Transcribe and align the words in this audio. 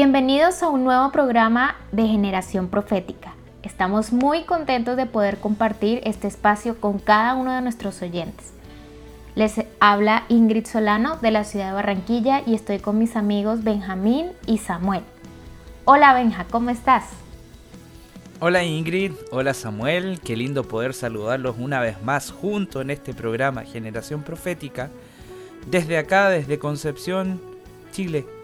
Bienvenidos 0.00 0.62
a 0.62 0.68
un 0.68 0.84
nuevo 0.84 1.10
programa 1.10 1.74
de 1.90 2.06
Generación 2.06 2.68
Profética. 2.68 3.34
Estamos 3.64 4.12
muy 4.12 4.44
contentos 4.44 4.96
de 4.96 5.06
poder 5.06 5.38
compartir 5.38 6.02
este 6.04 6.28
espacio 6.28 6.80
con 6.80 7.00
cada 7.00 7.34
uno 7.34 7.52
de 7.52 7.62
nuestros 7.62 8.00
oyentes. 8.00 8.52
Les 9.34 9.54
habla 9.80 10.24
Ingrid 10.28 10.66
Solano 10.66 11.16
de 11.16 11.32
la 11.32 11.42
ciudad 11.42 11.70
de 11.70 11.72
Barranquilla 11.72 12.44
y 12.46 12.54
estoy 12.54 12.78
con 12.78 12.96
mis 12.96 13.16
amigos 13.16 13.64
Benjamín 13.64 14.28
y 14.46 14.58
Samuel. 14.58 15.02
Hola 15.84 16.14
Benja, 16.14 16.46
¿cómo 16.48 16.70
estás? 16.70 17.06
Hola 18.38 18.62
Ingrid, 18.62 19.14
hola 19.32 19.52
Samuel, 19.52 20.20
qué 20.20 20.36
lindo 20.36 20.62
poder 20.62 20.94
saludarlos 20.94 21.56
una 21.58 21.80
vez 21.80 22.00
más 22.04 22.30
junto 22.30 22.82
en 22.82 22.90
este 22.90 23.14
programa 23.14 23.64
Generación 23.64 24.22
Profética, 24.22 24.90
desde 25.66 25.98
acá, 25.98 26.30
desde 26.30 26.60
Concepción, 26.60 27.40
Chile. 27.90 28.37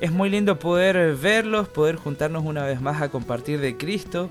Es 0.00 0.10
muy 0.10 0.30
lindo 0.30 0.58
poder 0.58 1.14
verlos, 1.14 1.68
poder 1.68 1.96
juntarnos 1.96 2.42
una 2.46 2.64
vez 2.64 2.80
más 2.80 3.02
a 3.02 3.10
compartir 3.10 3.60
de 3.60 3.76
Cristo, 3.76 4.30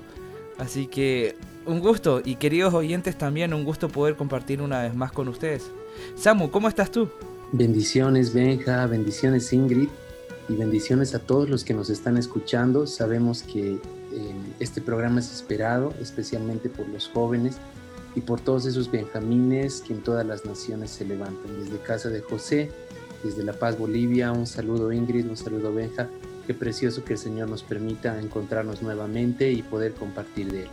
así 0.58 0.88
que 0.88 1.36
un 1.64 1.78
gusto 1.78 2.20
y 2.24 2.34
queridos 2.34 2.74
oyentes 2.74 3.16
también 3.16 3.54
un 3.54 3.64
gusto 3.64 3.88
poder 3.88 4.16
compartir 4.16 4.62
una 4.62 4.82
vez 4.82 4.96
más 4.96 5.12
con 5.12 5.28
ustedes. 5.28 5.70
Samu, 6.16 6.50
¿cómo 6.50 6.68
estás 6.68 6.90
tú? 6.90 7.08
Bendiciones 7.52 8.34
Benja, 8.34 8.84
bendiciones 8.86 9.52
Ingrid 9.52 9.88
y 10.48 10.54
bendiciones 10.54 11.14
a 11.14 11.20
todos 11.20 11.48
los 11.48 11.62
que 11.62 11.72
nos 11.72 11.88
están 11.88 12.16
escuchando. 12.16 12.88
Sabemos 12.88 13.44
que 13.44 13.74
eh, 13.74 13.80
este 14.58 14.80
programa 14.80 15.20
es 15.20 15.30
esperado 15.30 15.94
especialmente 16.00 16.68
por 16.68 16.88
los 16.88 17.06
jóvenes 17.06 17.58
y 18.16 18.22
por 18.22 18.40
todos 18.40 18.66
esos 18.66 18.90
benjamines 18.90 19.82
que 19.82 19.92
en 19.92 20.02
todas 20.02 20.26
las 20.26 20.44
naciones 20.44 20.90
se 20.90 21.04
levantan. 21.04 21.60
Desde 21.62 21.78
casa 21.78 22.08
de 22.08 22.22
José, 22.22 22.72
desde 23.22 23.42
La 23.44 23.52
Paz, 23.52 23.78
Bolivia, 23.78 24.32
un 24.32 24.46
saludo 24.46 24.92
Ingrid, 24.92 25.28
un 25.28 25.36
saludo 25.36 25.72
Benja. 25.72 26.08
Qué 26.46 26.54
precioso 26.54 27.04
que 27.04 27.14
el 27.14 27.18
Señor 27.18 27.48
nos 27.48 27.62
permita 27.62 28.18
encontrarnos 28.20 28.82
nuevamente 28.82 29.52
y 29.52 29.62
poder 29.62 29.92
compartir 29.92 30.50
de 30.50 30.62
Él. 30.62 30.68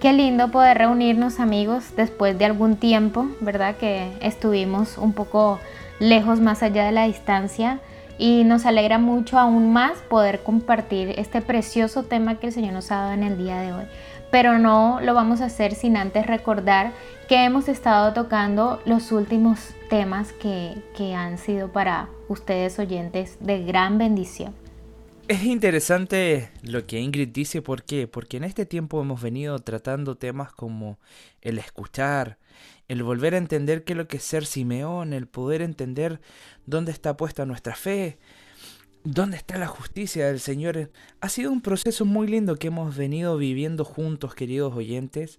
Qué 0.00 0.12
lindo 0.12 0.50
poder 0.50 0.78
reunirnos 0.78 1.38
amigos 1.38 1.84
después 1.96 2.38
de 2.38 2.44
algún 2.44 2.76
tiempo, 2.76 3.28
¿verdad? 3.40 3.76
Que 3.76 4.12
estuvimos 4.20 4.98
un 4.98 5.12
poco 5.12 5.60
lejos 6.00 6.40
más 6.40 6.62
allá 6.62 6.84
de 6.84 6.92
la 6.92 7.06
distancia 7.06 7.78
y 8.18 8.44
nos 8.44 8.66
alegra 8.66 8.98
mucho 8.98 9.38
aún 9.38 9.72
más 9.72 9.98
poder 10.08 10.42
compartir 10.42 11.14
este 11.18 11.40
precioso 11.40 12.02
tema 12.02 12.38
que 12.38 12.48
el 12.48 12.52
Señor 12.52 12.72
nos 12.72 12.90
ha 12.90 12.96
dado 12.96 13.12
en 13.12 13.22
el 13.22 13.38
día 13.38 13.60
de 13.60 13.72
hoy. 13.72 13.84
Pero 14.30 14.58
no 14.58 14.98
lo 15.02 15.14
vamos 15.14 15.40
a 15.40 15.46
hacer 15.46 15.74
sin 15.74 15.96
antes 15.96 16.26
recordar 16.26 16.92
que 17.28 17.44
hemos 17.44 17.68
estado 17.68 18.12
tocando 18.12 18.80
los 18.84 19.12
últimos 19.12 19.70
temas 19.92 20.32
que, 20.32 20.82
que 20.96 21.12
han 21.12 21.36
sido 21.36 21.70
para 21.70 22.08
ustedes 22.26 22.78
oyentes 22.78 23.36
de 23.40 23.62
gran 23.62 23.98
bendición. 23.98 24.54
Es 25.28 25.44
interesante 25.44 26.50
lo 26.62 26.86
que 26.86 26.98
Ingrid 26.98 27.28
dice, 27.28 27.60
¿por 27.60 27.82
qué? 27.82 28.08
Porque 28.08 28.38
en 28.38 28.44
este 28.44 28.64
tiempo 28.64 29.02
hemos 29.02 29.20
venido 29.20 29.58
tratando 29.58 30.16
temas 30.16 30.50
como 30.50 30.98
el 31.42 31.58
escuchar, 31.58 32.38
el 32.88 33.02
volver 33.02 33.34
a 33.34 33.36
entender 33.36 33.84
qué 33.84 33.92
es 33.92 33.98
lo 33.98 34.08
que 34.08 34.16
es 34.16 34.22
ser 34.22 34.46
Simeón, 34.46 35.12
el 35.12 35.26
poder 35.26 35.60
entender 35.60 36.22
dónde 36.64 36.90
está 36.90 37.18
puesta 37.18 37.44
nuestra 37.44 37.74
fe, 37.74 38.18
dónde 39.04 39.36
está 39.36 39.58
la 39.58 39.66
justicia 39.66 40.26
del 40.26 40.40
Señor. 40.40 40.90
Ha 41.20 41.28
sido 41.28 41.52
un 41.52 41.60
proceso 41.60 42.06
muy 42.06 42.28
lindo 42.28 42.56
que 42.56 42.68
hemos 42.68 42.96
venido 42.96 43.36
viviendo 43.36 43.84
juntos, 43.84 44.34
queridos 44.34 44.74
oyentes. 44.74 45.38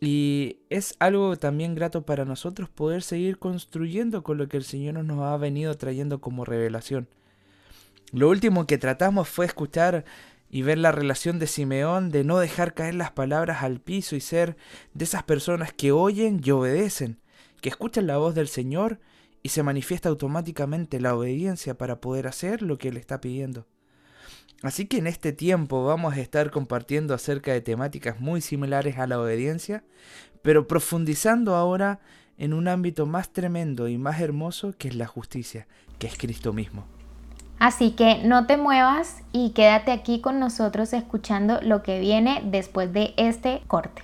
Y 0.00 0.60
es 0.70 0.94
algo 0.98 1.36
también 1.36 1.74
grato 1.74 2.06
para 2.06 2.24
nosotros 2.24 2.70
poder 2.70 3.02
seguir 3.02 3.38
construyendo 3.38 4.22
con 4.22 4.38
lo 4.38 4.48
que 4.48 4.56
el 4.56 4.64
Señor 4.64 5.04
nos 5.04 5.20
ha 5.20 5.36
venido 5.36 5.76
trayendo 5.76 6.22
como 6.22 6.46
revelación. 6.46 7.08
Lo 8.12 8.30
último 8.30 8.66
que 8.66 8.78
tratamos 8.78 9.28
fue 9.28 9.44
escuchar 9.44 10.06
y 10.48 10.62
ver 10.62 10.78
la 10.78 10.90
relación 10.90 11.38
de 11.38 11.46
Simeón 11.46 12.10
de 12.10 12.24
no 12.24 12.38
dejar 12.38 12.72
caer 12.72 12.94
las 12.94 13.12
palabras 13.12 13.62
al 13.62 13.80
piso 13.80 14.16
y 14.16 14.20
ser 14.20 14.56
de 14.94 15.04
esas 15.04 15.22
personas 15.22 15.72
que 15.74 15.92
oyen 15.92 16.40
y 16.42 16.50
obedecen, 16.50 17.20
que 17.60 17.68
escuchan 17.68 18.06
la 18.06 18.16
voz 18.16 18.34
del 18.34 18.48
Señor 18.48 18.98
y 19.42 19.50
se 19.50 19.62
manifiesta 19.62 20.08
automáticamente 20.08 20.98
la 20.98 21.14
obediencia 21.14 21.76
para 21.76 22.00
poder 22.00 22.26
hacer 22.26 22.62
lo 22.62 22.78
que 22.78 22.88
Él 22.88 22.96
está 22.96 23.20
pidiendo. 23.20 23.66
Así 24.62 24.86
que 24.86 24.98
en 24.98 25.06
este 25.06 25.32
tiempo 25.32 25.84
vamos 25.84 26.14
a 26.14 26.20
estar 26.20 26.50
compartiendo 26.50 27.14
acerca 27.14 27.52
de 27.52 27.62
temáticas 27.62 28.20
muy 28.20 28.40
similares 28.42 28.98
a 28.98 29.06
la 29.06 29.18
obediencia, 29.18 29.84
pero 30.42 30.66
profundizando 30.66 31.54
ahora 31.54 32.00
en 32.36 32.52
un 32.52 32.68
ámbito 32.68 33.06
más 33.06 33.30
tremendo 33.30 33.88
y 33.88 33.96
más 33.96 34.20
hermoso 34.20 34.74
que 34.76 34.88
es 34.88 34.94
la 34.94 35.06
justicia, 35.06 35.66
que 35.98 36.06
es 36.06 36.16
Cristo 36.16 36.52
mismo. 36.52 36.84
Así 37.58 37.90
que 37.92 38.22
no 38.24 38.46
te 38.46 38.56
muevas 38.56 39.22
y 39.32 39.50
quédate 39.50 39.92
aquí 39.92 40.20
con 40.20 40.40
nosotros 40.40 40.92
escuchando 40.92 41.60
lo 41.62 41.82
que 41.82 42.00
viene 42.00 42.42
después 42.44 42.92
de 42.92 43.12
este 43.16 43.62
corte. 43.66 44.02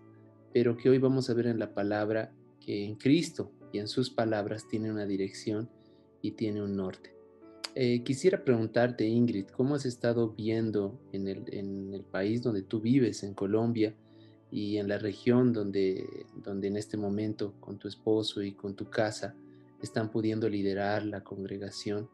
pero 0.54 0.78
que 0.78 0.90
hoy 0.90 0.98
vamos 0.98 1.30
a 1.30 1.34
ver 1.34 1.48
en 1.48 1.60
la 1.60 1.74
palabra 1.74 2.34
que 2.60 2.86
en 2.86 2.96
Cristo 2.96 3.52
y 3.72 3.80
en 3.80 3.88
sus 3.88 4.10
palabras 4.10 4.68
tiene 4.68 4.92
una 4.92 5.06
dirección 5.06 5.70
y 6.22 6.32
tiene 6.32 6.62
un 6.62 6.76
norte. 6.76 7.16
Eh, 7.76 8.04
quisiera 8.04 8.44
preguntarte, 8.44 9.06
Ingrid, 9.06 9.46
¿cómo 9.48 9.76
has 9.76 9.86
estado 9.86 10.32
viendo 10.32 11.00
en 11.14 11.28
el, 11.28 11.44
en 11.54 11.94
el, 11.94 12.04
país 12.04 12.42
donde 12.42 12.64
tú 12.64 12.82
vives, 12.82 13.24
en 13.24 13.36
Colombia, 13.36 13.96
y 14.52 14.78
en 14.78 14.88
la 14.88 14.98
región 14.98 15.54
donde, 15.54 16.26
donde 16.44 16.68
en 16.68 16.78
este 16.78 16.98
momento 16.98 17.54
con 17.60 17.78
tu 17.78 17.88
esposo 17.88 18.42
y 18.42 18.54
con 18.54 18.76
tu 18.76 18.90
casa 18.90 19.36
están 19.82 20.10
pudiendo 20.10 20.50
liderar 20.50 21.04
la 21.04 21.22
congregación? 21.22 22.10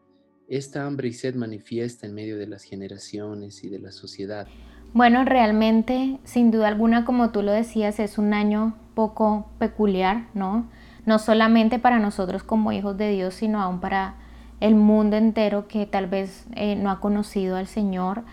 Esta 0.48 0.86
hambre 0.86 1.08
y 1.08 1.14
sed 1.14 1.36
manifiesta 1.36 2.06
en 2.06 2.14
medio 2.14 2.38
de 2.38 2.48
las 2.48 2.64
generaciones 2.64 3.64
y 3.64 3.70
de 3.70 3.80
la 3.80 3.92
sociedad. 3.92 4.48
Bueno, 4.94 5.26
realmente, 5.26 6.20
sin 6.24 6.52
duda 6.52 6.68
alguna, 6.68 7.04
como 7.04 7.32
tú 7.32 7.42
lo 7.42 7.52
decías, 7.52 8.00
es 8.00 8.18
un 8.18 8.34
año 8.34 8.76
poco 8.94 9.50
peculiar, 9.60 10.28
¿no? 10.34 10.70
no 11.06 11.20
solamente 11.20 11.80
para 11.80 12.00
nosotros 12.00 12.44
como 12.44 12.72
hijos 12.72 12.98
de 12.98 13.12
Dios, 13.12 13.36
sino 13.36 13.62
aún 13.62 13.80
para 13.80 14.16
el 14.60 14.76
mundo 14.76 15.16
entero 15.16 15.68
que 15.68 15.86
tal 15.86 16.08
vez 16.08 16.46
eh, 16.56 16.76
no 16.76 16.90
ha 16.90 17.00
conocido 17.00 17.58
al 17.58 17.68
Señor. 17.68 18.24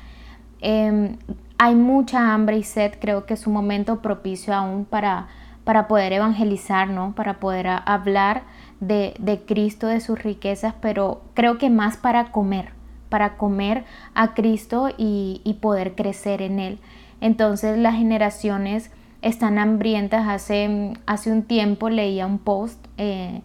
Em, 0.60 1.18
hay 1.58 1.74
mucha 1.74 2.32
hambre 2.32 2.56
y 2.56 2.62
sed, 2.62 2.92
creo 3.00 3.26
que 3.26 3.34
es 3.34 3.46
un 3.46 3.52
momento 3.52 4.00
propicio 4.00 4.54
aún 4.54 4.84
para, 4.84 5.28
para 5.64 5.86
poder 5.88 6.12
evangelizar, 6.12 6.88
¿no? 6.88 7.14
para 7.14 7.40
poder 7.40 7.66
hablar 7.68 8.44
de, 8.82 9.42
Cristo, 9.46 9.86
de 9.86 10.00
sus 10.00 10.22
riquezas, 10.22 10.74
pero 10.80 11.22
creo 11.34 11.56
que 11.56 11.70
más 11.70 11.96
para 11.96 12.32
comer, 12.32 12.70
para 13.08 13.36
comer 13.36 13.84
a 14.14 14.34
Cristo 14.34 14.88
y, 14.98 15.40
y 15.44 15.54
poder 15.54 15.94
crecer 15.94 16.42
en 16.42 16.58
Él. 16.58 16.78
Entonces 17.20 17.78
las 17.78 17.94
generaciones 17.94 18.90
están 19.22 19.58
hambrientas. 19.58 20.28
Hace, 20.28 20.94
hace 21.06 21.32
un 21.32 21.44
tiempo 21.44 21.88
leía 21.88 22.26
un 22.26 22.38
post, 22.38 22.84
eh, 22.98 23.40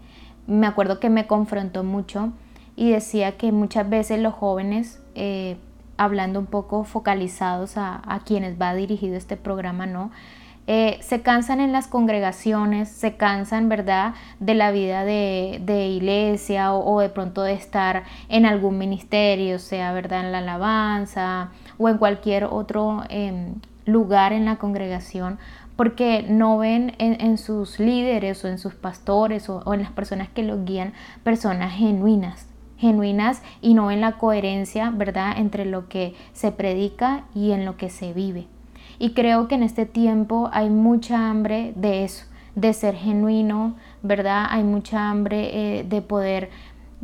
me 0.48 0.68
acuerdo 0.68 1.00
que 1.00 1.10
me 1.10 1.28
confrontó 1.28 1.84
mucho 1.84 2.32
y 2.76 2.92
decía 2.92 3.38
que 3.38 3.52
muchas 3.52 3.90
veces 3.90 4.20
los 4.20 4.34
jóvenes, 4.34 5.00
eh, 5.16 5.58
hablando 5.98 6.40
un 6.40 6.46
poco 6.46 6.84
focalizados 6.84 7.74
a, 7.76 8.22
quienes 8.26 8.60
va 8.62 8.76
dirigido 8.76 9.16
este 9.16 9.36
programa, 9.36 9.86
¿no? 9.86 10.12
Eh, 10.70 11.00
se 11.02 11.22
cansan 11.22 11.62
en 11.62 11.72
las 11.72 11.88
congregaciones, 11.88 12.90
se 12.90 13.16
cansan, 13.16 13.70
¿verdad?, 13.70 14.16
de 14.42 14.54
la 14.54 14.72
vida 14.72 15.06
de, 15.06 15.88
iglesia 15.88 16.74
o, 16.74 17.00
de 17.00 17.08
pronto 17.08 17.42
de 17.42 17.54
estar 17.54 18.04
en 18.28 18.46
algún 18.46 18.78
ministerio, 18.78 19.60
sea, 19.60 19.94
¿verdad?, 19.94 20.26
en 20.26 20.34
la 20.34 20.40
alabanza 20.40 21.52
o 21.78 21.88
en 21.88 21.98
cualquier 21.98 22.44
otro 22.44 23.04
em, 23.08 23.56
lugar 23.86 24.34
en 24.34 24.44
la 24.44 24.58
congregación, 24.58 25.40
porque 25.78 26.26
no 26.28 26.58
ven 26.58 26.96
en, 26.98 27.38
sus 27.38 27.80
líderes 27.80 28.44
o 28.44 28.50
en 28.50 28.58
sus 28.58 28.76
pastores 28.76 29.50
o, 29.50 29.74
en 29.74 29.82
las 29.84 29.92
personas 29.92 30.28
que 30.28 30.44
los 30.44 30.66
guían 30.66 30.92
personas 31.24 31.76
genuinas, 31.76 32.46
genuinas 32.78 33.42
y 33.62 33.74
no 33.74 33.88
ven 33.88 34.02
la 34.02 34.18
coherencia, 34.18 34.90
¿verdad?, 34.90 35.38
entre 35.38 35.64
lo 35.64 35.88
que 35.88 36.14
se 36.34 36.52
predica 36.52 37.24
y 37.34 37.52
en 37.52 37.64
lo 37.64 37.78
que 37.78 37.90
se 37.90 38.12
vive. 38.12 38.48
Y 39.00 39.12
creo 39.12 39.48
que 39.48 39.56
en 39.56 39.64
este 39.64 39.86
tiempo 39.86 40.50
hay 40.52 40.70
mucha 40.70 41.30
hambre 41.30 41.74
de 41.76 42.04
eso, 42.04 42.26
de 42.56 42.74
ser 42.74 42.96
genuino, 42.96 43.76
¿verdad? 44.02 44.48
Hay 44.50 44.64
mucha 44.64 45.10
hambre 45.10 45.80
eh, 45.80 45.84
de 45.84 46.02
poder 46.02 46.50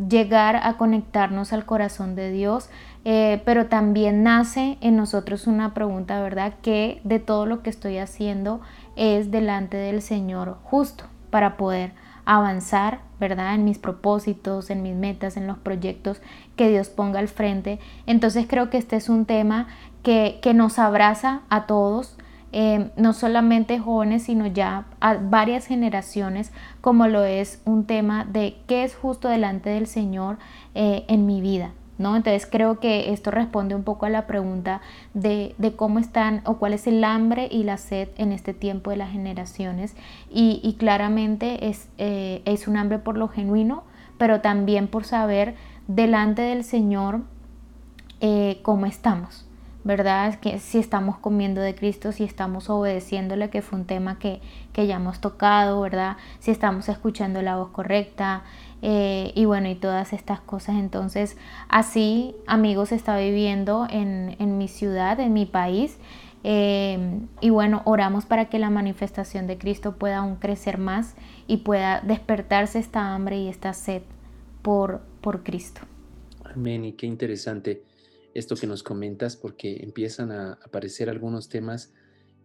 llegar 0.10 0.56
a 0.56 0.78
conectarnos 0.78 1.54
al 1.54 1.66
corazón 1.66 2.16
de 2.16 2.32
Dios, 2.32 2.70
eh, 3.06 3.42
pero 3.46 3.68
también 3.68 4.24
nace 4.24 4.78
en 4.82 4.96
nosotros 4.96 5.46
una 5.46 5.74
pregunta, 5.74 6.22
¿verdad? 6.22 6.54
Que 6.62 7.00
de 7.04 7.20
todo 7.20 7.46
lo 7.46 7.62
que 7.62 7.70
estoy 7.70 7.98
haciendo 7.98 8.62
es 8.96 9.30
delante 9.30 9.78
del 9.78 10.02
Señor 10.02 10.58
justo 10.64 11.06
para 11.30 11.58
poder 11.58 11.92
avanzar, 12.26 13.02
¿verdad? 13.20 13.56
En 13.56 13.66
mis 13.66 13.78
propósitos, 13.78 14.70
en 14.70 14.82
mis 14.82 14.96
metas, 14.96 15.38
en 15.38 15.48
los 15.48 15.58
proyectos 15.58 16.22
que 16.56 16.70
Dios 16.70 16.90
ponga 16.90 17.20
al 17.20 17.28
frente. 17.28 17.80
Entonces 18.06 18.46
creo 18.48 18.70
que 18.70 18.78
este 18.78 18.96
es 18.96 19.10
un 19.10 19.26
tema 19.26 19.68
que, 20.04 20.54
nos 20.54 20.80
abraza 20.80 21.42
a 21.50 21.66
todos, 21.66 22.18
eh, 22.52 22.92
no 22.98 23.14
solamente 23.14 23.80
jóvenes, 23.80 24.24
sino 24.24 24.46
ya 24.46 24.86
a 25.00 25.16
varias 25.16 25.66
generaciones, 25.66 26.52
como 26.82 27.08
lo 27.08 27.24
es 27.24 27.62
un 27.66 27.86
tema 27.86 28.26
de 28.26 28.58
qué 28.68 28.84
es 28.84 28.96
justo 28.96 29.30
delante 29.30 29.70
del 29.70 29.88
Señor 29.88 30.38
eh, 30.76 31.06
en 31.08 31.26
mi 31.26 31.42
vida. 31.42 31.72
¿No? 32.00 32.16
Entonces 32.16 32.48
creo 32.52 32.80
que 32.80 33.14
esto 33.14 33.30
responde 33.30 33.76
un 33.76 33.84
poco 33.84 34.08
a 34.08 34.10
la 34.10 34.26
pregunta 34.26 34.82
de, 35.14 35.56
cómo 35.76 36.00
están 36.00 36.42
o 36.44 36.58
cuál 36.58 36.74
es 36.74 36.88
el 36.88 37.04
hambre 37.04 37.48
y 37.50 37.64
la 37.64 37.78
sed 37.78 38.10
en 38.18 38.32
este 38.32 38.56
tiempo 38.56 38.90
de 38.90 38.98
las 38.98 39.12
generaciones 39.12 39.96
y, 40.30 40.76
claramente 40.80 41.70
es, 41.70 41.90
eh, 42.00 42.42
es 42.46 42.68
un 42.68 42.78
hambre 42.78 42.98
por 42.98 43.16
lo 43.16 43.28
genuino, 43.28 43.84
pero 44.18 44.42
también 44.42 44.88
por 44.88 45.06
saber 45.06 45.54
delante 45.88 46.42
del 46.42 46.64
Señor 46.64 47.22
cómo 48.64 48.86
estamos. 48.86 49.46
¿Verdad? 49.84 50.40
Que 50.40 50.60
si 50.60 50.80
estamos 50.80 51.18
comiendo 51.18 51.62
de 51.62 51.76
Cristo, 51.76 52.12
si 52.12 52.24
estamos 52.24 52.70
obedeciéndole, 52.70 53.50
que 53.50 53.62
fue 53.62 53.80
un 53.80 53.86
tema 53.86 54.18
que, 54.18 54.40
ya 54.74 54.96
hemos 54.96 55.20
tocado, 55.20 55.82
¿verdad? 55.82 56.18
Si 56.40 56.52
estamos 56.52 56.88
escuchando 56.90 57.42
la 57.42 57.58
voz 57.58 57.70
correcta 57.70 58.44
eh, 58.82 59.32
y 59.36 59.46
bueno, 59.46 59.70
y 59.70 59.76
todas 59.76 60.14
estas 60.14 60.40
cosas. 60.40 60.76
Entonces, 60.76 61.38
así, 61.68 62.36
amigos, 62.48 62.92
está 62.92 63.18
viviendo 63.18 63.88
en, 63.90 64.58
mi 64.58 64.68
ciudad, 64.68 65.20
en 65.20 65.34
mi 65.34 65.46
país. 65.46 65.98
Eh, 66.46 67.20
y 67.40 67.50
bueno, 67.50 67.82
oramos 67.86 68.26
para 68.26 68.46
que 68.46 68.60
la 68.60 68.70
manifestación 68.70 69.48
de 69.48 69.58
Cristo 69.58 69.96
pueda 69.96 70.18
aún 70.18 70.36
crecer 70.36 70.78
más 70.78 71.16
y 71.48 71.58
pueda 71.58 72.02
despertarse 72.02 72.80
esta 72.80 73.14
hambre 73.14 73.38
y 73.38 73.48
esta 73.48 73.74
sed 73.74 74.02
por, 74.62 75.02
por 75.22 75.44
Cristo. 75.44 75.82
Amén, 76.44 76.86
y 76.86 76.94
qué 76.94 77.06
interesante 77.06 77.84
esto 78.34 78.56
que 78.56 78.68
nos 78.68 78.84
comentas 78.84 79.36
porque 79.36 79.84
empiezan 79.84 80.32
a 80.32 80.54
aparecer 80.54 81.10
algunos 81.10 81.50
temas 81.50 81.94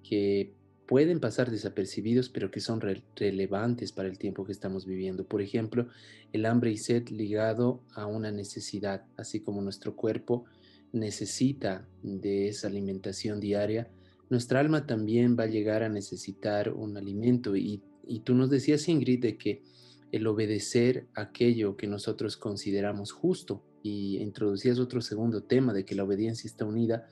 que 0.02 0.54
pueden 0.86 1.20
pasar 1.20 1.50
desapercibidos, 1.50 2.30
pero 2.30 2.50
que 2.50 2.60
son 2.60 2.80
relevantes 3.14 3.92
para 3.92 4.08
el 4.08 4.18
tiempo 4.18 4.46
que 4.46 4.52
estamos 4.52 4.86
viviendo. 4.86 5.26
Por 5.26 5.42
ejemplo, 5.42 5.88
el 6.32 6.46
hambre 6.46 6.70
y 6.70 6.78
sed 6.78 7.08
ligado 7.08 7.82
a 7.94 8.06
una 8.06 8.32
necesidad, 8.32 9.04
así 9.18 9.40
como 9.40 9.60
nuestro 9.60 9.94
cuerpo 9.96 10.46
necesita 10.92 11.86
de 12.02 12.48
esa 12.48 12.68
alimentación 12.68 13.38
diaria, 13.38 13.90
nuestra 14.30 14.60
alma 14.60 14.86
también 14.86 15.36
va 15.38 15.44
a 15.44 15.48
llegar 15.48 15.82
a 15.82 15.90
necesitar 15.90 16.72
un 16.72 16.96
alimento. 16.96 17.54
Y, 17.54 17.82
y 18.06 18.20
tú 18.20 18.34
nos 18.34 18.48
decías, 18.48 18.88
Ingrid, 18.88 19.20
de 19.20 19.36
que 19.36 19.62
el 20.10 20.26
obedecer 20.26 21.06
aquello 21.14 21.76
que 21.76 21.86
nosotros 21.86 22.38
consideramos 22.38 23.12
justo, 23.12 23.62
y 23.82 24.18
introducías 24.18 24.78
otro 24.78 25.00
segundo 25.00 25.42
tema 25.42 25.72
de 25.72 25.84
que 25.84 25.94
la 25.94 26.04
obediencia 26.04 26.48
está 26.48 26.64
unida 26.64 27.08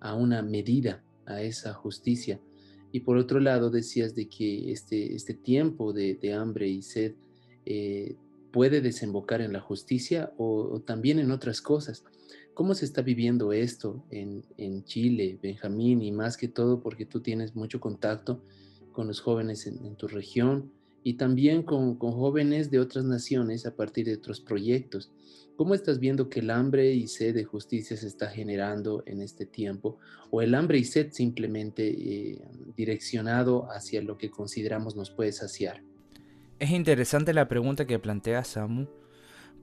a 0.00 0.14
una 0.14 0.42
medida, 0.42 1.02
a 1.26 1.42
esa 1.42 1.72
justicia. 1.74 2.40
Y 2.92 3.00
por 3.00 3.16
otro 3.16 3.38
lado 3.40 3.70
decías 3.70 4.14
de 4.14 4.28
que 4.28 4.72
este, 4.72 5.14
este 5.14 5.34
tiempo 5.34 5.92
de, 5.92 6.34
hambre 6.34 6.68
y 6.68 6.82
sed 6.82 7.14
eh, 7.64 8.16
puede 8.50 8.80
desembocar 8.80 9.40
en 9.40 9.52
la 9.52 9.60
justicia 9.60 10.32
o, 10.36 10.80
también 10.80 11.18
en 11.18 11.30
otras 11.30 11.60
cosas. 11.60 12.04
¿Cómo 12.54 12.74
se 12.74 12.84
está 12.84 13.02
viviendo 13.02 13.52
esto 13.52 14.04
en, 14.10 14.84
Chile, 14.84 15.38
Benjamín, 15.40 16.02
y 16.02 16.10
más 16.10 16.36
que 16.36 16.48
todo 16.48 16.80
porque 16.80 17.06
tú 17.06 17.20
tienes 17.20 17.54
mucho 17.54 17.80
contacto 17.80 18.42
con 18.92 19.06
los 19.06 19.20
jóvenes 19.20 19.66
en, 19.66 19.94
tu 19.94 20.08
región 20.08 20.72
y 21.04 21.14
también 21.14 21.62
con, 21.62 21.94
con, 21.94 22.12
jóvenes 22.12 22.70
de 22.70 22.80
otras 22.80 23.04
naciones 23.04 23.66
a 23.66 23.76
partir 23.76 24.06
de 24.06 24.14
otros 24.14 24.40
proyectos? 24.40 25.10
¿Cómo 25.56 25.74
estás 25.74 25.98
viendo 25.98 26.28
que 26.28 26.40
el 26.40 26.50
hambre 26.50 26.92
y 26.92 27.06
sed 27.06 27.34
de 27.34 27.44
justicia 27.44 27.96
se 27.96 28.06
está 28.06 28.28
generando 28.28 29.02
en 29.06 29.20
este 29.20 29.44
tiempo? 29.46 29.98
¿O 30.30 30.40
el 30.42 30.54
hambre 30.54 30.78
y 30.78 30.84
sed 30.84 31.12
simplemente 31.12 31.88
eh, 31.88 32.42
direccionado 32.76 33.70
hacia 33.70 34.02
lo 34.02 34.16
que 34.16 34.30
consideramos 34.30 34.96
nos 34.96 35.10
puede 35.10 35.32
saciar? 35.32 35.82
Es 36.58 36.70
interesante 36.70 37.34
la 37.34 37.48
pregunta 37.48 37.86
que 37.86 37.98
plantea 37.98 38.44
Samu, 38.44 38.86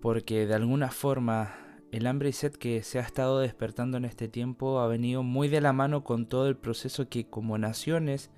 porque 0.01 0.46
de 0.46 0.53
alguna 0.53 0.91
forma 0.91 1.56
el 1.91 2.06
hambre 2.06 2.29
y 2.29 2.34
sed 2.34 2.53
que 2.53 2.84
se 2.84 3.00
ha 3.00 3.03
estado 3.03 3.39
despertando 3.39 3.98
en 3.98 4.06
este 4.06 4.27
tiempo 4.27 4.79
ha 4.79 4.88
venido 4.88 5.24
muy 5.24 5.48
de 5.48 5.62
la 5.62 5.74
mano 5.74 6.03
con 6.03 6.27
todo 6.27 6.48
el 6.48 6.58
proceso 6.58 7.08
que 7.08 7.27
como 7.27 7.58
naciones 7.58 8.29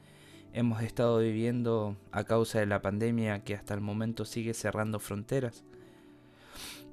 hemos 0.53 0.81
estado 0.83 1.19
viviendo 1.19 1.97
a 2.11 2.23
causa 2.23 2.59
de 2.59 2.65
la 2.65 2.81
pandemia 2.81 3.43
que 3.43 3.55
hasta 3.55 3.73
el 3.73 3.81
momento 3.81 4.25
sigue 4.25 4.53
cerrando 4.53 4.99
fronteras. 4.99 5.63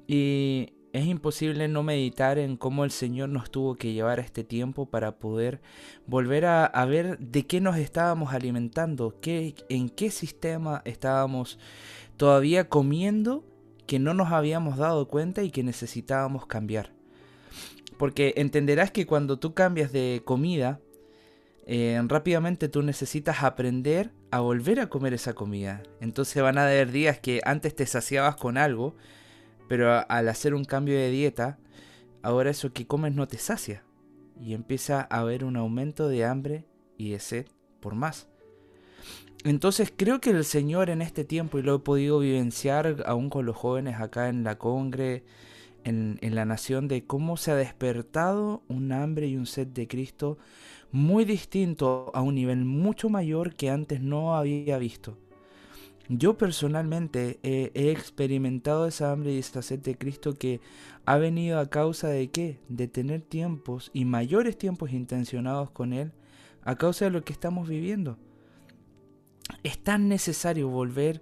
Y 0.07 0.73
es 0.93 1.05
imposible 1.05 1.67
no 1.67 1.83
meditar 1.83 2.39
en 2.39 2.57
cómo 2.57 2.83
el 2.83 2.91
Señor 2.91 3.29
nos 3.29 3.51
tuvo 3.51 3.75
que 3.75 3.93
llevar 3.93 4.19
a 4.19 4.23
este 4.23 4.43
tiempo 4.43 4.89
para 4.89 5.19
poder 5.19 5.61
volver 6.07 6.45
a, 6.45 6.85
ver 6.85 7.19
de 7.19 7.45
qué 7.45 7.61
nos 7.61 7.77
estábamos 7.77 8.33
alimentando, 8.33 9.19
qué, 9.21 9.53
en 9.69 9.89
qué 9.89 10.09
sistema 10.09 10.81
estábamos 10.85 11.59
todavía 12.15 12.69
comiendo 12.69 13.45
que 13.85 13.99
no 13.99 14.13
nos 14.13 14.31
habíamos 14.31 14.77
dado 14.77 15.07
cuenta 15.07 15.43
y 15.43 15.51
que 15.51 15.63
necesitábamos 15.63 16.47
cambiar. 16.47 16.91
Porque 17.97 18.33
entenderás 18.37 18.91
que 18.91 19.05
cuando 19.05 19.39
tú 19.39 19.53
cambias 19.53 19.91
de 19.91 20.21
comida, 20.23 20.79
eh, 21.65 22.01
rápidamente 22.07 22.69
tú 22.69 22.81
necesitas 22.81 23.43
aprender 23.43 24.11
a 24.31 24.39
volver 24.39 24.79
a 24.79 24.87
comer 24.87 25.13
esa 25.13 25.33
comida. 25.33 25.83
Entonces 25.99 26.41
van 26.41 26.57
a 26.57 26.65
haber 26.65 26.91
días 26.91 27.19
que 27.19 27.41
antes 27.43 27.75
te 27.75 27.85
saciabas 27.85 28.35
con 28.35 28.57
algo, 28.57 28.95
pero 29.67 30.03
al 30.09 30.29
hacer 30.29 30.53
un 30.53 30.65
cambio 30.65 30.95
de 30.97 31.09
dieta, 31.09 31.59
ahora 32.21 32.49
eso 32.49 32.73
que 32.73 32.87
comes 32.87 33.13
no 33.13 33.27
te 33.27 33.37
sacia. 33.37 33.83
Y 34.39 34.53
empieza 34.53 35.07
a 35.09 35.19
haber 35.19 35.43
un 35.43 35.57
aumento 35.57 36.07
de 36.07 36.25
hambre 36.25 36.65
y 36.97 37.11
de 37.11 37.19
sed 37.19 37.45
por 37.79 37.95
más. 37.95 38.27
Entonces 39.43 39.93
creo 39.95 40.19
que 40.19 40.31
el 40.31 40.43
Señor 40.43 40.89
en 40.89 41.01
este 41.01 41.23
tiempo, 41.23 41.59
y 41.59 41.63
lo 41.63 41.75
he 41.75 41.79
podido 41.79 42.19
vivenciar 42.19 43.03
aún 43.05 43.29
con 43.29 43.45
los 43.45 43.55
jóvenes 43.55 43.99
acá 43.99 44.29
en 44.29 44.43
la 44.43 44.57
Congre, 44.57 45.23
en, 45.83 46.17
en 46.21 46.35
la 46.35 46.45
nación, 46.45 46.87
de 46.87 47.05
cómo 47.05 47.37
se 47.37 47.51
ha 47.51 47.55
despertado 47.55 48.63
un 48.67 48.91
hambre 48.91 49.27
y 49.27 49.37
un 49.37 49.45
sed 49.45 49.67
de 49.67 49.87
Cristo 49.87 50.37
muy 50.91 51.25
distinto 51.25 52.11
a 52.13 52.21
un 52.21 52.35
nivel 52.35 52.65
mucho 52.65 53.09
mayor 53.09 53.55
que 53.55 53.69
antes 53.69 54.01
no 54.01 54.35
había 54.35 54.77
visto. 54.77 55.17
Yo 56.09 56.37
personalmente 56.37 57.39
he, 57.43 57.91
experimentado 57.91 58.87
esa 58.87 59.11
hambre 59.11 59.33
y 59.33 59.39
esa 59.39 59.61
sed 59.61 59.79
de 59.79 59.97
Cristo 59.97 60.35
que 60.35 60.61
ha 61.05 61.17
venido 61.17 61.59
a 61.59 61.69
causa 61.69 62.07
de 62.07 62.29
qué? 62.29 62.59
De 62.69 62.87
tener 62.87 63.21
tiempos 63.21 63.91
y 63.93 64.05
mayores 64.05 64.57
tiempos 64.57 64.91
intencionados 64.91 65.69
con 65.71 65.91
Él 65.91 66.13
a 66.63 66.75
causa 66.75 67.05
de 67.05 67.11
lo 67.11 67.23
que 67.23 67.33
estamos 67.33 67.67
viviendo. 67.67 68.17
Es 69.63 69.77
tan 69.79 70.07
necesario 70.07 70.69
volver 70.69 71.21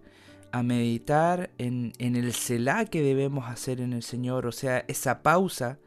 a 0.52 0.62
meditar 0.62 1.50
en, 1.58 1.94
en 1.98 2.16
el 2.16 2.34
celá 2.34 2.86
que 2.86 3.02
debemos 3.02 3.50
hacer 3.50 3.82
en 3.82 3.92
el 3.92 4.04
Señor, 4.04 4.46
o 4.46 4.52
sea, 4.52 4.86
esa 4.88 5.24
pausa 5.24 5.80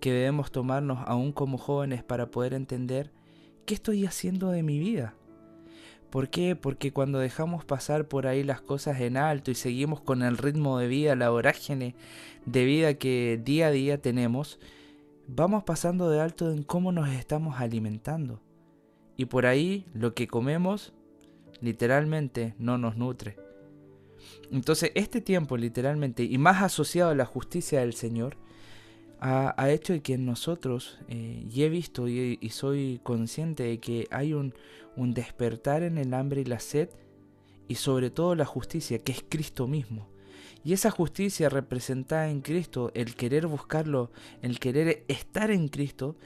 que 0.00 0.12
debemos 0.12 0.50
tomarnos 0.50 0.98
aún 1.06 1.32
como 1.32 1.58
jóvenes 1.58 2.02
para 2.02 2.30
poder 2.30 2.54
entender 2.54 3.12
qué 3.66 3.74
estoy 3.74 4.04
haciendo 4.04 4.50
de 4.50 4.64
mi 4.64 4.80
vida. 4.80 5.14
¿Por 6.12 6.28
qué? 6.28 6.56
Porque 6.56 6.92
cuando 6.92 7.20
dejamos 7.20 7.64
pasar 7.64 8.06
por 8.06 8.26
ahí 8.26 8.42
las 8.42 8.60
cosas 8.60 9.00
en 9.00 9.16
alto 9.16 9.50
y 9.50 9.54
seguimos 9.54 10.02
con 10.02 10.22
el 10.22 10.36
ritmo 10.36 10.78
de 10.78 10.86
vida, 10.86 11.16
la 11.16 11.32
orágene 11.32 11.94
de 12.44 12.66
vida 12.66 12.92
que 12.92 13.40
día 13.42 13.68
a 13.68 13.70
día 13.70 13.96
tenemos, 13.96 14.60
vamos 15.26 15.64
pasando 15.64 16.10
de 16.10 16.20
alto 16.20 16.52
en 16.52 16.64
cómo 16.64 16.92
nos 16.92 17.08
estamos 17.08 17.58
alimentando. 17.60 18.42
Y 19.16 19.24
por 19.24 19.46
ahí 19.46 19.86
lo 19.94 20.12
que 20.12 20.28
comemos 20.28 20.92
literalmente 21.62 22.54
no 22.58 22.76
nos 22.76 22.98
nutre. 22.98 23.38
Entonces 24.50 24.92
este 24.94 25.22
tiempo 25.22 25.56
literalmente, 25.56 26.24
y 26.24 26.36
más 26.36 26.62
asociado 26.62 27.12
a 27.12 27.14
la 27.14 27.24
justicia 27.24 27.80
del 27.80 27.94
Señor, 27.94 28.36
ha, 29.24 29.70
hecho 29.70 30.00
que 30.02 30.18
nosotros, 30.18 30.98
eh, 31.08 31.46
y 31.48 31.62
he 31.62 31.68
visto 31.68 32.08
y, 32.08 32.38
soy 32.50 33.00
consciente 33.04 33.62
de 33.62 33.78
que 33.78 34.08
hay 34.10 34.34
un, 34.34 34.52
un 34.96 35.14
despertar 35.14 35.84
en 35.84 35.96
el 35.96 36.12
hambre 36.12 36.40
y 36.40 36.44
la 36.44 36.58
sed, 36.58 36.88
y 37.68 37.76
sobre 37.76 38.10
todo 38.10 38.34
la 38.34 38.44
justicia, 38.44 38.98
que 38.98 39.12
es 39.12 39.24
Cristo 39.28 39.68
mismo. 39.68 40.08
Y 40.64 40.72
esa 40.72 40.90
justicia 40.90 41.48
representada 41.48 42.30
en 42.30 42.40
Cristo, 42.40 42.90
el 42.94 43.14
querer 43.14 43.46
buscarlo, 43.46 44.10
el 44.42 44.58
querer 44.58 45.04
estar 45.06 45.52
en 45.52 45.68
Cristo, 45.68 46.16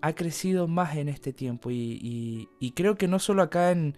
ha 0.00 0.14
crecido 0.14 0.68
más 0.68 0.96
en 0.96 1.08
este 1.08 1.34
tiempo. 1.34 1.70
Y, 1.70 2.48
y 2.58 2.70
creo 2.72 2.96
que 2.96 3.08
no 3.08 3.18
solo 3.18 3.42
acá 3.42 3.72
en, 3.72 3.94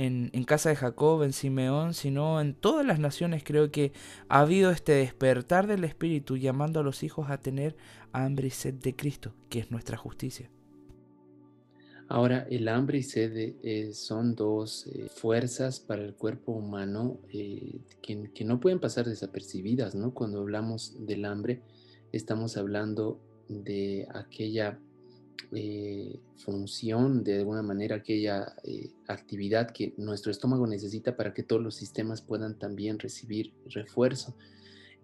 en, 0.00 0.44
casa 0.44 0.70
de 0.70 0.76
Jacob, 0.76 1.22
en 1.22 1.34
Simeón, 1.34 1.92
sino 1.92 2.40
en 2.40 2.54
todas 2.54 2.86
las 2.86 2.98
naciones 2.98 3.42
creo 3.44 3.70
que 3.70 3.92
ha 4.28 4.40
habido 4.40 4.70
este 4.70 4.92
despertar 4.92 5.66
del 5.66 5.84
Espíritu 5.84 6.38
llamando 6.38 6.80
a 6.80 6.82
los 6.82 7.02
hijos 7.02 7.28
a 7.28 7.38
tener 7.38 7.76
hambre 8.12 8.46
y 8.46 8.50
sed 8.50 8.74
de 8.74 8.96
Cristo, 8.96 9.34
que 9.50 9.58
es 9.58 9.70
nuestra 9.70 9.98
justicia. 9.98 10.50
Ahora, 12.08 12.46
el 12.50 12.66
hambre 12.68 12.98
y 12.98 13.02
sed 13.02 13.54
eh, 13.62 13.92
son 13.92 14.34
dos 14.34 14.86
eh, 14.86 15.08
fuerzas 15.14 15.78
para 15.78 16.02
el 16.02 16.14
cuerpo 16.14 16.52
humano 16.52 17.18
eh, 17.32 17.80
que, 18.02 18.30
que, 18.32 18.44
no 18.44 18.58
pueden 18.58 18.80
pasar 18.80 19.04
desapercibidas, 19.04 19.94
¿no? 19.94 20.12
Cuando 20.12 20.40
hablamos 20.40 20.94
del 21.06 21.24
hambre, 21.26 21.60
estamos 22.10 22.56
hablando 22.56 23.20
de 23.48 24.08
aquella 24.12 24.78
eh, 25.52 26.20
función, 26.36 27.24
de 27.24 27.38
alguna 27.38 27.62
manera 27.62 27.96
aquella 27.96 28.54
eh, 28.62 28.90
actividad 29.08 29.70
que 29.70 29.94
nuestro 29.96 30.30
estómago 30.30 30.66
necesita 30.66 31.16
para 31.16 31.34
que 31.34 31.42
todos 31.42 31.62
los 31.62 31.74
sistemas 31.74 32.22
puedan 32.22 32.58
también 32.58 32.98
recibir 32.98 33.52
refuerzo. 33.66 34.34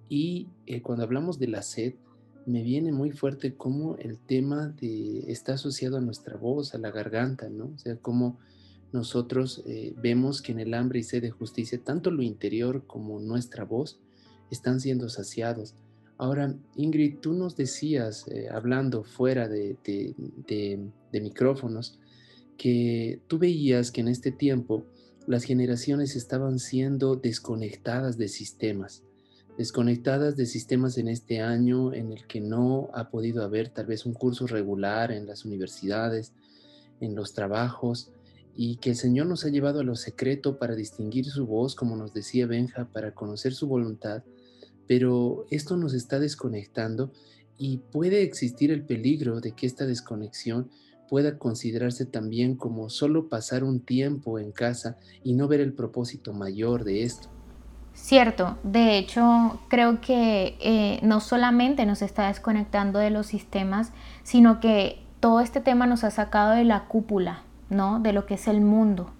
Y 0.08 0.48
eh, 0.66 0.82
cuando 0.82 1.04
hablamos 1.04 1.38
de 1.38 1.48
la 1.48 1.62
sed, 1.62 1.94
me 2.46 2.62
viene 2.62 2.92
muy 2.92 3.10
fuerte 3.10 3.54
cómo 3.54 3.96
el 3.96 4.18
tema 4.18 4.68
de, 4.80 5.30
está 5.30 5.54
asociado 5.54 5.96
a 5.96 6.00
nuestra 6.00 6.36
voz, 6.36 6.74
a 6.74 6.78
la 6.78 6.90
garganta, 6.90 7.48
¿no? 7.48 7.72
O 7.74 7.78
sea, 7.78 7.96
cómo 7.96 8.38
nosotros 8.92 9.64
vemos 9.96 10.40
que 10.40 10.52
en 10.52 10.60
el 10.60 10.72
hambre 10.72 11.00
y 11.00 11.02
sed 11.02 11.20
de 11.20 11.30
justicia, 11.30 11.82
tanto 11.82 12.12
lo 12.12 12.22
interior 12.22 12.86
como 12.86 13.18
nuestra 13.18 13.64
voz 13.64 13.98
están 14.50 14.80
siendo 14.80 15.08
saciados. 15.08 15.74
Ahora, 16.18 16.54
Ingrid, 16.76 17.18
tú 17.18 17.34
nos 17.34 17.56
decías, 17.56 18.26
eh, 18.28 18.48
hablando 18.50 19.04
fuera 19.04 19.48
de, 19.48 19.76
micrófonos, 21.12 21.98
que 22.56 23.20
tú 23.26 23.38
veías 23.38 23.90
que 23.90 24.00
en 24.00 24.08
este 24.08 24.32
tiempo 24.32 24.86
las 25.26 25.44
generaciones 25.44 26.16
estaban 26.16 26.58
siendo 26.58 27.16
desconectadas 27.16 28.16
de 28.16 28.28
sistemas, 28.28 29.02
desconectadas 29.58 30.36
de 30.36 30.46
sistemas 30.46 30.96
en 30.96 31.08
este 31.08 31.40
año 31.40 31.92
en 31.92 32.12
el 32.12 32.26
que 32.26 32.40
no 32.40 32.88
ha 32.94 33.10
podido 33.10 33.44
haber 33.44 33.68
tal 33.68 33.86
vez 33.86 34.06
un 34.06 34.14
curso 34.14 34.46
regular 34.46 35.12
en 35.12 35.26
las 35.26 35.44
universidades, 35.44 36.32
en 37.00 37.14
los 37.14 37.34
trabajos, 37.34 38.10
y 38.54 38.76
que 38.76 38.90
el 38.90 38.96
Señor 38.96 39.26
nos 39.26 39.44
ha 39.44 39.50
llevado 39.50 39.80
a 39.80 39.84
lo 39.84 39.96
secreto 39.96 40.58
para 40.58 40.74
distinguir 40.74 41.26
su 41.26 41.46
voz, 41.46 41.74
como 41.74 41.94
nos 41.94 42.14
decía 42.14 42.46
Benja, 42.46 42.88
para 42.90 43.12
conocer 43.12 43.52
su 43.52 43.66
voluntad 43.66 44.22
pero 44.86 45.46
esto 45.50 45.76
nos 45.76 45.94
está 45.94 46.18
desconectando 46.18 47.12
y 47.58 47.78
puede 47.78 48.22
existir 48.22 48.70
el 48.70 48.82
peligro 48.84 49.40
de 49.40 49.52
que 49.52 49.66
esta 49.66 49.86
desconexión 49.86 50.70
pueda 51.08 51.38
considerarse 51.38 52.04
también 52.04 52.56
como 52.56 52.90
solo 52.90 53.28
pasar 53.28 53.64
un 53.64 53.80
tiempo 53.80 54.38
en 54.38 54.52
casa 54.52 54.96
y 55.22 55.34
no 55.34 55.48
ver 55.48 55.60
el 55.60 55.72
propósito 55.72 56.32
mayor 56.32 56.84
de 56.84 57.04
esto. 57.04 57.28
Cierto, 57.94 58.58
de 58.62 58.98
hecho 58.98 59.60
creo 59.68 60.00
que 60.00 60.56
eh, 60.60 61.00
no 61.02 61.20
solamente 61.20 61.86
nos 61.86 62.02
está 62.02 62.28
desconectando 62.28 62.98
de 62.98 63.10
los 63.10 63.26
sistemas, 63.26 63.92
sino 64.22 64.60
que 64.60 65.02
todo 65.20 65.40
este 65.40 65.60
tema 65.60 65.86
nos 65.86 66.04
ha 66.04 66.10
sacado 66.10 66.50
de 66.52 66.64
la 66.64 66.84
cúpula, 66.84 67.42
¿no? 67.70 68.00
De 68.00 68.12
lo 68.12 68.26
que 68.26 68.34
es 68.34 68.48
el 68.48 68.60
mundo. 68.60 69.12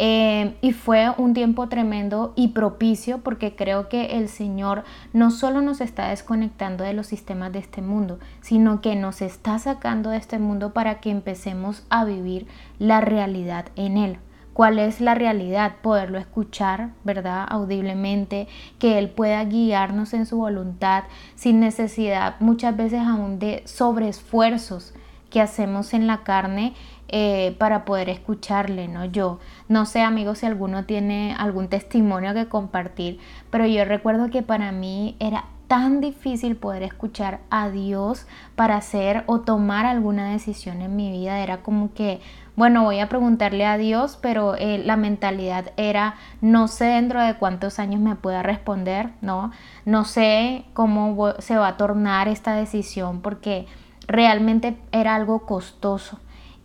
Eh, 0.00 0.54
y 0.60 0.72
fue 0.74 1.12
un 1.16 1.34
tiempo 1.34 1.68
tremendo 1.68 2.32
y 2.36 2.48
propicio 2.48 3.18
porque 3.18 3.56
creo 3.56 3.88
que 3.88 4.18
el 4.18 4.28
Señor 4.28 4.84
no 5.12 5.32
solo 5.32 5.60
nos 5.60 5.80
está 5.80 6.10
desconectando 6.10 6.84
de 6.84 6.92
los 6.92 7.08
sistemas 7.08 7.52
de 7.52 7.58
este 7.58 7.82
mundo, 7.82 8.20
sino 8.40 8.80
que 8.80 8.94
nos 8.94 9.20
está 9.22 9.58
sacando 9.58 10.10
de 10.10 10.18
este 10.18 10.38
mundo 10.38 10.72
para 10.72 11.00
que 11.00 11.10
empecemos 11.10 11.82
a 11.90 12.04
vivir 12.04 12.46
la 12.78 13.00
realidad 13.00 13.66
en 13.74 13.96
Él. 13.96 14.18
¿Cuál 14.52 14.78
es 14.78 15.00
la 15.00 15.16
realidad? 15.16 15.76
Poderlo 15.82 16.18
escuchar, 16.18 16.90
¿verdad? 17.02 17.46
Audiblemente, 17.48 18.46
que 18.78 18.98
Él 18.98 19.10
pueda 19.10 19.42
guiarnos 19.44 20.14
en 20.14 20.26
su 20.26 20.36
voluntad 20.36 21.04
sin 21.34 21.58
necesidad 21.58 22.36
muchas 22.38 22.76
veces 22.76 23.00
aún 23.00 23.40
de 23.40 23.62
sobreesfuerzos 23.66 24.94
que 25.30 25.40
hacemos 25.40 25.92
en 25.92 26.06
la 26.06 26.18
carne 26.18 26.74
eh, 27.08 27.56
para 27.58 27.84
poder 27.84 28.08
escucharle, 28.08 28.88
¿no? 28.88 29.04
Yo 29.04 29.38
no 29.68 29.86
sé, 29.86 30.02
amigos, 30.02 30.38
si 30.38 30.46
alguno 30.46 30.84
tiene 30.84 31.34
algún 31.38 31.68
testimonio 31.68 32.34
que 32.34 32.48
compartir, 32.48 33.18
pero 33.50 33.66
yo 33.66 33.84
recuerdo 33.84 34.30
que 34.30 34.42
para 34.42 34.72
mí 34.72 35.16
era 35.18 35.44
tan 35.68 36.00
difícil 36.00 36.56
poder 36.56 36.82
escuchar 36.82 37.40
a 37.50 37.68
Dios 37.68 38.26
para 38.56 38.76
hacer 38.76 39.22
o 39.26 39.40
tomar 39.40 39.86
alguna 39.86 40.30
decisión 40.30 40.82
en 40.82 40.96
mi 40.96 41.10
vida. 41.10 41.40
Era 41.40 41.58
como 41.58 41.92
que, 41.92 42.20
bueno, 42.56 42.82
voy 42.84 42.98
a 42.98 43.08
preguntarle 43.08 43.66
a 43.66 43.76
Dios, 43.76 44.18
pero 44.20 44.56
eh, 44.56 44.82
la 44.84 44.96
mentalidad 44.96 45.72
era, 45.76 46.14
no 46.40 46.68
sé 46.68 46.86
dentro 46.86 47.22
de 47.22 47.34
cuántos 47.34 47.78
años 47.78 48.00
me 48.00 48.16
pueda 48.16 48.42
responder, 48.42 49.10
¿no? 49.20 49.52
No 49.84 50.04
sé 50.04 50.64
cómo 50.72 51.34
se 51.38 51.56
va 51.56 51.68
a 51.68 51.76
tornar 51.76 52.28
esta 52.28 52.54
decisión 52.54 53.20
porque 53.20 53.66
realmente 54.08 54.78
era 54.90 55.14
algo 55.14 55.40
costoso. 55.46 56.18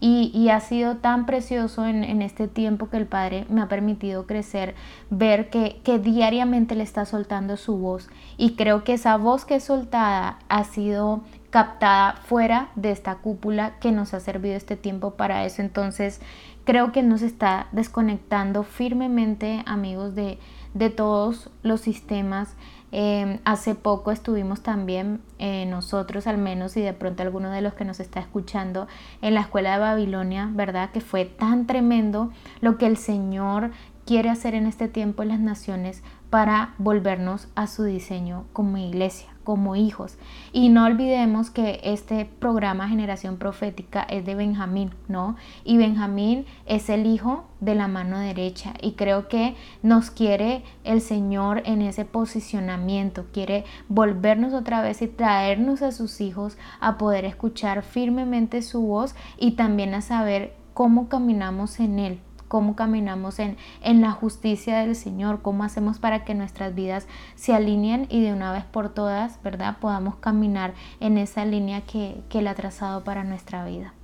Y, 0.05 0.50
ha 0.50 0.60
sido 0.60 0.98
tan 0.98 1.25
precioso 1.25 1.86
en, 1.86 2.22
este 2.22 2.50
tiempo 2.50 2.89
que 2.89 2.98
el 2.98 3.05
Padre 3.05 3.45
me 3.50 3.62
ha 3.62 3.69
permitido 3.69 4.27
crecer, 4.27 4.75
ver 5.10 5.50
que, 5.50 5.79
que, 5.86 5.98
diariamente 5.98 6.75
le 6.75 6.83
está 6.83 7.05
soltando 7.05 7.55
su 7.55 7.77
voz. 7.77 8.10
Y 8.36 8.55
creo 8.55 8.83
que 8.83 8.95
esa 8.95 9.15
voz 9.15 9.45
que 9.45 9.55
es 9.55 9.63
soltada 9.63 10.39
ha 10.50 10.65
sido 10.65 11.22
captada 11.51 12.15
fuera 12.25 12.69
de 12.75 12.91
esta 12.91 13.15
cúpula 13.19 13.79
que 13.79 13.93
nos 13.93 14.13
ha 14.13 14.19
servido 14.19 14.57
este 14.57 14.75
tiempo 14.75 15.12
para 15.12 15.45
eso. 15.45 15.62
Entonces 15.62 16.19
creo 16.63 16.91
que 16.91 17.03
nos 17.03 17.22
está 17.22 17.67
desconectando 17.72 18.63
firmemente, 18.63 19.63
amigos, 19.65 20.15
de, 20.15 20.39
de 20.74 20.89
todos 20.89 21.50
los 21.62 21.82
sistemas 21.82 22.55
Em, 22.96 23.39
hace 23.43 23.74
poco 23.74 24.12
estuvimos 24.12 24.62
también 24.62 25.20
eh, 25.39 25.65
nosotros 25.65 26.27
al 26.27 26.38
menos 26.38 26.77
y 26.77 26.82
de 26.82 26.93
pronto 26.93 27.24
alguno 27.24 27.50
de 27.50 27.60
los 27.60 27.74
que 27.74 27.86
nos 27.86 28.00
está 28.00 28.20
escuchando 28.20 28.88
en 29.24 29.34
la 29.34 29.41
escuela 29.41 29.74
de 29.74 29.79
Babilonia, 29.79 30.51
¿verdad? 30.53 30.91
Que 30.91 31.01
fue 31.01 31.25
tan 31.25 31.65
tremendo 31.65 32.32
lo 32.62 32.77
que 32.77 32.86
el 32.86 32.98
Señor 32.98 33.72
quiere 34.05 34.29
hacer 34.29 34.53
en 34.53 34.67
este 34.67 34.89
tiempo 34.89 35.24
en 35.24 35.29
las 35.29 35.39
naciones 35.39 36.03
para 36.29 36.75
volvernos 36.77 37.48
a 37.55 37.65
su 37.65 37.82
diseño 37.84 38.46
como 38.53 38.77
iglesia 38.77 39.33
como 39.43 39.75
hijos. 39.75 40.17
Y 40.51 40.69
no 40.69 40.85
olvidemos 40.85 41.50
que 41.50 41.79
este 41.83 42.25
programa 42.25 42.89
Generación 42.89 43.38
Profética 43.38 44.03
es 44.03 44.25
de 44.25 44.35
Benjamín, 44.35 44.91
¿no? 45.07 45.35
Y 45.63 45.77
Benjamín 45.77 46.45
es 46.65 46.89
el 46.89 47.05
hijo 47.05 47.45
de 47.59 47.75
la 47.75 47.88
mano 47.88 48.19
derecha 48.19 48.73
y 48.81 48.93
creo 48.93 49.27
que 49.27 49.55
nos 49.81 50.12
quiere 50.12 50.63
el 50.83 51.01
Señor 51.01 51.62
en 51.65 51.81
ese 51.81 52.05
posicionamiento, 52.05 53.25
quiere 53.31 53.65
volvernos 53.88 54.53
otra 54.53 54.81
vez 54.81 55.01
y 55.01 55.07
traernos 55.07 55.81
a 55.81 55.91
sus 55.91 56.21
hijos 56.21 56.57
a 56.79 56.97
poder 56.97 57.25
escuchar 57.25 57.83
firmemente 57.83 58.62
su 58.62 58.81
voz 58.81 59.15
y 59.38 59.51
también 59.51 59.93
a 59.93 60.01
saber 60.01 60.55
cómo 60.73 61.07
caminamos 61.07 61.79
en 61.79 62.00
Él, 62.00 62.19
cómo 62.53 62.75
caminamos 62.75 63.39
en, 63.39 63.57
en 63.81 64.01
la 64.01 64.12
justicia 64.12 64.77
del 64.77 64.95
Señor, 64.95 65.41
cómo 65.41 65.63
hacemos 65.63 65.98
para 65.98 66.24
que 66.24 66.36
nuestras 66.36 66.75
vidas 66.75 67.07
se 67.33 67.51
alineen 67.51 68.05
y 68.12 68.22
de 68.22 68.31
una 68.31 68.53
vez 68.53 68.63
por 68.63 68.93
todas, 68.93 69.41
¿verdad? 69.41 69.79
Podamos 69.81 70.17
caminar 70.17 70.75
en 71.00 71.17
esa 71.17 71.45
línea 71.45 71.83
que, 71.88 72.22
que 72.29 72.38
Él 72.38 72.48
ha 72.48 72.53
trazado 72.53 73.03
para 73.03 73.24
nuestra 73.24 73.65
vida. 73.65 73.95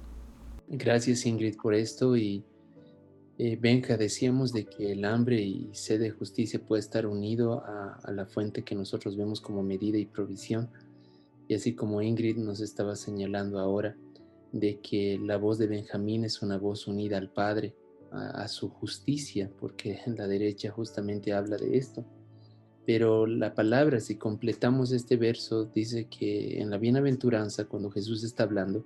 Gracias 0.67 1.27
Ingrid 1.27 1.57
por 1.61 1.75
esto 1.75 2.17
y 2.17 2.43
eh, 3.37 3.55
Benja, 3.61 3.97
decíamos 3.97 4.51
de 4.51 4.65
que 4.65 4.93
el 4.93 5.05
hambre 5.05 5.39
y 5.39 5.69
sed 5.73 5.99
de 5.99 6.09
justicia 6.09 6.59
puede 6.59 6.79
estar 6.79 7.05
unido 7.05 7.63
a, 7.63 7.99
a 8.03 8.11
la 8.11 8.25
fuente 8.25 8.63
que 8.63 8.73
nosotros 8.73 9.15
vemos 9.15 9.41
como 9.41 9.61
medida 9.61 9.99
y 9.99 10.07
provisión. 10.07 10.71
Y 11.47 11.53
así 11.53 11.75
como 11.75 12.01
Ingrid 12.01 12.37
nos 12.37 12.61
estaba 12.61 12.95
señalando 12.95 13.59
ahora, 13.59 13.95
de 14.51 14.79
que 14.79 15.19
la 15.23 15.37
voz 15.37 15.59
de 15.59 15.67
Benjamín 15.67 16.25
es 16.25 16.41
una 16.41 16.57
voz 16.57 16.87
unida 16.87 17.19
al 17.19 17.29
Padre, 17.29 17.75
a, 18.11 18.47
su 18.47 18.69
justicia, 18.69 19.51
porque 19.59 19.99
la 20.17 20.27
derecha 20.27 20.71
justamente 20.71 21.33
habla 21.33 21.57
de 21.57 21.77
esto. 21.77 22.05
Pero 22.85 23.27
la 23.27 23.53
palabra, 23.53 23.99
si 23.99 24.15
completamos 24.15 24.91
este 24.91 25.15
verso, 25.15 25.65
dice 25.65 26.07
que 26.07 26.59
en 26.59 26.69
la 26.69 26.77
bienaventuranza, 26.77 27.65
cuando 27.65 27.91
Jesús 27.91 28.23
está 28.23 28.43
hablando, 28.43 28.85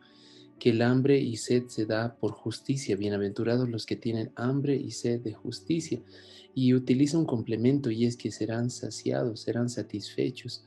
que 0.60 0.72
el 0.72 0.82
hambre 0.82 1.20
y 1.20 1.38
sed 1.38 1.68
se 1.68 1.86
da 1.86 2.16
por 2.16 2.32
justicia. 2.32 2.96
Bienaventurados 2.96 3.70
los 3.70 3.86
que 3.86 3.96
tienen 3.96 4.32
hambre 4.36 4.76
y 4.76 4.92
sed 4.92 5.22
de 5.22 5.34
justicia. 5.34 6.02
Y 6.54 6.74
utiliza 6.74 7.18
un 7.18 7.26
complemento 7.26 7.92
y 7.92 8.06
es 8.06 8.18
que 8.18 8.32
serán 8.32 8.70
saciados, 8.70 9.42
serán 9.42 9.70
satisfechos. 9.70 10.66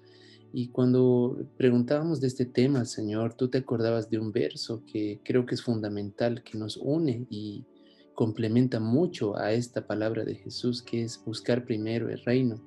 Y 0.52 0.68
cuando 0.68 1.46
preguntábamos 1.56 2.20
de 2.20 2.28
este 2.28 2.46
tema, 2.46 2.84
Señor, 2.84 3.34
tú 3.34 3.48
te 3.48 3.58
acordabas 3.58 4.08
de 4.08 4.18
un 4.18 4.32
verso 4.32 4.82
que 4.86 5.20
creo 5.22 5.44
que 5.44 5.54
es 5.54 5.62
fundamental, 5.62 6.42
que 6.42 6.56
nos 6.56 6.76
une 6.76 7.26
y, 7.28 7.64
complementa 8.16 8.80
mucho 8.80 9.36
a 9.36 9.52
esta 9.52 9.86
palabra 9.86 10.24
de 10.24 10.34
Jesús 10.34 10.82
que 10.82 11.02
es 11.02 11.22
buscar 11.24 11.66
primero 11.66 12.08
el 12.08 12.18
reino. 12.24 12.60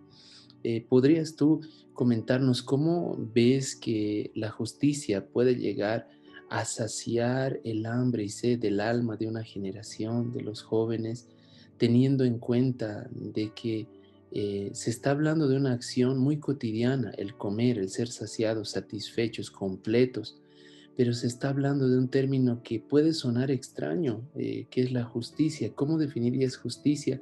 Eh, 0.64 0.86
¿Podrías 0.88 1.36
tú 1.36 1.62
comentarnos 1.94 2.62
cómo 2.62 3.18
ves 3.34 3.76
que 3.76 4.32
la 4.36 4.52
justicia 4.52 5.28
puede 5.28 5.56
llegar 5.56 6.08
a 6.52 6.66
saciar 6.66 7.60
el 7.64 7.88
hambre 7.88 8.24
y 8.24 8.30
sed 8.30 8.60
del 8.60 8.80
alma 8.80 9.18
de 9.18 9.28
una 9.28 9.44
generación, 9.44 10.32
de 10.32 10.42
los 10.42 10.62
jóvenes, 10.62 11.28
teniendo 11.78 12.26
en 12.26 12.38
cuenta 12.38 13.10
de 13.12 13.52
que 13.54 13.88
eh, 14.32 14.70
se 14.74 14.92
está 14.92 15.12
hablando 15.12 15.48
de 15.48 15.58
una 15.58 15.74
acción 15.74 16.20
muy 16.20 16.38
cotidiana, 16.38 17.12
el 17.18 17.36
comer, 17.36 17.80
el 17.80 17.90
ser 17.90 18.10
saciados, 18.10 18.70
satisfechos, 18.70 19.50
completos, 19.50 20.39
pero 21.00 21.14
se 21.14 21.28
está 21.28 21.48
hablando 21.48 21.88
de 21.88 21.98
un 21.98 22.10
término 22.10 22.62
que 22.62 22.82
puede 22.82 23.14
sonar 23.14 23.52
extraño, 23.52 24.22
eh, 24.36 24.66
que 24.70 24.82
es 24.82 24.92
la 24.92 25.06
justicia. 25.06 25.72
¿Cómo 25.74 25.98
definirías 25.98 26.58
justicia 26.58 27.22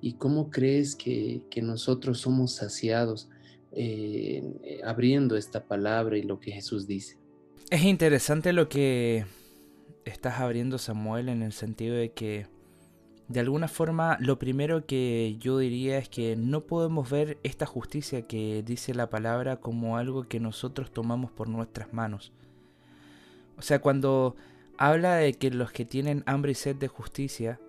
y 0.00 0.12
cómo 0.12 0.48
crees 0.48 0.94
que, 0.94 1.42
nosotros 1.60 2.20
somos 2.20 2.54
saciados 2.54 3.28
eh, 3.72 4.44
eh, 4.62 4.78
abriendo 4.84 5.36
esta 5.36 5.64
palabra 5.64 6.16
y 6.16 6.22
lo 6.22 6.38
que 6.38 6.52
Jesús 6.52 6.86
dice? 6.86 7.18
Es 7.68 7.82
interesante 7.82 8.52
lo 8.52 8.68
que 8.68 9.26
estás 10.04 10.38
abriendo, 10.38 10.78
Samuel, 10.78 11.28
en 11.28 11.42
el 11.42 11.52
sentido 11.52 11.96
de 11.96 12.12
que 12.12 12.46
de 13.26 13.40
alguna 13.40 13.66
forma, 13.66 14.18
lo 14.20 14.38
primero 14.38 14.86
que 14.86 15.34
yo 15.40 15.58
diría 15.58 15.98
es 15.98 16.08
que 16.08 16.36
no 16.36 16.60
podemos 16.60 17.10
ver 17.10 17.38
esta 17.42 17.66
justicia 17.66 18.22
que 18.22 18.62
dice 18.64 18.94
la 18.94 19.10
palabra 19.10 19.56
como 19.56 19.96
algo 19.96 20.28
que 20.28 20.38
nosotros 20.38 20.92
tomamos 20.92 21.32
por 21.32 21.48
nuestras 21.48 21.92
manos. 21.92 22.32
O 23.58 23.62
sea, 23.62 23.80
cuando 23.80 24.36
habla 24.78 25.16
de 25.16 25.34
que 25.34 25.50
los 25.50 25.72
que 25.72 25.84
tienen 25.84 26.22
hambre 26.26 26.52
y 26.52 26.54
sed 26.54 26.76
de 26.76 26.88
justicia, 26.88 27.60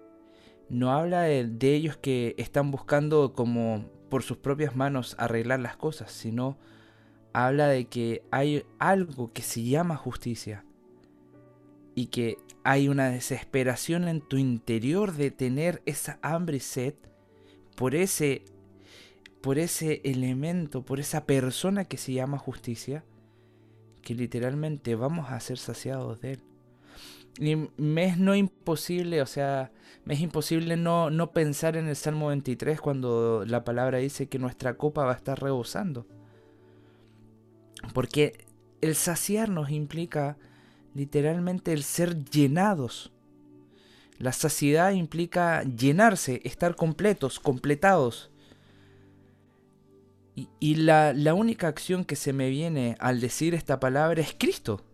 no 0.69 0.91
habla 0.91 1.21
de, 1.21 1.73
ellos 1.73 1.97
que 1.97 2.36
están 2.38 2.71
buscando 2.71 3.34
como 3.34 3.89
por 4.10 4.23
sus 4.23 4.38
propias 4.38 4.76
manos 4.76 5.15
arreglar 5.17 5.60
las 5.60 5.78
cosas, 5.78 6.12
sino 6.12 6.58
habla 7.34 7.67
de 7.67 7.86
que 7.86 8.23
hay 8.32 8.65
algo 8.80 9.32
que 9.32 9.41
se 9.41 9.63
llama 9.63 9.95
justicia 9.95 10.65
y 11.95 12.08
que 12.08 12.38
hay 12.63 12.89
una 12.89 13.10
desesperación 13.10 14.08
en 14.08 14.21
tu 14.21 14.38
interior 14.38 15.13
de 15.13 15.32
tener 15.32 15.82
esa 15.86 16.19
hambre 16.21 16.58
y 16.58 16.62
sed 16.62 16.95
por 17.76 17.95
ese 17.95 18.43
por 19.41 19.60
ese 19.60 20.02
elemento, 20.04 20.84
por 20.84 21.00
esa 21.00 21.26
persona 21.26 21.86
que 21.86 21.97
se 21.97 22.12
llama 22.12 22.38
justicia 22.38 23.06
que 24.07 24.15
literalmente 24.15 24.95
vamos 24.95 25.31
a 25.31 25.39
ser 25.41 25.57
saciados 25.57 26.21
de 26.21 26.31
Él. 26.31 26.43
Y 27.39 27.69
me 27.75 28.05
es 28.05 28.17
no 28.17 28.35
imposible, 28.35 29.21
o 29.21 29.25
sea, 29.25 29.73
es 30.07 30.21
imposible 30.21 30.77
no, 30.77 31.09
no 31.09 31.33
pensar 31.33 31.75
en 31.75 31.89
el 31.89 31.97
Salmo 31.97 32.27
23 32.27 32.79
cuando 32.79 33.43
la 33.45 33.65
palabra 33.65 33.97
dice 33.97 34.29
que 34.29 34.39
nuestra 34.39 34.75
copa 34.75 35.03
va 35.03 35.11
a 35.11 35.17
estar 35.17 35.41
rebosando. 35.41 36.07
Porque 37.93 38.45
el 38.79 38.95
saciarnos 38.95 39.71
implica 39.71 40.37
literalmente 40.95 41.73
el 41.73 41.83
ser 41.83 42.23
llenados. 42.23 43.11
La 44.19 44.31
saciedad 44.31 44.91
implica 44.91 45.63
llenarse, 45.63 46.39
estar 46.45 46.77
completos, 46.77 47.41
completados. 47.41 48.31
Y, 50.60 50.76
la, 50.76 51.13
la 51.13 51.34
única 51.34 51.67
acción 51.67 52.06
que 52.06 52.15
se 52.15 52.32
me 52.32 52.50
viene 52.50 52.95
al 53.00 53.19
decir 53.19 53.56
esta 53.56 53.80
palabra 53.80 54.21
es 54.21 54.36
Cristo. 54.38 54.86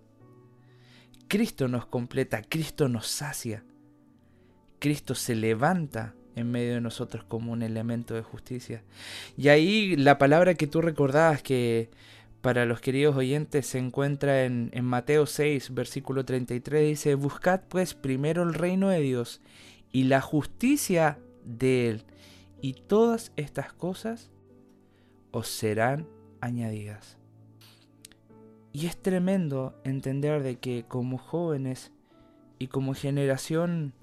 Cristo 1.28 1.68
nos 1.68 1.86
completa, 1.86 2.42
Cristo 2.42 2.88
nos 2.88 3.08
sacia. 3.08 3.66
Cristo 4.80 5.16
se 5.16 5.36
levanta 5.36 6.16
en 6.38 6.50
medio 6.50 6.76
de 6.76 6.82
nosotros 6.82 7.26
como 7.26 7.52
un 7.52 7.62
elemento 7.62 8.14
de 8.14 8.22
justicia. 8.22 8.84
Y 9.36 9.50
ahí 9.50 9.98
la 9.98 10.18
palabra 10.18 10.54
que 10.54 10.68
tú 10.68 10.80
recordabas 10.80 11.44
que 11.44 11.90
para 12.42 12.66
los 12.66 12.80
queridos 12.80 13.18
oyentes 13.18 13.68
se 13.68 13.80
encuentra 13.80 14.46
en, 14.46 14.70
en, 14.72 14.86
Mateo 14.86 15.26
6, 15.26 15.74
versículo 15.74 16.24
33, 16.24 16.88
dice, 16.88 17.16
Buscad 17.16 17.62
pues 17.68 17.96
primero 17.96 18.44
el 18.44 18.54
reino 18.54 18.88
de 18.88 19.02
Dios 19.02 19.42
y 19.92 20.06
la 20.06 20.22
justicia 20.22 21.20
de 21.44 21.90
Él, 21.90 22.06
y 22.62 22.74
todas 22.74 23.34
estas 23.36 23.74
cosas 23.74 24.33
os 25.34 25.50
serán 25.50 26.08
añadidas. 26.40 27.18
Y 28.72 28.86
es 28.86 28.96
tremendo 28.96 29.76
entender 29.84 30.42
de 30.42 30.58
que 30.58 30.86
como 30.88 31.18
jóvenes 31.18 31.92
y 32.60 32.68
como 32.68 32.94
generación 32.94 33.94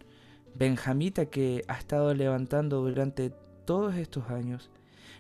benjamita 0.55 1.27
que 1.27 1.65
ha 1.69 1.79
estado 1.79 2.13
levantando 2.13 2.83
durante 2.83 3.31
todos 3.65 3.95
estos 3.95 4.29
años, 4.31 4.71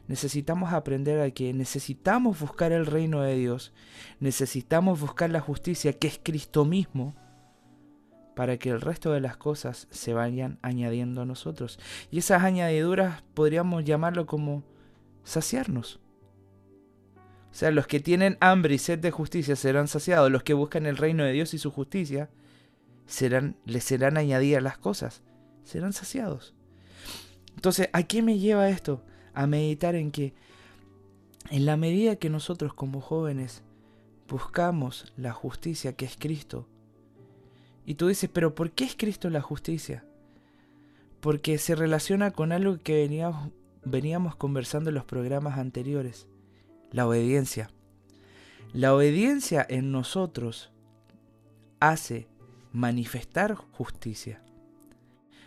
necesitamos 0.08 0.72
aprender 0.72 1.20
a 1.20 1.30
que 1.30 1.54
necesitamos 1.54 2.40
buscar 2.40 2.72
el 2.72 2.86
reino 2.86 3.22
de 3.22 3.36
Dios, 3.36 3.72
necesitamos 4.18 5.00
buscar 5.00 5.30
la 5.30 5.40
justicia 5.40 5.92
que 5.92 6.08
es 6.08 6.20
Cristo 6.22 6.64
mismo, 6.64 7.14
para 8.34 8.56
que 8.56 8.70
el 8.70 8.80
resto 8.80 9.12
de 9.12 9.20
las 9.20 9.36
cosas 9.36 9.86
se 9.90 10.12
vayan 10.12 10.58
añadiendo 10.62 11.22
a 11.22 11.26
nosotros. 11.26 11.78
Y 12.10 12.18
esas 12.18 12.42
añadiduras 12.42 13.22
podríamos 13.34 13.84
llamarlo 13.84 14.26
como 14.26 14.64
saciarnos. 15.24 16.00
O 17.50 17.54
sea, 17.54 17.70
los 17.70 17.86
que 17.86 18.00
tienen 18.00 18.38
hambre 18.40 18.74
y 18.74 18.78
sed 18.78 18.98
de 18.98 19.10
justicia 19.10 19.56
serán 19.56 19.88
saciados, 19.88 20.30
los 20.30 20.42
que 20.42 20.54
buscan 20.54 20.86
el 20.86 20.96
reino 20.96 21.24
de 21.24 21.32
Dios 21.32 21.52
y 21.54 21.58
su 21.58 21.70
justicia 21.70 22.30
serán, 23.06 23.56
les 23.64 23.84
serán 23.84 24.16
añadidas 24.16 24.62
las 24.62 24.78
cosas, 24.78 25.22
serán 25.64 25.92
saciados. 25.92 26.54
Entonces, 27.56 27.88
¿a 27.92 28.04
qué 28.04 28.22
me 28.22 28.38
lleva 28.38 28.70
esto? 28.70 29.02
A 29.34 29.46
meditar 29.46 29.96
en 29.96 30.12
que 30.12 30.32
en 31.50 31.66
la 31.66 31.76
medida 31.76 32.16
que 32.16 32.30
nosotros 32.30 32.72
como 32.72 33.00
jóvenes 33.00 33.62
buscamos 34.28 35.12
la 35.16 35.32
justicia 35.32 35.94
que 35.94 36.04
es 36.04 36.16
Cristo, 36.16 36.68
y 37.84 37.94
tú 37.94 38.06
dices, 38.06 38.30
pero 38.32 38.54
¿por 38.54 38.70
qué 38.70 38.84
es 38.84 38.94
Cristo 38.96 39.30
la 39.30 39.40
justicia? 39.40 40.04
Porque 41.20 41.58
se 41.58 41.74
relaciona 41.74 42.30
con 42.30 42.52
algo 42.52 42.78
que 42.78 42.94
veníamos, 42.94 43.50
veníamos 43.84 44.36
conversando 44.36 44.90
en 44.90 44.94
los 44.94 45.04
programas 45.04 45.58
anteriores, 45.58 46.26
la 46.90 47.06
obediencia. 47.06 47.70
La 48.72 48.94
obediencia 48.94 49.66
en 49.68 49.90
nosotros 49.90 50.70
hace 51.80 52.28
manifestar 52.72 53.54
justicia. 53.54 54.42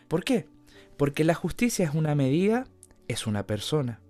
¿Por 0.07 0.23
qué? 0.23 0.47
Porque 0.97 1.23
la 1.23 1.33
justicia 1.33 1.85
es 1.85 1.93
una 1.93 2.15
medida, 2.15 2.65
es 3.07 3.27
una 3.27 3.45
persona. 3.47 4.01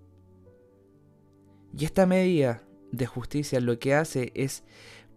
Y 1.76 1.84
esta 1.84 2.06
medida 2.06 2.62
de 2.92 3.06
justicia 3.06 3.60
lo 3.60 3.78
que 3.78 3.94
hace 3.94 4.32
es 4.34 4.64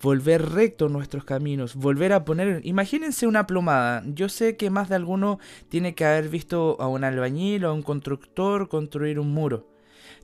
volver 0.02 0.50
recto 0.52 0.90
nuestros 0.90 1.24
caminos, 1.24 1.76
volver 1.76 2.14
a 2.14 2.24
poner, 2.24 2.62
imagínense 2.64 3.28
una 3.28 3.48
plomada, 3.48 4.04
yo 4.08 4.30
sé 4.30 4.56
que 4.56 4.70
más 4.70 4.90
de 4.90 4.96
alguno 4.96 5.40
tiene 5.70 5.96
que 5.96 6.06
haber 6.06 6.30
visto 6.30 6.78
a 6.80 6.88
un 6.88 7.04
albañil 7.04 7.66
o 7.66 7.70
a 7.70 7.74
un 7.74 7.82
constructor 7.82 8.70
construir 8.70 9.20
un 9.20 9.34
muro. 9.34 9.68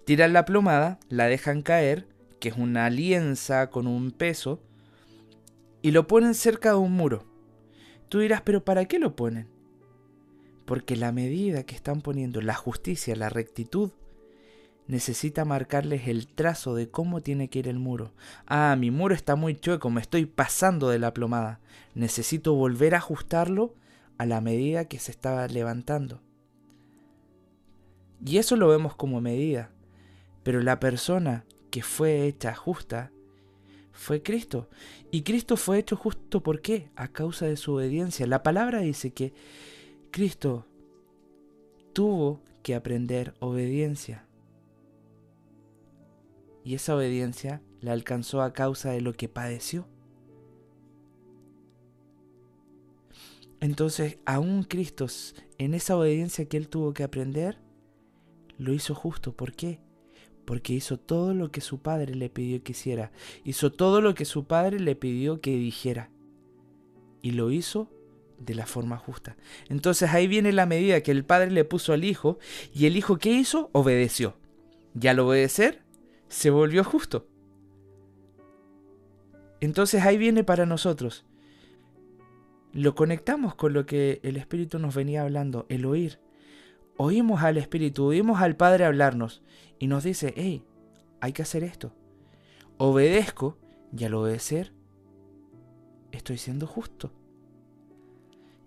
Tiran 0.06 0.34
la 0.34 0.46
plomada, 0.46 1.00
la 1.10 1.28
dejan 1.28 1.62
caer, 1.62 2.08
que 2.40 2.50
es 2.50 2.58
una 2.58 2.86
alianza 2.86 3.70
con 3.70 3.88
un 3.88 4.12
peso, 4.12 4.62
y 5.82 5.92
lo 5.92 6.08
ponen 6.08 6.34
cerca 6.34 6.70
de 6.72 6.78
un 6.78 6.94
muro. 6.94 7.26
Tú 8.10 8.20
dirás, 8.20 8.42
pero 8.42 8.64
¿para 8.64 8.86
qué 8.86 9.00
lo 9.00 9.16
ponen? 9.16 9.48
Porque 10.66 10.96
la 10.96 11.12
medida 11.12 11.64
que 11.64 11.76
están 11.76 12.02
poniendo, 12.02 12.42
la 12.42 12.54
justicia, 12.54 13.16
la 13.16 13.30
rectitud, 13.30 13.92
necesita 14.88 15.46
marcarles 15.46 16.08
el 16.08 16.28
trazo 16.28 16.76
de 16.76 16.90
cómo 16.90 17.22
tiene 17.22 17.50
que 17.50 17.60
ir 17.60 17.68
el 17.68 17.80
muro. 17.80 18.12
Ah, 18.46 18.76
mi 18.78 18.92
muro 18.92 19.16
está 19.16 19.36
muy 19.36 19.56
chueco, 19.56 19.90
me 19.90 20.02
estoy 20.02 20.26
pasando 20.26 20.90
de 20.90 21.00
la 21.00 21.14
plomada. 21.14 21.60
Necesito 21.96 22.54
volver 22.54 22.96
a 22.96 23.00
ajustarlo 23.00 23.76
a 24.18 24.26
la 24.26 24.42
medida 24.42 24.86
que 24.86 25.00
se 25.00 25.12
estaba 25.12 25.48
levantando. 25.48 26.22
Y 28.26 28.38
eso 28.38 28.56
lo 28.56 28.68
vemos 28.68 28.96
como 28.96 29.22
medida. 29.22 29.72
Pero 30.44 30.62
la 30.62 30.80
persona 30.80 31.46
que 31.72 31.84
fue 31.84 32.28
hecha 32.28 32.54
justa 32.54 33.12
fue 33.92 34.22
Cristo. 34.22 34.70
Y 35.12 35.24
Cristo 35.24 35.58
fue 35.58 35.80
hecho 35.80 35.96
justo 35.96 36.42
¿por 36.42 36.62
qué? 36.62 36.90
A 36.96 37.08
causa 37.08 37.46
de 37.46 37.58
su 37.58 37.74
obediencia. 37.74 38.28
La 38.28 38.44
palabra 38.44 38.80
dice 38.80 39.12
que 39.12 39.34
Cristo 40.12 40.66
tuvo 41.94 42.42
que 42.64 42.76
aprender 42.76 43.36
obediencia 43.40 44.26
y 46.64 46.76
esa 46.76 46.96
obediencia 46.96 47.62
la 47.82 47.94
alcanzó 47.94 48.42
a 48.42 48.54
causa 48.54 48.92
de 48.92 49.02
lo 49.02 49.14
que 49.14 49.30
padeció. 49.30 49.88
Entonces, 53.60 54.18
aún 54.26 54.64
Cristo, 54.64 55.08
en 55.58 55.74
esa 55.74 55.96
obediencia 55.96 56.46
que 56.46 56.58
él 56.58 56.68
tuvo 56.68 56.94
que 56.94 57.04
aprender, 57.04 57.60
lo 58.58 58.74
hizo 58.74 58.94
justo. 58.94 59.34
¿Por 59.34 59.54
qué? 59.54 59.80
Porque 60.46 60.74
hizo 60.74 60.98
todo 60.98 61.34
lo 61.34 61.52
que 61.52 61.62
su 61.62 61.80
padre 61.80 62.16
le 62.16 62.30
pidió 62.30 62.62
que 62.64 62.74
hiciera. 62.74 63.12
Hizo 63.46 63.72
todo 63.72 64.02
lo 64.02 64.16
que 64.16 64.26
su 64.26 64.46
padre 64.46 64.80
le 64.80 64.96
pidió 64.96 65.40
que 65.40 65.56
dijera. 65.56 66.10
Y 67.22 67.32
lo 67.32 67.52
hizo 67.52 67.90
de 68.38 68.56
la 68.56 68.66
forma 68.66 68.98
justa. 68.98 69.38
Entonces 69.70 70.10
ahí 70.10 70.28
viene 70.28 70.52
la 70.52 70.66
medida 70.66 71.02
que 71.02 71.12
el 71.12 71.24
padre 71.24 71.52
le 71.52 71.64
puso 71.64 71.94
al 71.94 72.04
hijo. 72.04 72.40
¿Y 72.74 72.86
el 72.86 72.98
hijo 72.98 73.18
qué 73.18 73.32
hizo? 73.32 73.70
Obedeció. 73.72 74.36
Y 75.00 75.08
al 75.08 75.20
obedecer, 75.20 75.83
se 76.34 76.50
volvió 76.50 76.84
justo. 76.84 77.28
Entonces 79.62 80.04
ahí 80.04 80.18
viene 80.18 80.44
para 80.44 80.66
nosotros. 80.66 81.26
Lo 82.72 82.96
conectamos 82.96 83.54
con 83.54 83.74
lo 83.74 83.86
que 83.86 84.20
el 84.24 84.38
Espíritu 84.38 84.80
nos 84.80 84.96
venía 84.96 85.22
hablando, 85.22 85.68
el 85.70 85.86
oír. 85.86 86.20
Oímos 86.98 87.44
al 87.44 87.58
Espíritu, 87.58 88.06
oímos 88.06 88.42
al 88.42 88.56
Padre 88.56 88.84
hablarnos 88.84 89.44
y 89.78 89.86
nos 89.86 90.04
dice, 90.04 90.34
hey, 90.36 90.66
hay 91.22 91.34
que 91.34 91.44
hacer 91.44 91.64
esto. 91.64 91.94
Obedezco 92.78 93.60
y 93.96 94.04
al 94.04 94.16
obedecer 94.16 94.74
estoy 96.12 96.40
siendo 96.40 96.66
justo. 96.66 97.12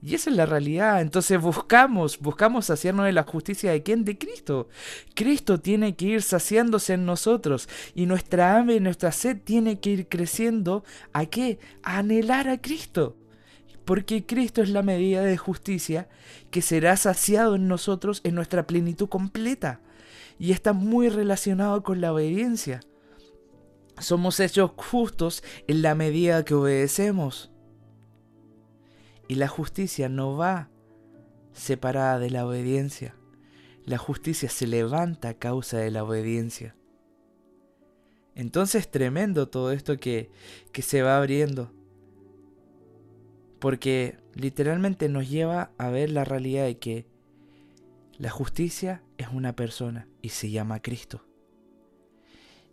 Y 0.03 0.15
esa 0.15 0.31
es 0.31 0.37
la 0.37 0.47
realidad. 0.47 1.01
Entonces 1.01 1.41
buscamos, 1.41 2.19
buscamos 2.19 2.67
saciarnos 2.67 3.07
de 3.07 3.13
la 3.13 3.25
justicia 3.25 3.73
de 3.73 3.83
quién? 3.83 4.05
De 4.05 4.19
Cristo. 4.19 4.69
Cristo 5.15 5.61
tiene 5.61 5.97
que 5.97 6.07
ir 6.07 6.23
saciándose 6.23 6.95
en 6.95 7.07
nosotros. 7.07 7.69
Y 7.95 8.07
nuestra 8.07 8.57
hambre 8.57 8.77
y 8.77 8.81
nuestra 8.81 9.13
sed 9.13 9.39
tiene 9.43 9.81
que 9.81 9.91
ir 9.91 10.09
creciendo. 10.09 10.85
¿A 11.13 11.27
qué? 11.27 11.59
A 11.83 11.99
anhelar 11.99 12.49
a 12.49 12.61
Cristo. 12.61 13.17
Porque 13.85 14.27
Cristo 14.27 14.63
es 14.63 14.69
la 14.69 14.83
medida 14.83 15.23
de 15.23 15.37
justicia 15.37 16.09
que 16.51 16.61
será 16.61 16.97
saciado 16.97 17.55
en 17.55 17.69
nosotros 17.69 18.21
en 18.25 18.35
nuestra 18.35 18.67
plenitud 18.67 19.09
completa. 19.09 19.81
Y 20.39 20.53
está 20.53 20.73
muy 20.73 21.09
relacionado 21.09 21.83
con 21.83 22.01
la 22.01 22.13
obediencia. 22.13 22.81
Somos 23.99 24.41
hechos 24.41 24.73
justos 24.77 25.43
en 25.67 25.81
la 25.81 25.95
medida 25.95 26.45
que 26.45 26.55
obedecemos. 26.55 27.51
Y 29.29 29.37
la 29.37 29.49
justicia 29.49 30.09
no 30.09 30.37
va 30.37 30.71
separada 31.53 32.19
de 32.19 32.31
la 32.31 32.47
obediencia. 32.47 33.17
La 33.85 33.99
justicia 33.99 34.49
se 34.49 34.67
levanta 34.67 35.31
a 35.31 35.35
causa 35.35 35.79
de 35.79 35.91
la 35.91 36.05
obediencia. 36.05 36.77
Entonces 38.35 38.91
tremendo 38.91 39.49
todo 39.49 39.73
esto 39.73 39.97
que, 39.99 40.31
que 40.73 40.83
se 40.83 41.03
va 41.03 41.17
abriendo. 41.17 41.73
Porque 43.59 44.19
literalmente 44.35 45.09
nos 45.09 45.29
lleva 45.31 45.71
a 45.79 45.89
ver 45.89 46.11
la 46.11 46.25
realidad 46.25 46.65
de 46.65 46.79
que 46.79 47.07
la 48.19 48.31
justicia 48.31 49.03
es 49.19 49.29
una 49.33 49.55
persona 49.57 50.09
y 50.23 50.31
se 50.31 50.51
llama 50.51 50.81
Cristo. 50.81 51.23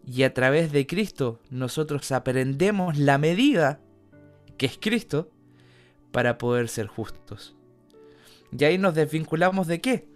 Y 0.05 0.23
a 0.23 0.33
través 0.33 0.71
de 0.71 0.85
Cristo 0.85 1.39
nosotros 1.49 2.11
aprendemos 2.11 2.97
la 2.97 3.17
medida 3.17 3.79
que 4.57 4.65
es 4.65 4.77
Cristo 4.77 5.32
para 6.13 6.37
poder 6.37 6.69
ser 6.69 6.87
justos. 6.87 7.55
Y 8.57 8.63
ahí 8.63 8.77
nos 8.77 8.93
desvinculamos 8.93 9.67
de 9.67 9.81
qué? 9.81 10.07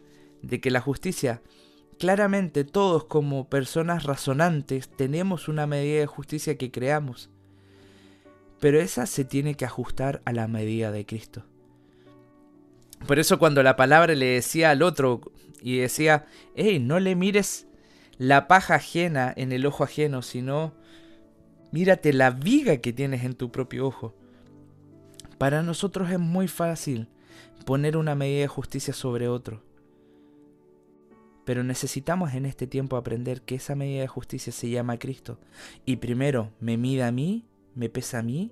De 0.44 0.62
que 0.62 0.70
la 0.70 0.80
justicia, 0.80 1.42
claramente 1.98 2.64
todos 2.64 3.06
como 3.06 3.50
personas 3.50 4.04
razonantes 4.04 4.90
tenemos 4.90 5.48
una 5.48 5.66
medida 5.66 6.00
de 6.00 6.06
justicia 6.06 6.56
que 6.56 6.72
creamos, 6.72 7.32
pero 8.60 8.80
esa 8.80 9.08
se 9.08 9.26
tiene 9.26 9.56
que 9.56 9.66
ajustar 9.66 10.22
a 10.24 10.34
la 10.34 10.48
medida 10.48 10.92
de 10.92 11.06
Cristo. 11.06 11.44
Por 13.08 13.18
eso 13.18 13.40
cuando 13.40 13.64
la 13.64 13.76
palabra 13.76 14.14
le 14.14 14.28
decía 14.28 14.70
al 14.70 14.84
otro 14.84 15.22
y 15.64 15.80
decía, 15.80 16.28
hey, 16.56 16.80
no 16.80 17.00
le 17.00 17.16
mires 17.16 17.66
la 18.20 18.48
paja 18.48 18.76
ajena 18.76 19.34
en 19.36 19.52
el 19.52 19.66
ojo 19.66 19.84
ajeno, 19.84 20.22
sino 20.22 20.76
mírate 21.72 22.14
la 22.14 22.30
viga 22.30 22.78
que 22.78 22.94
tienes 22.94 23.24
en 23.24 23.34
tu 23.34 23.52
propio 23.52 23.88
ojo. 23.88 24.16
Para 25.38 25.62
nosotros 25.62 26.10
es 26.10 26.20
muy 26.20 26.48
fácil 26.48 27.08
poner 27.66 27.98
una 27.98 28.16
medida 28.16 28.42
de 28.42 28.48
justicia 28.48 28.94
sobre 28.94 29.28
otro. 29.28 29.62
Pero 31.46 31.64
necesitamos 31.64 32.34
en 32.34 32.46
este 32.46 32.68
tiempo 32.68 32.98
aprender 32.98 33.42
que 33.42 33.56
esa 33.56 33.76
medida 33.76 34.02
de 34.02 34.08
justicia 34.08 34.52
se 34.52 34.70
llama 34.70 34.98
Cristo. 34.98 35.40
Y 35.86 35.98
primero 35.98 36.52
me 36.60 36.78
mide 36.78 37.04
a 37.04 37.12
mí, 37.12 37.46
me 37.76 37.90
pesa 37.90 38.20
a 38.20 38.24
mí, 38.24 38.52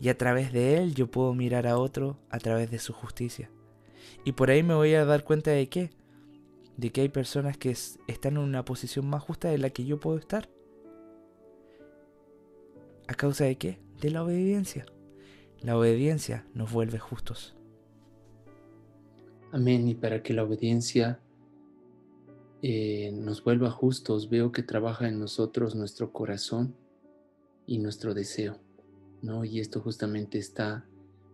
y 0.00 0.08
a 0.08 0.16
través 0.16 0.52
de 0.52 0.78
Él 0.78 0.94
yo 0.94 1.10
puedo 1.10 1.34
mirar 1.34 1.66
a 1.66 1.78
otro 1.78 2.18
a 2.30 2.38
través 2.38 2.70
de 2.70 2.78
su 2.78 2.92
justicia. 2.92 3.50
Y 4.24 4.32
por 4.32 4.50
ahí 4.50 4.62
me 4.62 4.74
voy 4.74 4.94
a 4.94 5.04
dar 5.04 5.24
cuenta 5.24 5.50
de 5.50 5.68
qué? 5.68 5.90
De 6.76 6.90
que 6.90 7.00
hay 7.00 7.08
personas 7.08 7.56
que 7.58 7.70
están 7.70 8.34
en 8.34 8.38
una 8.38 8.64
posición 8.64 9.06
más 9.08 9.22
justa 9.22 9.48
de 9.48 9.58
la 9.58 9.70
que 9.70 9.84
yo 9.84 9.98
puedo 9.98 10.18
estar. 10.18 10.48
¿A 13.08 13.14
causa 13.14 13.44
de 13.44 13.56
qué? 13.56 13.78
De 14.00 14.10
la 14.10 14.22
obediencia. 14.22 14.86
La 15.66 15.76
obediencia 15.76 16.46
nos 16.54 16.70
vuelve 16.70 17.00
justos. 17.00 17.56
Amén. 19.50 19.88
Y 19.88 19.96
para 19.96 20.22
que 20.22 20.32
la 20.32 20.44
obediencia 20.44 21.18
eh, 22.62 23.10
nos 23.12 23.42
vuelva 23.42 23.72
justos, 23.72 24.30
veo 24.30 24.52
que 24.52 24.62
trabaja 24.62 25.08
en 25.08 25.18
nosotros 25.18 25.74
nuestro 25.74 26.12
corazón 26.12 26.76
y 27.66 27.78
nuestro 27.78 28.14
deseo, 28.14 28.60
¿no? 29.22 29.44
Y 29.44 29.58
esto 29.58 29.80
justamente 29.80 30.38
está 30.38 30.86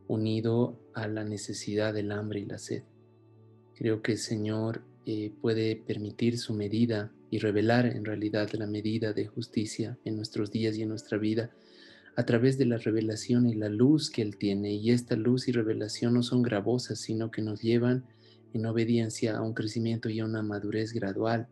unido 0.08 0.80
a 0.94 1.08
la 1.08 1.24
necesidad 1.24 1.92
del 1.92 2.10
hambre 2.10 2.40
y 2.40 2.46
la 2.46 2.56
sed. 2.56 2.84
Creo 3.74 4.00
que 4.00 4.12
el 4.12 4.18
Señor 4.18 4.82
eh, 5.04 5.30
puede 5.42 5.76
permitir 5.76 6.38
su 6.38 6.54
medida 6.54 7.12
y 7.28 7.36
revelar 7.36 7.84
en 7.84 8.06
realidad 8.06 8.48
la 8.54 8.66
medida 8.66 9.12
de 9.12 9.26
justicia 9.26 9.98
en 10.06 10.16
nuestros 10.16 10.50
días 10.50 10.78
y 10.78 10.82
en 10.84 10.88
nuestra 10.88 11.18
vida 11.18 11.50
a 12.16 12.24
través 12.24 12.58
de 12.58 12.66
la 12.66 12.78
revelación 12.78 13.48
y 13.48 13.54
la 13.54 13.68
luz 13.68 14.10
que 14.10 14.22
Él 14.22 14.36
tiene. 14.36 14.74
Y 14.74 14.90
esta 14.90 15.16
luz 15.16 15.48
y 15.48 15.52
revelación 15.52 16.14
no 16.14 16.22
son 16.22 16.42
gravosas, 16.42 16.98
sino 16.98 17.30
que 17.30 17.42
nos 17.42 17.62
llevan 17.62 18.04
en 18.52 18.66
obediencia 18.66 19.36
a 19.36 19.42
un 19.42 19.54
crecimiento 19.54 20.08
y 20.08 20.20
a 20.20 20.24
una 20.24 20.42
madurez 20.42 20.92
gradual. 20.92 21.48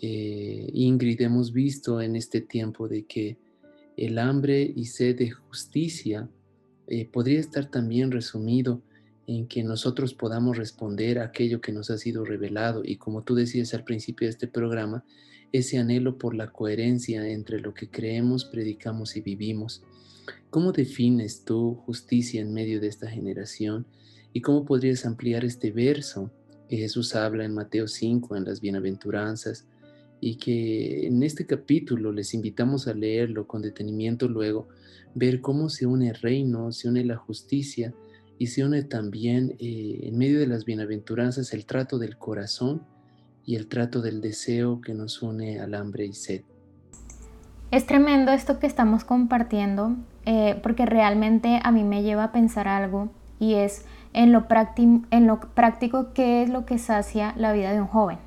Eh, 0.00 0.70
Ingrid, 0.72 1.20
hemos 1.22 1.52
visto 1.52 2.00
en 2.00 2.14
este 2.14 2.40
tiempo 2.40 2.88
de 2.88 3.04
que 3.04 3.36
el 3.96 4.18
hambre 4.18 4.72
y 4.76 4.84
sed 4.84 5.18
de 5.18 5.30
justicia 5.30 6.28
eh, 6.86 7.06
podría 7.06 7.40
estar 7.40 7.68
también 7.68 8.12
resumido 8.12 8.80
en 9.26 9.46
que 9.46 9.62
nosotros 9.64 10.14
podamos 10.14 10.56
responder 10.56 11.18
a 11.18 11.24
aquello 11.24 11.60
que 11.60 11.72
nos 11.72 11.90
ha 11.90 11.98
sido 11.98 12.24
revelado 12.24 12.82
y 12.84 12.96
como 12.96 13.22
tú 13.22 13.34
decías 13.34 13.74
al 13.74 13.84
principio 13.84 14.26
de 14.26 14.30
este 14.30 14.46
programa, 14.46 15.04
ese 15.52 15.78
anhelo 15.78 16.18
por 16.18 16.34
la 16.34 16.52
coherencia 16.52 17.26
entre 17.28 17.60
lo 17.60 17.74
que 17.74 17.88
creemos, 17.88 18.44
predicamos 18.44 19.16
y 19.16 19.20
vivimos. 19.20 19.82
¿Cómo 20.50 20.72
defines 20.72 21.44
tú 21.44 21.74
justicia 21.86 22.40
en 22.40 22.52
medio 22.52 22.80
de 22.80 22.88
esta 22.88 23.08
generación? 23.08 23.86
¿Y 24.32 24.40
cómo 24.40 24.64
podrías 24.64 25.06
ampliar 25.06 25.44
este 25.44 25.70
verso 25.70 26.30
que 26.68 26.76
Jesús 26.76 27.14
habla 27.14 27.44
en 27.44 27.54
Mateo 27.54 27.88
5, 27.88 28.36
en 28.36 28.44
las 28.44 28.60
bienaventuranzas, 28.60 29.66
y 30.20 30.36
que 30.36 31.06
en 31.06 31.22
este 31.22 31.46
capítulo 31.46 32.12
les 32.12 32.34
invitamos 32.34 32.88
a 32.88 32.94
leerlo 32.94 33.46
con 33.46 33.62
detenimiento 33.62 34.28
luego, 34.28 34.68
ver 35.14 35.40
cómo 35.40 35.68
se 35.70 35.86
une 35.86 36.08
el 36.08 36.14
reino, 36.16 36.72
se 36.72 36.88
une 36.88 37.04
la 37.04 37.16
justicia 37.16 37.94
y 38.38 38.48
se 38.48 38.64
une 38.64 38.82
también 38.82 39.56
eh, 39.58 40.00
en 40.02 40.18
medio 40.18 40.38
de 40.38 40.46
las 40.46 40.64
bienaventuranzas 40.64 41.52
el 41.52 41.66
trato 41.66 41.98
del 41.98 42.18
corazón 42.18 42.82
y 43.48 43.56
el 43.56 43.66
trato 43.66 44.02
del 44.02 44.20
deseo 44.20 44.82
que 44.82 44.92
nos 44.92 45.22
une 45.22 45.58
al 45.58 45.74
hambre 45.74 46.04
y 46.04 46.12
sed. 46.12 46.42
Es 47.70 47.86
tremendo 47.86 48.30
esto 48.30 48.58
que 48.58 48.66
estamos 48.66 49.04
compartiendo 49.04 49.96
eh, 50.26 50.60
porque 50.62 50.84
realmente 50.84 51.58
a 51.64 51.70
mí 51.70 51.82
me 51.82 52.02
lleva 52.02 52.24
a 52.24 52.32
pensar 52.32 52.68
algo 52.68 53.08
y 53.40 53.54
es 53.54 53.86
lo, 54.12 54.46
en 55.10 55.26
lo 55.26 55.40
práctico 55.40 56.12
qué 56.12 56.42
es 56.42 56.50
lo 56.50 56.66
que 56.66 56.76
sacia 56.76 57.32
la 57.38 57.54
vida 57.54 57.72
de 57.72 57.80
un 57.80 57.86
joven, 57.86 58.18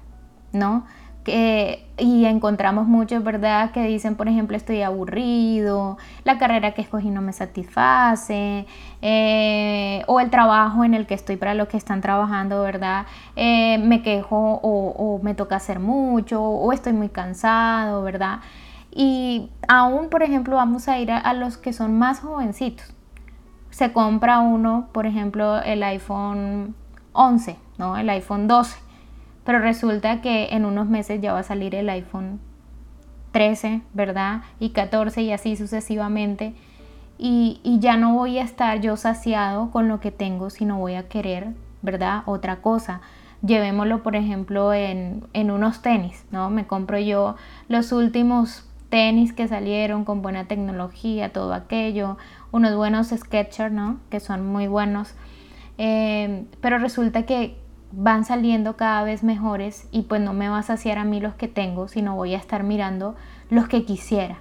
¿no? 0.53 0.87
Que, 1.23 1.87
y 1.97 2.25
encontramos 2.25 2.87
muchos, 2.87 3.23
¿verdad? 3.23 3.71
Que 3.71 3.83
dicen, 3.83 4.15
por 4.15 4.27
ejemplo, 4.27 4.57
estoy 4.57 4.81
aburrido, 4.81 5.97
la 6.23 6.39
carrera 6.39 6.73
que 6.73 6.81
escogí 6.81 7.11
no 7.11 7.21
me 7.21 7.31
satisface, 7.31 8.65
eh, 9.03 10.03
o 10.07 10.19
el 10.19 10.31
trabajo 10.31 10.83
en 10.83 10.95
el 10.95 11.05
que 11.05 11.13
estoy 11.13 11.37
para 11.37 11.53
los 11.53 11.67
que 11.67 11.77
están 11.77 12.01
trabajando, 12.01 12.63
¿verdad? 12.63 13.05
Eh, 13.35 13.77
me 13.77 14.01
quejo 14.01 14.59
o, 14.63 15.19
me 15.21 15.35
toca 15.35 15.57
hacer 15.57 15.79
mucho, 15.79 16.41
o 16.41 16.73
estoy 16.73 16.93
muy 16.93 17.09
cansado, 17.09 18.01
¿verdad? 18.01 18.39
Y 18.91 19.49
aún, 19.67 20.09
por 20.09 20.23
ejemplo, 20.23 20.55
vamos 20.55 20.87
a 20.87 20.97
ir 20.99 21.11
a, 21.11 21.19
a 21.19 21.33
los 21.33 21.57
que 21.57 21.71
son 21.71 21.97
más 21.99 22.21
jovencitos. 22.21 22.93
Se 23.69 23.93
compra 23.93 24.39
uno, 24.39 24.87
por 24.91 25.05
ejemplo, 25.05 25.61
el 25.61 25.83
iPhone 25.83 26.75
11, 27.13 27.57
¿no? 27.77 27.95
El 27.97 28.09
iPhone 28.09 28.47
12 28.47 28.90
pero 29.43 29.59
resulta 29.59 30.21
que 30.21 30.49
en 30.51 30.65
unos 30.65 30.87
meses 30.87 31.21
ya 31.21 31.33
va 31.33 31.39
a 31.39 31.43
salir 31.43 31.75
el 31.75 31.89
iPhone 31.89 32.39
13, 33.31 33.81
¿verdad? 33.93 34.41
Y 34.59 34.69
14 34.69 35.21
y 35.21 35.31
así 35.31 35.55
sucesivamente. 35.55 36.53
Y, 37.17 37.59
ya 37.79 37.97
no 37.97 38.15
voy 38.15 38.39
a 38.39 38.43
estar 38.43 38.81
yo 38.81 38.97
saciado 38.97 39.69
con 39.69 39.87
lo 39.87 39.99
que 39.99 40.11
tengo, 40.11 40.49
sino 40.49 40.79
voy 40.79 40.95
a 40.95 41.07
querer, 41.07 41.49
¿verdad? 41.81 42.23
Otra 42.25 42.61
cosa. 42.61 43.01
Llevémoslo, 43.43 44.01
por 44.03 44.15
ejemplo, 44.15 44.73
en, 44.73 45.23
en 45.33 45.51
unos 45.51 45.81
tenis, 45.81 46.25
¿no? 46.31 46.49
Me 46.49 46.65
compro 46.65 46.97
yo 46.99 47.35
los 47.67 47.91
últimos 47.91 48.67
tenis 48.89 49.33
que 49.33 49.47
salieron 49.47 50.03
con 50.03 50.21
buena 50.21 50.47
tecnología, 50.47 51.31
todo 51.31 51.53
aquello, 51.53 52.17
unos 52.51 52.75
buenos 52.75 53.07
Skechers, 53.09 53.71
¿no? 53.71 53.99
Que 54.09 54.19
son 54.19 54.45
muy 54.45 54.67
buenos. 54.67 55.15
Eh, 55.77 56.45
pero 56.59 56.77
resulta 56.77 57.23
que, 57.23 57.57
van 57.91 58.23
saliendo 58.23 58.77
cada 58.77 59.03
vez 59.03 59.23
mejores 59.23 59.87
y 59.91 60.03
pues 60.03 60.21
no 60.21 60.33
me 60.33 60.49
va 60.49 60.59
a 60.59 60.63
saciar 60.63 60.97
a 60.97 61.03
mí 61.03 61.19
los 61.19 61.35
que 61.35 61.47
tengo, 61.47 61.87
sino 61.87 62.15
voy 62.15 62.33
a 62.33 62.37
estar 62.37 62.63
mirando 62.63 63.15
los 63.49 63.67
que 63.67 63.83
quisiera. 63.83 64.37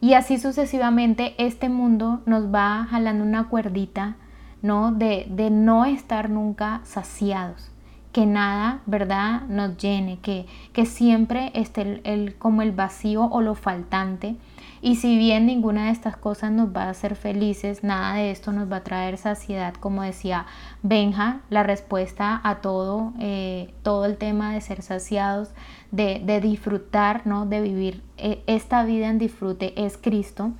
Y 0.00 0.14
así 0.14 0.38
sucesivamente 0.38 1.34
este 1.38 1.68
mundo 1.68 2.20
nos 2.26 2.52
va 2.52 2.86
jalando 2.90 3.24
una 3.24 3.48
cuerdita, 3.48 4.16
¿no? 4.62 4.92
De, 4.92 5.26
de 5.28 5.50
no 5.50 5.84
estar 5.84 6.30
nunca 6.30 6.80
saciados, 6.84 7.71
que 8.12 8.26
nada, 8.26 8.80
¿verdad? 8.86 9.42
Nos 9.48 9.76
llene, 9.78 10.18
que, 10.20 10.46
que 10.72 10.86
siempre 10.86 11.50
esté 11.54 12.00
el, 12.04 12.36
como 12.36 12.62
el 12.62 12.72
vacío 12.72 13.24
o 13.24 13.40
lo 13.40 13.54
faltante 13.54 14.36
y 14.84 14.96
si 14.96 15.16
bien 15.16 15.46
ninguna 15.46 15.86
de 15.86 15.92
estas 15.92 16.16
cosas 16.16 16.50
nos 16.50 16.74
va 16.76 16.84
a 16.84 16.90
hacer 16.90 17.14
felices, 17.14 17.84
nada 17.84 18.16
de 18.16 18.32
esto 18.32 18.50
nos 18.50 18.70
va 18.70 18.78
a 18.78 18.84
traer 18.84 19.16
saciedad, 19.16 19.74
como 19.74 20.02
decía 20.02 20.46
Benja, 20.82 21.42
la 21.50 21.62
respuesta 21.62 22.40
a 22.42 22.56
todo, 22.56 23.12
eh, 23.20 23.72
todo 23.84 24.06
el 24.06 24.16
tema 24.16 24.52
de 24.52 24.60
ser 24.60 24.82
saciados, 24.82 25.50
de, 25.92 26.40
disfrutar, 26.42 27.28
¿no? 27.28 27.46
de 27.46 27.60
vivir 27.60 28.02
eh, 28.16 28.42
esta 28.48 28.84
vida 28.84 29.08
en 29.08 29.18
disfrute 29.18 29.72
es 29.76 29.96
Cristo. 29.96 30.50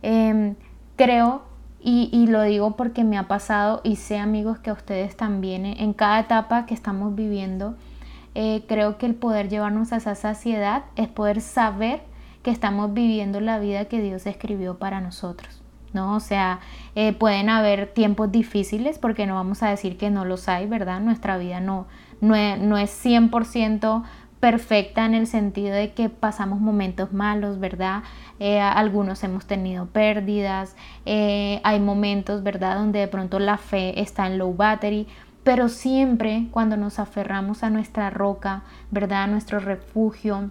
Em, 0.00 0.54
creo 0.96 1.42
y, 1.82 2.26
lo 2.26 2.42
digo 2.42 2.76
porque 2.76 3.04
me 3.04 3.16
ha 3.16 3.26
pasado 3.28 3.80
y 3.84 3.96
sé 3.96 4.18
amigos 4.18 4.58
que 4.58 4.70
a 4.70 4.74
ustedes 4.74 5.16
también 5.16 5.64
eh, 5.66 5.76
en 5.78 5.92
cada 5.92 6.20
etapa 6.20 6.66
que 6.66 6.74
estamos 6.74 7.14
viviendo, 7.14 7.74
creo 8.34 8.96
que 8.96 9.06
el 9.06 9.14
poder 9.14 9.48
llevarnos 9.48 9.92
a 9.92 9.96
esa 9.96 10.14
saciedad 10.14 10.84
es 10.96 11.08
poder 11.08 11.40
saber 11.40 12.02
que 12.42 12.50
estamos 12.50 12.94
viviendo 12.94 13.40
la 13.40 13.58
vida 13.58 13.86
que 13.86 14.00
Dios 14.00 14.26
escribió 14.26 14.78
para 14.78 15.00
nosotros. 15.00 15.60
¿no? 15.92 16.14
O 16.14 16.20
sea, 16.20 16.60
eh, 16.94 17.12
pueden 17.12 17.48
haber 17.48 17.92
tiempos 17.92 18.30
difíciles 18.30 18.98
porque 18.98 19.26
no 19.26 19.34
vamos 19.34 19.62
a 19.62 19.70
decir 19.70 19.96
que 19.96 20.10
no 20.10 20.24
los 20.24 20.48
hay, 20.48 20.66
¿verdad? 20.66 21.00
Nuestra 21.00 21.36
vida 21.38 21.60
no, 21.60 21.86
no, 22.20 22.36
es, 22.36 23.04
100% 23.04 24.02
perfecta 24.40 25.04
en 25.04 25.14
el 25.14 25.26
sentido 25.26 25.74
de 25.74 25.92
que 25.92 26.08
pasamos 26.08 26.60
momentos 26.60 27.12
malos, 27.12 27.60
¿verdad? 27.60 28.02
Eh, 28.38 28.58
algunos 28.58 29.22
hemos 29.22 29.46
tenido 29.46 29.86
pérdidas, 29.86 30.76
eh, 31.04 31.60
hay 31.62 31.78
momentos, 31.78 32.42
¿verdad?, 32.42 32.76
donde 32.76 33.00
de 33.00 33.08
pronto 33.08 33.38
la 33.38 33.58
fe 33.58 34.00
está 34.00 34.26
en 34.26 34.38
low 34.38 34.54
battery, 34.54 35.06
pero 35.44 35.68
siempre 35.68 36.48
cuando 36.50 36.78
nos 36.78 36.98
aferramos 36.98 37.62
a 37.62 37.70
nuestra 37.70 38.08
roca, 38.08 38.62
¿verdad?, 38.90 39.24
a 39.24 39.26
nuestro 39.26 39.60
refugio, 39.60 40.50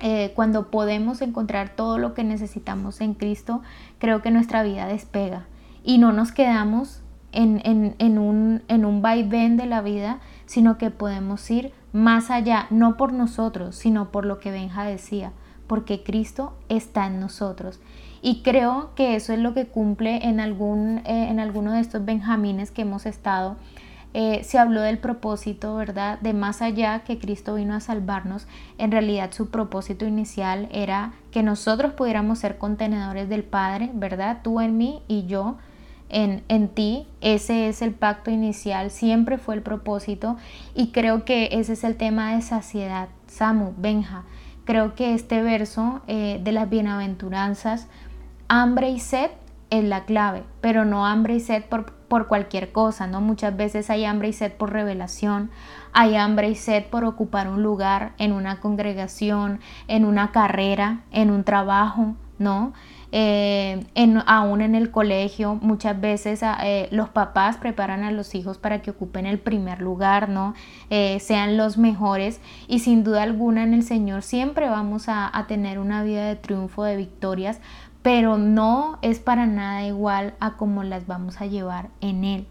eh, 0.00 0.32
cuando 0.34 0.70
podemos 0.70 1.20
encontrar 1.20 1.76
todo 1.76 1.98
lo 1.98 2.14
que 2.14 2.24
necesitamos 2.24 3.02
en 3.02 3.12
Cristo, 3.12 3.60
creo 3.98 4.22
que 4.22 4.30
nuestra 4.30 4.62
vida 4.62 4.86
despega 4.86 5.44
y 5.84 5.98
no 5.98 6.12
nos 6.12 6.32
quedamos 6.32 7.02
en, 7.32 7.60
en, 7.98 8.18
un, 8.18 8.62
en 8.68 8.84
un 8.86 9.02
vaivén 9.02 9.58
de 9.58 9.66
la 9.66 9.82
vida, 9.82 10.20
sino 10.46 10.78
que 10.78 10.90
podemos 10.90 11.48
ir 11.50 11.72
más 11.92 12.30
allá, 12.30 12.66
no 12.70 12.96
por 12.96 13.12
nosotros, 13.12 13.76
sino 13.76 14.10
por 14.10 14.24
lo 14.24 14.38
que 14.38 14.50
Benja 14.50 14.84
decía, 14.84 15.32
porque 15.66 16.02
Cristo 16.02 16.54
está 16.68 17.06
en 17.06 17.20
nosotros. 17.20 17.80
Y 18.22 18.42
creo 18.42 18.90
que 18.94 19.16
eso 19.16 19.32
es 19.32 19.38
lo 19.38 19.54
que 19.54 19.66
cumple 19.66 20.28
en, 20.28 20.40
algún, 20.40 20.98
eh, 21.06 21.28
en 21.30 21.40
alguno 21.40 21.72
de 21.72 21.80
estos 21.80 22.04
benjamines 22.04 22.70
que 22.70 22.82
hemos 22.82 23.06
estado 23.06 23.56
eh, 24.12 24.42
se 24.42 24.58
habló 24.58 24.80
del 24.80 24.98
propósito, 24.98 25.76
¿verdad? 25.76 26.18
De 26.18 26.32
más 26.32 26.62
allá 26.62 27.00
que 27.04 27.18
Cristo 27.18 27.54
vino 27.54 27.74
a 27.74 27.80
salvarnos, 27.80 28.48
en 28.76 28.90
realidad 28.90 29.30
su 29.30 29.50
propósito 29.50 30.04
inicial 30.04 30.68
era 30.72 31.12
que 31.30 31.44
nosotros 31.44 31.92
pudiéramos 31.92 32.40
ser 32.40 32.58
contenedores 32.58 33.28
del 33.28 33.44
Padre, 33.44 33.90
¿verdad? 33.94 34.40
Tú 34.42 34.60
en 34.60 34.76
mí 34.76 35.00
y 35.06 35.26
yo 35.26 35.58
en, 36.10 36.42
en 36.48 36.68
ti. 36.68 37.06
Ese 37.20 37.68
es 37.68 37.82
el 37.82 37.92
pacto 37.92 38.30
inicial, 38.30 38.90
siempre 38.90 39.38
fue 39.38 39.54
el 39.54 39.62
propósito 39.62 40.36
y 40.74 40.92
creo 40.92 41.24
que 41.24 41.48
ese 41.52 41.72
es 41.72 41.84
el 41.84 41.96
tema 41.96 42.34
de 42.34 42.42
saciedad. 42.42 43.08
Samu, 43.26 43.72
Benja, 43.76 44.24
creo 44.64 44.94
que 44.94 45.14
este 45.14 45.42
verso 45.42 46.02
eh, 46.06 46.40
de 46.42 46.52
las 46.52 46.68
bienaventuranzas, 46.68 47.88
hambre 48.48 48.90
y 48.90 49.00
sed 49.00 49.30
es 49.70 49.84
la 49.84 50.04
clave, 50.04 50.42
pero 50.60 50.84
no 50.84 51.06
hambre 51.06 51.36
y 51.36 51.40
sed 51.40 51.64
por 51.64 52.00
por 52.10 52.26
cualquier 52.26 52.72
cosa, 52.72 53.06
¿no? 53.06 53.20
Muchas 53.20 53.56
veces 53.56 53.88
hay 53.88 54.04
hambre 54.04 54.30
y 54.30 54.32
sed 54.32 54.52
por 54.52 54.72
revelación, 54.72 55.48
hay 55.92 56.16
hambre 56.16 56.50
y 56.50 56.56
sed 56.56 56.86
por 56.86 57.04
ocupar 57.04 57.48
un 57.48 57.62
lugar 57.62 58.14
en 58.18 58.32
una 58.32 58.58
congregación, 58.58 59.60
en 59.86 60.04
una 60.04 60.32
carrera, 60.32 61.02
en 61.12 61.30
un 61.30 61.44
trabajo, 61.44 62.16
¿no? 62.40 62.72
Eh, 63.12 63.84
aún 64.26 64.60
en 64.60 64.74
el 64.74 64.90
colegio 64.90 65.56
muchas 65.56 66.00
veces 66.00 66.42
ah, 66.44 66.58
eh, 66.62 66.88
los 66.92 67.08
papás 67.08 67.56
preparan 67.56 68.04
a 68.04 68.12
los 68.12 68.34
hijos 68.36 68.58
para 68.58 68.82
que 68.82 68.90
ocupen 68.90 69.26
el 69.26 69.38
primer 69.38 69.80
lugar, 69.80 70.28
¿no? 70.28 70.54
Eh, 70.90 71.18
sean 71.20 71.56
los 71.56 71.76
mejores 71.76 72.40
y 72.66 72.80
sin 72.80 73.04
duda 73.04 73.22
alguna 73.22 73.62
en 73.64 73.74
el 73.74 73.82
Señor 73.82 74.22
siempre 74.22 74.68
vamos 74.68 75.08
a, 75.08 75.36
a 75.36 75.46
tener 75.46 75.78
una 75.78 76.02
vida 76.02 76.26
de 76.26 76.36
triunfo, 76.36 76.84
de 76.84 76.96
victorias, 76.96 77.60
pero 78.02 78.38
no 78.38 78.98
es 79.02 79.18
para 79.18 79.46
nada 79.46 79.84
igual 79.84 80.34
a 80.40 80.56
cómo 80.56 80.82
las 80.84 81.06
vamos 81.06 81.40
a 81.40 81.46
llevar 81.46 81.90
en 82.00 82.24
Él. 82.24 82.46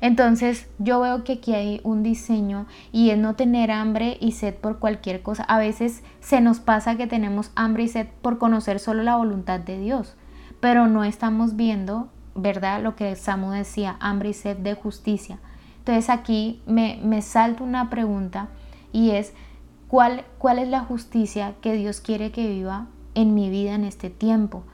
Entonces 0.00 0.68
yo 0.78 1.00
veo 1.00 1.24
que 1.24 1.34
aquí 1.34 1.54
hay 1.54 1.80
un 1.84 2.02
diseño 2.02 2.66
y 2.92 3.10
es 3.10 3.18
no 3.18 3.34
tener 3.34 3.70
hambre 3.70 4.18
y 4.20 4.32
sed 4.32 4.54
por 4.54 4.78
cualquier 4.78 5.22
cosa. 5.22 5.44
A 5.44 5.58
veces 5.58 6.02
se 6.20 6.40
nos 6.40 6.60
pasa 6.60 6.96
que 6.96 7.06
tenemos 7.06 7.50
hambre 7.54 7.84
y 7.84 7.88
sed 7.88 8.08
por 8.20 8.38
conocer 8.38 8.78
solo 8.78 9.02
la 9.02 9.16
voluntad 9.16 9.60
de 9.60 9.78
Dios, 9.78 10.14
pero 10.60 10.86
no 10.86 11.04
estamos 11.04 11.56
viendo, 11.56 12.08
¿verdad? 12.34 12.82
Lo 12.82 12.96
que 12.96 13.14
Samu 13.16 13.50
decía, 13.50 13.96
hambre 14.00 14.30
y 14.30 14.34
sed 14.34 14.56
de 14.56 14.74
justicia. 14.74 15.38
Entonces 15.78 16.10
aquí 16.10 16.62
me, 16.66 17.00
me 17.02 17.22
salta 17.22 17.64
una 17.64 17.90
pregunta 17.90 18.48
y 18.92 19.10
es, 19.10 19.32
¿cuál, 19.88 20.24
¿cuál 20.38 20.58
es 20.58 20.68
la 20.68 20.80
justicia 20.80 21.54
que 21.60 21.72
Dios 21.74 22.00
quiere 22.00 22.30
que 22.30 22.48
viva 22.48 22.86
en 23.14 23.34
mi 23.34 23.50
vida 23.50 23.74
en 23.74 23.84
este 23.84 24.10
tiempo? 24.10 24.64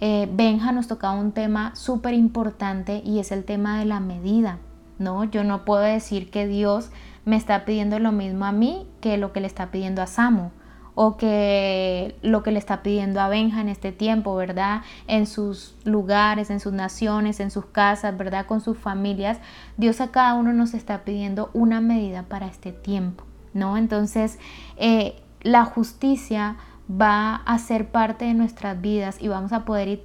Eh, 0.00 0.28
Benja 0.30 0.72
nos 0.72 0.88
tocaba 0.88 1.14
un 1.14 1.32
tema 1.32 1.74
súper 1.74 2.14
importante 2.14 3.02
y 3.04 3.18
es 3.18 3.32
el 3.32 3.44
tema 3.44 3.78
de 3.78 3.86
la 3.86 4.00
medida, 4.00 4.58
¿no? 4.98 5.24
Yo 5.24 5.44
no 5.44 5.64
puedo 5.64 5.82
decir 5.82 6.30
que 6.30 6.46
Dios 6.46 6.90
me 7.24 7.36
está 7.36 7.64
pidiendo 7.64 7.98
lo 7.98 8.12
mismo 8.12 8.44
a 8.44 8.52
mí 8.52 8.86
que 9.00 9.16
lo 9.16 9.32
que 9.32 9.40
le 9.40 9.46
está 9.46 9.70
pidiendo 9.70 10.02
a 10.02 10.06
Samu 10.06 10.50
o 10.94 11.18
que 11.18 12.16
lo 12.22 12.42
que 12.42 12.50
le 12.50 12.58
está 12.58 12.82
pidiendo 12.82 13.20
a 13.20 13.28
Benja 13.28 13.60
en 13.60 13.68
este 13.68 13.92
tiempo, 13.92 14.34
¿verdad? 14.34 14.80
En 15.06 15.26
sus 15.26 15.76
lugares, 15.84 16.48
en 16.48 16.58
sus 16.58 16.72
naciones, 16.72 17.38
en 17.38 17.50
sus 17.50 17.66
casas, 17.66 18.16
¿verdad? 18.16 18.46
Con 18.46 18.62
sus 18.62 18.78
familias. 18.78 19.38
Dios 19.76 20.00
a 20.00 20.10
cada 20.10 20.34
uno 20.34 20.54
nos 20.54 20.72
está 20.72 21.04
pidiendo 21.04 21.50
una 21.52 21.82
medida 21.82 22.22
para 22.22 22.46
este 22.46 22.72
tiempo, 22.72 23.24
¿no? 23.52 23.76
Entonces, 23.76 24.38
eh, 24.78 25.20
la 25.42 25.66
justicia 25.66 26.56
va 26.90 27.36
a 27.36 27.58
ser 27.58 27.88
parte 27.88 28.24
de 28.24 28.34
nuestras 28.34 28.80
vidas 28.80 29.18
y 29.20 29.28
vamos 29.28 29.52
a 29.52 29.64
poder, 29.64 30.00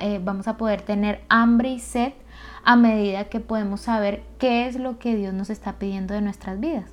eh, 0.00 0.20
vamos 0.22 0.48
a 0.48 0.56
poder 0.56 0.82
tener 0.82 1.22
hambre 1.28 1.70
y 1.70 1.78
sed 1.78 2.12
a 2.64 2.76
medida 2.76 3.24
que 3.24 3.40
podemos 3.40 3.82
saber 3.82 4.22
qué 4.38 4.66
es 4.66 4.76
lo 4.76 4.98
que 4.98 5.16
Dios 5.16 5.34
nos 5.34 5.50
está 5.50 5.74
pidiendo 5.74 6.14
de 6.14 6.22
nuestras 6.22 6.58
vidas. 6.58 6.90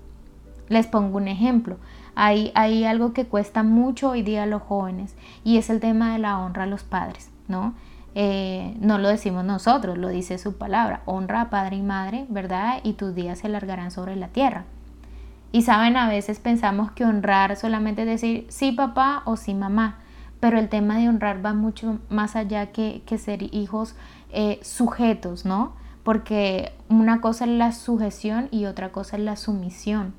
Les 0.67 0.87
pongo 0.87 1.17
un 1.17 1.27
ejemplo. 1.27 1.77
Hay, 2.15 2.51
hay 2.55 2.83
algo 2.83 3.13
que 3.13 3.25
cuesta 3.25 3.63
mucho 3.63 4.11
hoy 4.11 4.21
día 4.21 4.43
a 4.43 4.47
los 4.47 4.61
jóvenes 4.61 5.15
y 5.43 5.57
es 5.57 5.69
el 5.69 5.79
tema 5.79 6.13
de 6.13 6.19
la 6.19 6.39
honra 6.39 6.63
a 6.63 6.67
los 6.67 6.83
padres, 6.83 7.29
¿no? 7.47 7.73
Eh, 8.13 8.75
no 8.81 8.97
lo 8.97 9.07
decimos 9.07 9.45
nosotros, 9.45 9.97
lo 9.97 10.09
dice 10.09 10.37
su 10.37 10.57
palabra. 10.57 11.01
Honra 11.05 11.41
a 11.41 11.49
padre 11.49 11.77
y 11.77 11.81
madre, 11.81 12.25
¿verdad? 12.29 12.79
Y 12.83 12.93
tus 12.93 13.15
días 13.15 13.39
se 13.39 13.49
largarán 13.49 13.91
sobre 13.91 14.15
la 14.15 14.27
tierra. 14.27 14.65
Y 15.51 15.63
saben, 15.63 15.97
a 15.97 16.07
veces 16.07 16.39
pensamos 16.39 16.91
que 16.91 17.03
honrar 17.03 17.55
solamente 17.57 18.03
es 18.03 18.07
decir 18.07 18.45
sí 18.49 18.71
papá 18.71 19.21
o 19.25 19.35
sí 19.35 19.53
mamá, 19.53 19.99
pero 20.39 20.57
el 20.57 20.69
tema 20.69 20.97
de 20.97 21.09
honrar 21.09 21.45
va 21.45 21.53
mucho 21.53 21.99
más 22.09 22.35
allá 22.35 22.71
que, 22.71 23.03
ser 23.17 23.43
hijos 23.53 23.95
eh, 24.31 24.59
sujetos, 24.63 25.45
¿no? 25.45 25.75
Porque 26.03 26.73
una 26.89 27.21
cosa 27.21 27.45
es 27.45 27.51
la 27.51 27.71
sujeción 27.73 28.47
y 28.49 28.65
otra 28.65 28.91
cosa 28.91 29.17
es 29.17 29.23
la 29.23 29.35
sumisión. 29.35 30.13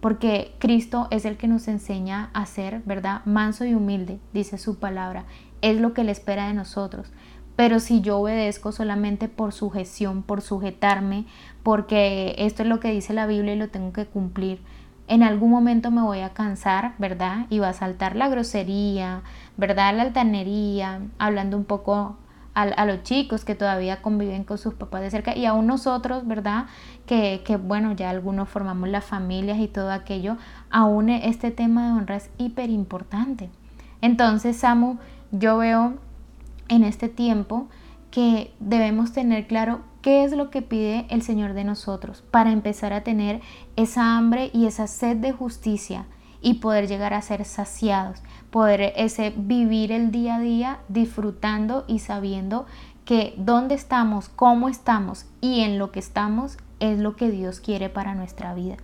Porque 0.00 0.54
Cristo 0.58 1.08
es 1.10 1.24
el 1.24 1.36
que 1.36 1.48
nos 1.48 1.66
enseña 1.66 2.30
a 2.32 2.46
ser, 2.46 2.82
¿verdad? 2.86 3.20
Manso 3.24 3.64
y 3.64 3.74
humilde, 3.74 4.20
dice 4.32 4.56
su 4.56 4.78
palabra. 4.78 5.24
Es 5.60 5.78
lo 5.80 5.92
que 5.92 6.02
Él 6.02 6.08
espera 6.08 6.46
de 6.46 6.54
nosotros. 6.54 7.12
Pero 7.56 7.80
si 7.80 8.00
yo 8.00 8.20
obedezco 8.20 8.70
solamente 8.70 9.28
por 9.28 9.52
sujeción, 9.52 10.22
por 10.22 10.40
sujetarme, 10.40 11.26
porque 11.62 12.34
esto 12.38 12.62
es 12.62 12.68
lo 12.68 12.80
que 12.80 12.90
dice 12.90 13.12
la 13.12 13.26
Biblia 13.26 13.54
y 13.54 13.58
lo 13.58 13.68
tengo 13.68 13.92
que 13.92 14.06
cumplir, 14.06 14.60
en 15.08 15.22
algún 15.22 15.50
momento 15.50 15.90
me 15.90 16.02
voy 16.02 16.20
a 16.20 16.34
cansar, 16.34 16.94
¿verdad? 16.98 17.46
Y 17.48 17.58
va 17.58 17.70
a 17.70 17.72
saltar 17.72 18.14
la 18.14 18.28
grosería, 18.28 19.22
¿verdad? 19.56 19.96
La 19.96 20.02
altanería, 20.02 21.00
hablando 21.18 21.56
un 21.56 21.64
poco 21.64 22.16
a, 22.54 22.84
los 22.86 23.04
chicos 23.04 23.44
que 23.44 23.54
todavía 23.54 24.02
conviven 24.02 24.42
con 24.42 24.58
sus 24.58 24.74
papás 24.74 25.00
de 25.00 25.10
cerca 25.10 25.36
y 25.36 25.46
aún 25.46 25.66
nosotros, 25.66 26.26
¿verdad? 26.26 26.66
Que, 27.06 27.42
que, 27.44 27.56
bueno, 27.56 27.92
ya 27.92 28.10
algunos 28.10 28.48
formamos 28.48 28.88
las 28.88 29.04
familias 29.04 29.58
y 29.58 29.68
todo 29.68 29.92
aquello, 29.92 30.36
aún 30.68 31.08
este 31.08 31.52
tema 31.52 31.86
de 31.86 31.92
honra 31.92 32.16
es 32.16 32.30
hiper 32.36 32.68
importante. 32.68 33.48
Entonces, 34.00 34.56
Samu, 34.56 34.98
yo 35.30 35.56
veo 35.58 35.94
en 36.68 36.84
este 36.84 37.08
tiempo 37.08 37.68
que 38.10 38.52
debemos 38.58 39.12
tener 39.12 39.46
claro 39.46 39.80
qué 40.02 40.24
es 40.24 40.32
lo 40.32 40.50
que 40.50 40.62
pide 40.62 41.06
el 41.10 41.22
Señor 41.22 41.54
de 41.54 41.64
nosotros 41.64 42.22
para 42.30 42.52
empezar 42.52 42.92
a 42.92 43.04
tener 43.04 43.40
esa 43.76 44.16
hambre 44.16 44.50
y 44.52 44.66
esa 44.66 44.86
sed 44.86 45.16
de 45.16 45.32
justicia 45.32 46.06
y 46.40 46.54
poder 46.54 46.86
llegar 46.86 47.14
a 47.14 47.22
ser 47.22 47.44
saciados, 47.44 48.22
poder 48.50 48.92
ese 48.96 49.32
vivir 49.36 49.92
el 49.92 50.10
día 50.10 50.36
a 50.36 50.40
día 50.40 50.78
disfrutando 50.88 51.84
y 51.88 51.98
sabiendo 51.98 52.66
que 53.04 53.34
dónde 53.38 53.74
estamos, 53.74 54.28
cómo 54.28 54.68
estamos 54.68 55.26
y 55.40 55.60
en 55.60 55.78
lo 55.78 55.90
que 55.90 55.98
estamos 55.98 56.58
es 56.78 56.98
lo 56.98 57.16
que 57.16 57.30
Dios 57.30 57.60
quiere 57.60 57.88
para 57.88 58.14
nuestra 58.14 58.54
vida. 58.54 58.76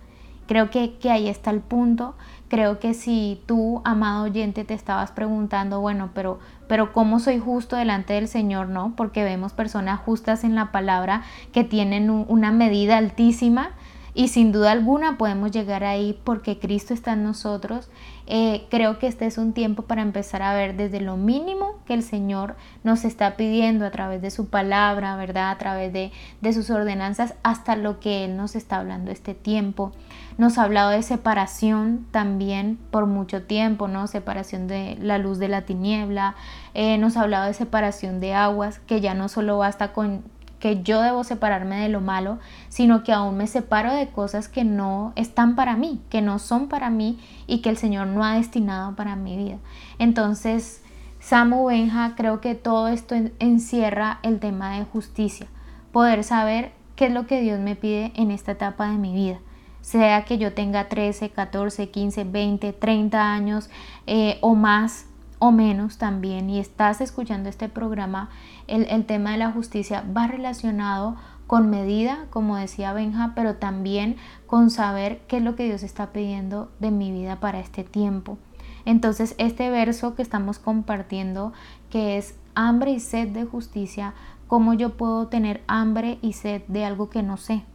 Creo 0.47 0.69
que, 0.69 0.97
que 0.97 1.09
ahí 1.09 1.27
está 1.27 1.49
el 1.49 1.61
punto 1.61 2.15
Creo 2.47 2.79
que 2.79 2.93
si 2.93 3.41
tú, 3.47 3.81
amado 3.85 4.25
oyente, 4.25 4.63
te 4.65 4.75
estabas 4.75 5.11
preguntando, 5.11 5.81
bueno, 5.81 6.11
pero, 6.13 6.39
pero 6.67 6.93
¿cómo 6.93 7.19
soy 7.19 7.39
justo 7.39 7.75
delante 7.75 8.13
del 8.13 8.27
Señor? 8.27 8.69
No, 8.69 8.93
porque 8.95 9.23
vemos 9.23 9.53
personas 9.53 9.99
justas 9.99 10.43
en 10.43 10.55
la 10.55 10.71
palabra 10.71 11.23
que 11.51 11.63
tienen 11.63 12.09
una 12.09 12.51
medida 12.51 12.97
altísima 12.97 13.71
y 14.17 14.29
sin 14.29 14.53
duda 14.53 14.71
alguna 14.71 15.17
podemos 15.17 15.51
llegar 15.51 15.83
ahí 15.83 16.17
porque 16.23 16.57
Cristo 16.57 16.93
está 16.93 17.13
en 17.13 17.23
nosotros. 17.23 17.89
Eh, 18.27 18.65
creo 18.69 18.97
que 18.97 19.07
este 19.07 19.25
es 19.25 19.37
un 19.37 19.51
tiempo 19.51 19.83
para 19.83 20.01
empezar 20.01 20.41
a 20.41 20.53
ver 20.53 20.77
desde 20.77 21.01
lo 21.01 21.17
mínimo 21.17 21.75
que 21.85 21.93
el 21.93 22.01
Señor 22.01 22.55
nos 22.83 23.03
está 23.03 23.35
pidiendo 23.35 23.85
a 23.85 23.91
través 23.91 24.21
de 24.21 24.31
su 24.31 24.47
palabra, 24.47 25.17
¿verdad? 25.17 25.51
A 25.51 25.57
través 25.57 25.91
de, 25.91 26.13
de 26.39 26.53
sus 26.53 26.69
ordenanzas 26.69 27.35
hasta 27.43 27.75
lo 27.75 27.99
que 27.99 28.23
Él 28.23 28.37
nos 28.37 28.55
está 28.55 28.77
hablando 28.77 29.11
este 29.11 29.33
tiempo. 29.33 29.91
Nos 30.37 30.57
ha 30.57 30.63
hablado 30.63 30.89
de 30.89 31.01
separación 31.01 32.07
también 32.11 32.77
por 32.91 33.05
mucho 33.05 33.43
tiempo, 33.43 33.87
¿no? 33.87 34.07
Separación 34.07 34.67
de 34.67 34.97
la 34.99 35.17
luz 35.17 35.39
de 35.39 35.47
la 35.47 35.61
tiniebla. 35.61 36.35
Eh, 36.73 36.97
nos 36.97 37.15
ha 37.15 37.21
hablado 37.21 37.45
de 37.45 37.53
separación 37.53 38.19
de 38.19 38.33
aguas, 38.33 38.79
que 38.79 38.99
ya 38.99 39.13
no 39.13 39.29
solo 39.29 39.57
basta 39.57 39.93
con 39.93 40.23
que 40.59 40.81
yo 40.83 41.01
debo 41.01 41.23
separarme 41.23 41.79
de 41.79 41.89
lo 41.89 42.01
malo, 42.01 42.39
sino 42.69 43.03
que 43.03 43.13
aún 43.13 43.37
me 43.37 43.47
separo 43.47 43.93
de 43.93 44.09
cosas 44.09 44.49
que 44.49 44.65
no 44.65 45.13
están 45.15 45.55
para 45.55 45.77
mí, 45.77 46.01
que 46.09 46.21
no 46.21 46.39
son 46.39 46.67
para 46.67 46.89
mí 46.89 47.19
y 47.47 47.59
que 47.59 47.69
el 47.69 47.77
Señor 47.77 48.07
no 48.07 48.23
ha 48.25 48.35
destinado 48.35 48.95
para 48.95 49.15
mi 49.15 49.37
vida. 49.37 49.57
Entonces, 49.99 50.81
Samu 51.19 51.67
Benja, 51.67 52.13
creo 52.15 52.41
que 52.41 52.55
todo 52.55 52.87
esto 52.87 53.15
encierra 53.39 54.19
el 54.21 54.39
tema 54.39 54.77
de 54.77 54.85
justicia, 54.85 55.47
poder 55.91 56.23
saber 56.23 56.71
qué 56.95 57.07
es 57.07 57.13
lo 57.13 57.25
que 57.25 57.41
Dios 57.41 57.59
me 57.59 57.75
pide 57.75 58.11
en 58.15 58.31
esta 58.31 58.53
etapa 58.53 58.89
de 58.89 58.97
mi 58.97 59.13
vida 59.13 59.39
sea 59.85 60.25
que 60.25 60.39
yo 60.39 60.51
tenga 60.51 60.89
13, 60.89 61.29
14, 61.29 61.91
15, 61.91 62.23
20, 62.23 62.73
30 62.73 63.33
años 63.33 63.69
eh, 64.07 64.39
o 64.41 64.55
más 64.55 65.05
o 65.37 65.51
menos 65.51 65.99
también 65.99 66.49
y 66.49 66.57
estás 66.57 67.01
escuchando 67.01 67.49
este 67.49 67.69
programa, 67.69 68.31
el, 68.65 68.87
el 68.89 69.05
tema 69.05 69.33
de 69.33 69.37
la 69.37 69.51
justicia 69.51 70.03
va 70.17 70.25
relacionado 70.25 71.17
con 71.45 71.69
medida, 71.69 72.25
como 72.31 72.57
decía 72.57 72.93
Benja, 72.93 73.33
pero 73.35 73.57
también 73.57 74.15
con 74.47 74.71
saber 74.71 75.21
qué 75.27 75.37
es 75.37 75.43
lo 75.43 75.55
que 75.55 75.65
Dios 75.65 75.83
está 75.83 76.11
pidiendo 76.11 76.71
de 76.79 76.89
mi 76.89 77.11
vida 77.11 77.39
para 77.39 77.59
este 77.59 77.83
tiempo. 77.83 78.39
Entonces, 78.85 79.35
este 79.37 79.69
verso 79.69 80.15
que 80.15 80.23
estamos 80.23 80.57
compartiendo, 80.57 81.53
que 81.91 82.17
es 82.17 82.33
hambre 82.55 82.89
y 82.89 82.99
sed 82.99 83.27
de 83.27 83.45
justicia, 83.45 84.15
¿cómo 84.47 84.73
yo 84.73 84.97
puedo 84.97 85.27
tener 85.27 85.63
hambre 85.67 86.17
y 86.23 86.33
sed 86.33 86.63
de 86.67 86.85
algo 86.85 87.11
que 87.11 87.21
no 87.21 87.37
sé? 87.37 87.65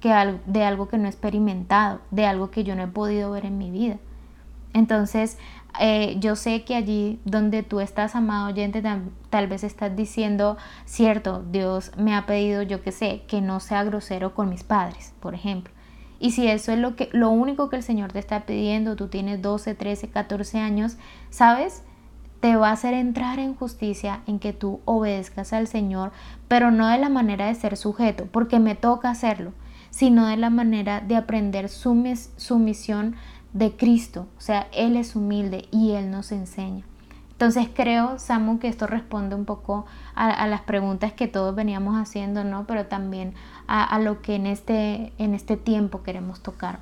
Que 0.00 0.38
de 0.46 0.64
algo 0.64 0.88
que 0.88 0.98
no 0.98 1.06
he 1.06 1.10
experimentado, 1.10 2.00
de 2.10 2.26
algo 2.26 2.50
que 2.50 2.64
yo 2.64 2.74
no 2.74 2.82
he 2.84 2.88
podido 2.88 3.30
ver 3.30 3.46
en 3.46 3.58
mi 3.58 3.70
vida. 3.70 3.96
Entonces, 4.74 5.38
eh, 5.80 6.16
yo 6.18 6.36
sé 6.36 6.64
que 6.64 6.74
allí 6.74 7.20
donde 7.24 7.62
tú 7.62 7.80
estás, 7.80 8.14
amado 8.16 8.48
oyente, 8.48 8.82
tal, 9.30 9.46
vez 9.46 9.64
estás 9.64 9.94
diciendo, 9.94 10.56
cierto, 10.84 11.44
Dios 11.50 11.92
me 11.96 12.14
ha 12.14 12.26
pedido, 12.26 12.62
yo 12.62 12.82
que 12.82 12.92
sé, 12.92 13.22
que 13.28 13.40
no 13.40 13.60
sea 13.60 13.84
grosero 13.84 14.34
con 14.34 14.48
mis 14.48 14.64
padres, 14.64 15.14
por 15.20 15.34
ejemplo. 15.34 15.72
Y 16.20 16.32
si 16.32 16.48
eso 16.48 16.72
es 16.72 16.78
lo, 16.78 16.96
que, 16.96 17.08
lo 17.12 17.30
único 17.30 17.68
que 17.70 17.76
el 17.76 17.82
Señor 17.84 18.12
te 18.12 18.18
está 18.18 18.44
pidiendo, 18.44 18.96
tú 18.96 19.06
tienes 19.06 19.40
12, 19.40 19.74
13, 19.74 20.08
14 20.08 20.58
años, 20.58 20.96
¿sabes? 21.30 21.84
Te 22.40 22.56
va 22.56 22.70
a 22.70 22.72
hacer 22.72 22.94
entrar 22.94 23.38
en 23.38 23.54
justicia 23.54 24.22
en 24.26 24.40
que 24.40 24.52
tú 24.52 24.80
obedezcas 24.84 25.52
al 25.52 25.68
Señor, 25.68 26.10
pero 26.48 26.72
no 26.72 26.88
de 26.88 26.98
la 26.98 27.08
manera 27.08 27.46
de 27.46 27.54
ser 27.54 27.76
sujeto, 27.76 28.26
porque 28.32 28.58
me 28.58 28.74
toca 28.74 29.10
hacerlo, 29.10 29.52
sino 29.90 30.26
de 30.26 30.36
la 30.36 30.50
manera 30.50 31.00
de 31.00 31.16
aprender 31.16 31.68
su, 31.68 31.94
misión 31.94 33.16
de 33.52 33.72
Cristo. 33.76 34.26
O 34.36 34.40
sea, 34.40 34.68
Él 34.72 34.96
es 34.96 35.16
humilde 35.16 35.66
y 35.70 35.92
Él 35.92 36.10
nos 36.10 36.32
enseña. 36.32 36.84
Entonces 37.32 37.68
creo, 37.72 38.18
Samu, 38.18 38.58
que 38.58 38.66
esto 38.66 38.86
responde 38.86 39.36
un 39.36 39.44
poco 39.44 39.86
a, 40.14 40.46
las 40.48 40.62
preguntas 40.62 41.12
que 41.12 41.28
todos 41.28 41.54
veníamos 41.54 41.94
haciendo, 41.94 42.42
¿no? 42.42 42.66
Pero 42.66 42.86
también 42.86 43.34
a, 43.68 43.84
a, 43.84 44.00
lo 44.00 44.22
que 44.22 44.34
en 44.34 44.46
este, 44.46 45.12
en 45.18 45.34
este 45.34 45.56
tiempo 45.56 46.02
queremos 46.02 46.42
tocar. 46.42 46.80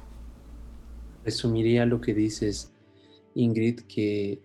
Resumiría 1.24 1.84
lo 1.84 2.00
que 2.00 2.14
dices, 2.14 2.72
Ingrid, 3.34 3.80
que 3.80 4.40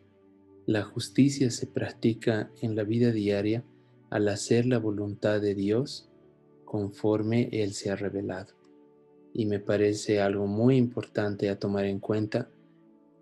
la 0.65 0.83
justicia 0.83 1.49
se 1.49 1.65
practica 1.65 2.49
en 2.61 2.75
la 2.75 2.83
vida 2.83 3.11
diaria 3.11 3.63
al 4.09 4.27
hacer 4.27 4.65
la 4.65 4.77
voluntad 4.77 5.39
de 5.39 5.55
Dios 5.55 6.10
conforme 6.71 7.49
Él 7.51 7.73
se 7.73 7.91
ha 7.91 7.97
revelado. 7.97 8.53
Y 9.33 9.45
me 9.45 9.59
parece 9.59 10.21
algo 10.21 10.47
muy 10.47 10.77
importante 10.77 11.49
a 11.49 11.59
tomar 11.59 11.83
en 11.83 11.99
cuenta 11.99 12.49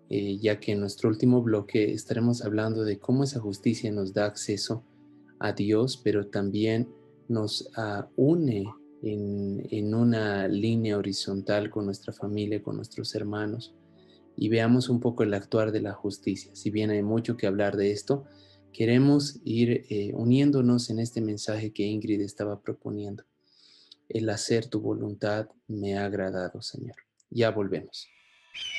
eh, 0.08 0.38
ya 0.38 0.60
que 0.60 0.70
en 0.70 0.78
nuestro 0.78 1.08
último 1.08 1.42
bloque 1.42 1.92
estaremos 1.92 2.44
hablando 2.44 2.84
de 2.84 3.00
cómo 3.00 3.24
esa 3.24 3.40
justicia 3.40 3.90
nos 3.90 4.12
da 4.12 4.26
acceso 4.26 4.84
a 5.40 5.52
Dios, 5.52 5.96
pero 5.96 6.28
también 6.28 6.88
nos 7.26 7.68
ah, 7.76 8.08
une 8.14 8.66
en, 9.02 9.94
una 9.96 10.46
línea 10.46 10.96
horizontal 10.96 11.70
con 11.70 11.86
nuestra 11.86 12.12
familia, 12.12 12.62
con 12.62 12.76
nuestros 12.76 13.16
hermanos, 13.16 13.74
y 14.36 14.48
veamos 14.48 14.88
un 14.88 15.00
poco 15.00 15.24
el 15.24 15.34
actuar 15.34 15.72
de 15.72 15.80
la 15.80 15.92
justicia. 15.92 16.54
Si 16.54 16.70
bien 16.70 16.90
hay 16.90 17.02
mucho 17.02 17.36
que 17.36 17.48
hablar 17.48 17.76
de 17.76 17.90
esto, 17.90 18.26
queremos 18.72 19.40
ir 19.42 19.86
eh, 19.90 20.12
uniéndonos 20.14 20.88
en 20.90 21.00
este 21.00 21.20
mensaje 21.20 21.72
que 21.72 21.82
Ingrid 21.84 22.20
estaba 22.20 22.60
proponiendo. 22.60 23.24
El 24.12 24.28
hacer 24.28 24.66
tu 24.66 24.80
voluntad 24.80 25.46
me 25.68 25.96
ha 25.96 26.04
agradado, 26.04 26.60
Señor. 26.62 26.96
Ya 27.30 27.52
volvemos. 27.52 28.08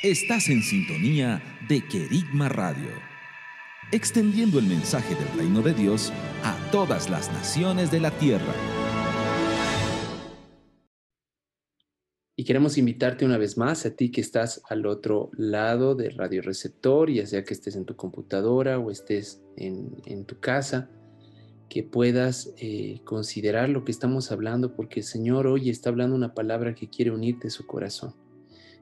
Estás 0.03 0.49
en 0.49 0.61
sintonía 0.61 1.41
de 1.69 1.87
Querigma 1.87 2.49
Radio, 2.49 2.89
extendiendo 3.93 4.59
el 4.59 4.65
mensaje 4.65 5.15
del 5.15 5.29
reino 5.37 5.61
de 5.61 5.73
Dios 5.73 6.11
a 6.43 6.57
todas 6.71 7.09
las 7.09 7.31
naciones 7.31 7.91
de 7.91 8.01
la 8.01 8.11
tierra. 8.11 8.53
Y 12.35 12.43
queremos 12.43 12.77
invitarte 12.77 13.23
una 13.23 13.37
vez 13.37 13.57
más 13.57 13.85
a 13.85 13.95
ti 13.95 14.11
que 14.11 14.19
estás 14.19 14.61
al 14.67 14.85
otro 14.85 15.31
lado 15.37 15.95
del 15.95 16.17
radioreceptor, 16.17 17.09
ya 17.09 17.25
sea 17.25 17.45
que 17.45 17.53
estés 17.53 17.77
en 17.77 17.85
tu 17.85 17.95
computadora 17.95 18.79
o 18.79 18.91
estés 18.91 19.41
en, 19.55 20.25
tu 20.25 20.41
casa, 20.41 20.89
que 21.71 21.83
puedas 21.83 22.53
eh, 22.57 22.99
considerar 23.05 23.69
lo 23.69 23.85
que 23.85 23.93
estamos 23.93 24.33
hablando, 24.33 24.75
porque 24.75 24.99
el 24.99 25.05
Señor 25.05 25.47
hoy 25.47 25.69
está 25.69 25.89
hablando 25.89 26.17
una 26.17 26.33
palabra 26.33 26.75
que 26.75 26.89
quiere 26.89 27.11
unirte 27.11 27.49
su 27.49 27.65
corazón. 27.65 28.13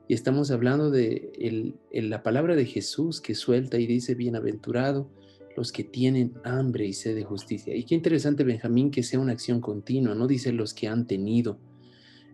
Y 0.08 0.16
estamos 0.16 0.50
hablando 0.50 0.90
de 0.90 1.76
la 1.92 2.24
palabra 2.24 2.56
de 2.56 2.66
Jesús 2.66 3.22
que 3.22 3.36
suelta 3.36 3.78
y 3.78 3.86
dice, 3.86 4.16
bienaventurado 4.16 5.08
los 5.56 5.72
que 5.72 5.84
tienen 5.84 6.34
hambre 6.44 6.88
y 6.88 6.94
sed 6.94 7.14
de 7.14 7.24
justicia. 7.24 7.76
Y 7.76 7.84
qué 7.84 7.94
interesante, 7.94 8.44
Benjamín, 8.44 8.90
que 8.90 9.04
sea 9.04 9.20
una 9.20 9.34
acción 9.34 9.62
continua, 9.62 10.16
no 10.16 10.26
dice 10.26 10.52
los 10.52 10.74
que 10.74 10.88
han 10.88 11.06
tenido, 11.06 11.60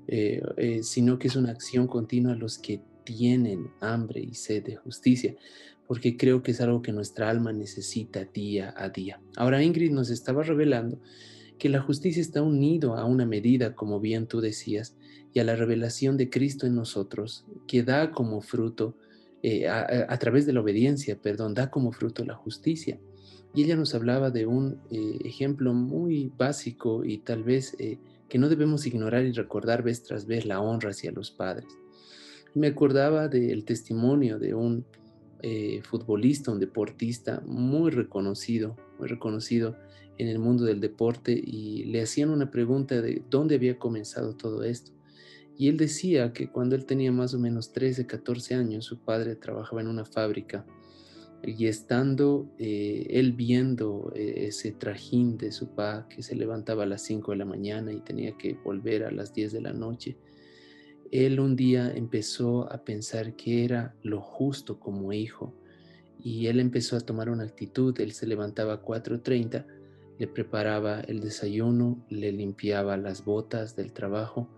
eh, 0.07 0.41
eh, 0.55 0.83
sino 0.83 1.19
que 1.19 1.27
es 1.27 1.35
una 1.35 1.51
acción 1.51 1.87
continua 1.87 2.33
los 2.33 2.59
que 2.59 2.79
tienen 3.03 3.71
hambre 3.81 4.21
y 4.21 4.35
sed 4.35 4.63
de 4.63 4.77
justicia, 4.77 5.35
porque 5.87 6.17
creo 6.17 6.41
que 6.41 6.51
es 6.51 6.61
algo 6.61 6.81
que 6.81 6.91
nuestra 6.91 7.29
alma 7.29 7.51
necesita 7.53 8.25
día 8.25 8.73
a 8.77 8.89
día. 8.89 9.19
Ahora 9.35 9.63
Ingrid 9.63 9.91
nos 9.91 10.09
estaba 10.09 10.43
revelando 10.43 10.99
que 11.57 11.69
la 11.69 11.81
justicia 11.81 12.21
está 12.21 12.41
unido 12.41 12.95
a 12.95 13.05
una 13.05 13.25
medida, 13.25 13.75
como 13.75 13.99
bien 13.99 14.27
tú 14.27 14.41
decías, 14.41 14.95
y 15.33 15.39
a 15.39 15.43
la 15.43 15.55
revelación 15.55 16.17
de 16.17 16.29
Cristo 16.29 16.65
en 16.65 16.75
nosotros, 16.75 17.45
que 17.67 17.83
da 17.83 18.11
como 18.11 18.41
fruto, 18.41 18.95
eh, 19.43 19.67
a, 19.67 20.17
través 20.17 20.45
de 20.45 20.53
la 20.53 20.61
obediencia, 20.61 21.17
perdón, 21.21 21.53
da 21.53 21.69
como 21.69 21.91
fruto 21.91 22.25
la 22.25 22.33
justicia. 22.33 22.99
Y 23.53 23.63
ella 23.63 23.75
nos 23.75 23.93
hablaba 23.93 24.31
de 24.31 24.45
un 24.45 24.79
eh, 24.89 25.19
ejemplo 25.23 25.73
muy 25.73 26.31
básico 26.37 27.05
y 27.05 27.19
tal 27.19 27.43
vez 27.43 27.75
eh, 27.79 27.99
que 28.27 28.37
no 28.37 28.49
debemos 28.49 28.85
ignorar 28.87 29.23
y 29.25 29.31
recordar 29.31 29.83
vez 29.83 30.03
tras 30.03 30.25
vez 30.25 30.45
la 30.45 30.61
honra 30.61 30.89
hacia 30.89 31.11
los 31.11 31.31
padres. 31.31 31.67
Me 32.53 32.67
acordaba 32.67 33.27
del 33.27 33.65
testimonio 33.65 34.39
de 34.39 34.55
un 34.55 34.85
futbolista, 35.83 36.51
un 36.51 36.59
deportista 36.59 37.41
muy 37.45 37.91
reconocido, 37.91 38.75
muy 38.99 39.07
reconocido 39.07 39.75
en 40.17 40.27
el 40.27 40.39
mundo 40.39 40.65
del 40.65 40.79
deporte 40.79 41.31
y 41.31 41.85
le 41.85 42.01
hacían 42.01 42.29
una 42.29 42.51
pregunta 42.51 43.01
de 43.01 43.21
dónde 43.29 43.55
había 43.55 43.77
comenzado 43.77 44.35
todo 44.35 44.63
esto. 44.63 44.91
Y 45.57 45.69
él 45.69 45.77
decía 45.77 46.33
que 46.33 46.49
cuando 46.49 46.75
él 46.75 46.85
tenía 46.85 47.11
más 47.11 47.33
o 47.33 47.39
menos 47.39 47.71
13, 47.71 48.05
14 48.05 48.55
años, 48.55 48.85
su 48.85 48.99
padre 48.99 49.35
trabajaba 49.35 49.81
en 49.81 49.87
una 49.87 50.05
fábrica 50.05 50.65
y 51.43 51.67
estando 51.67 52.49
eh, 52.57 53.07
él 53.09 53.33
viendo 53.33 54.11
eh, 54.15 54.45
ese 54.47 54.71
trajín 54.71 55.37
de 55.37 55.51
su 55.51 55.69
papá 55.69 56.07
que 56.09 56.23
se 56.23 56.35
levantaba 56.35 56.83
a 56.83 56.87
las 56.87 57.03
5 57.03 57.31
de 57.31 57.37
la 57.37 57.45
mañana 57.45 57.93
y 57.93 57.99
tenía 58.01 58.37
que 58.37 58.55
volver 58.63 59.03
a 59.03 59.11
las 59.11 59.33
10 59.33 59.53
de 59.53 59.61
la 59.61 59.73
noche, 59.73 60.17
él 61.11 61.39
un 61.39 61.55
día 61.55 61.91
empezó 61.93 62.71
a 62.71 62.83
pensar 62.83 63.35
que 63.35 63.63
era 63.63 63.95
lo 64.03 64.21
justo 64.21 64.79
como 64.79 65.13
hijo 65.13 65.53
y 66.19 66.47
él 66.47 66.59
empezó 66.59 66.97
a 66.97 67.01
tomar 67.01 67.29
una 67.29 67.43
actitud, 67.43 67.99
él 67.99 68.11
se 68.13 68.25
levantaba 68.25 68.73
a 68.73 68.81
4.30, 68.81 69.65
le 70.17 70.27
preparaba 70.27 71.01
el 71.01 71.19
desayuno, 71.19 72.03
le 72.09 72.31
limpiaba 72.31 72.97
las 72.97 73.23
botas 73.23 73.75
del 73.75 73.91
trabajo, 73.91 74.49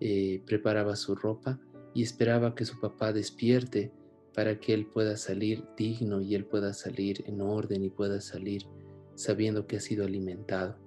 eh, 0.00 0.42
preparaba 0.46 0.96
su 0.96 1.14
ropa 1.14 1.60
y 1.94 2.02
esperaba 2.02 2.54
que 2.54 2.64
su 2.64 2.80
papá 2.80 3.12
despierte 3.12 3.92
para 4.34 4.58
que 4.58 4.72
él 4.72 4.86
pueda 4.86 5.16
salir 5.16 5.64
digno 5.76 6.20
y 6.22 6.34
él 6.34 6.44
pueda 6.44 6.72
salir 6.72 7.22
en 7.26 7.40
orden 7.40 7.84
y 7.84 7.90
pueda 7.90 8.20
salir 8.20 8.62
sabiendo 9.14 9.66
que 9.66 9.76
ha 9.76 9.80
sido 9.80 10.06
alimentado. 10.06 10.78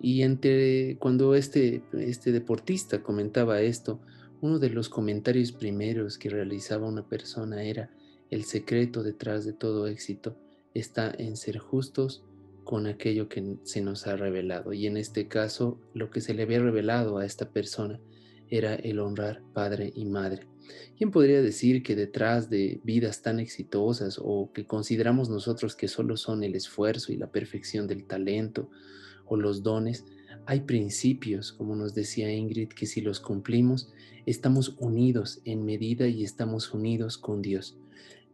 Y 0.00 0.22
entre 0.22 0.96
cuando 0.98 1.34
este, 1.34 1.82
este 1.92 2.32
deportista 2.32 3.02
comentaba 3.02 3.60
esto, 3.60 4.00
uno 4.40 4.58
de 4.58 4.70
los 4.70 4.88
comentarios 4.88 5.52
primeros 5.52 6.18
que 6.18 6.30
realizaba 6.30 6.86
una 6.86 7.08
persona 7.08 7.62
era, 7.62 7.90
el 8.30 8.44
secreto 8.44 9.02
detrás 9.02 9.44
de 9.44 9.52
todo 9.52 9.86
éxito 9.86 10.36
está 10.74 11.12
en 11.16 11.36
ser 11.36 11.58
justos 11.58 12.24
con 12.64 12.86
aquello 12.86 13.28
que 13.28 13.56
se 13.62 13.80
nos 13.80 14.06
ha 14.06 14.16
revelado. 14.16 14.72
Y 14.72 14.86
en 14.86 14.96
este 14.96 15.26
caso, 15.26 15.80
lo 15.94 16.10
que 16.10 16.20
se 16.20 16.34
le 16.34 16.42
había 16.42 16.60
revelado 16.60 17.18
a 17.18 17.24
esta 17.24 17.50
persona 17.50 17.98
era 18.50 18.74
el 18.74 19.00
honrar 19.00 19.42
padre 19.54 19.92
y 19.94 20.04
madre. 20.04 20.46
¿Quién 20.96 21.10
podría 21.10 21.40
decir 21.40 21.82
que 21.82 21.96
detrás 21.96 22.50
de 22.50 22.80
vidas 22.84 23.22
tan 23.22 23.40
exitosas 23.40 24.20
o 24.22 24.52
que 24.52 24.66
consideramos 24.66 25.30
nosotros 25.30 25.74
que 25.74 25.88
solo 25.88 26.16
son 26.16 26.44
el 26.44 26.54
esfuerzo 26.54 27.12
y 27.12 27.16
la 27.16 27.30
perfección 27.30 27.86
del 27.86 28.04
talento 28.04 28.68
o 29.24 29.36
los 29.36 29.62
dones, 29.62 30.04
hay 30.46 30.60
principios, 30.60 31.52
como 31.52 31.74
nos 31.76 31.94
decía 31.94 32.32
Ingrid, 32.32 32.68
que 32.68 32.86
si 32.86 33.00
los 33.00 33.20
cumplimos, 33.20 33.92
estamos 34.30 34.76
unidos 34.78 35.40
en 35.44 35.64
medida 35.64 36.06
y 36.06 36.22
estamos 36.22 36.72
unidos 36.74 37.16
con 37.18 37.40
Dios. 37.40 37.78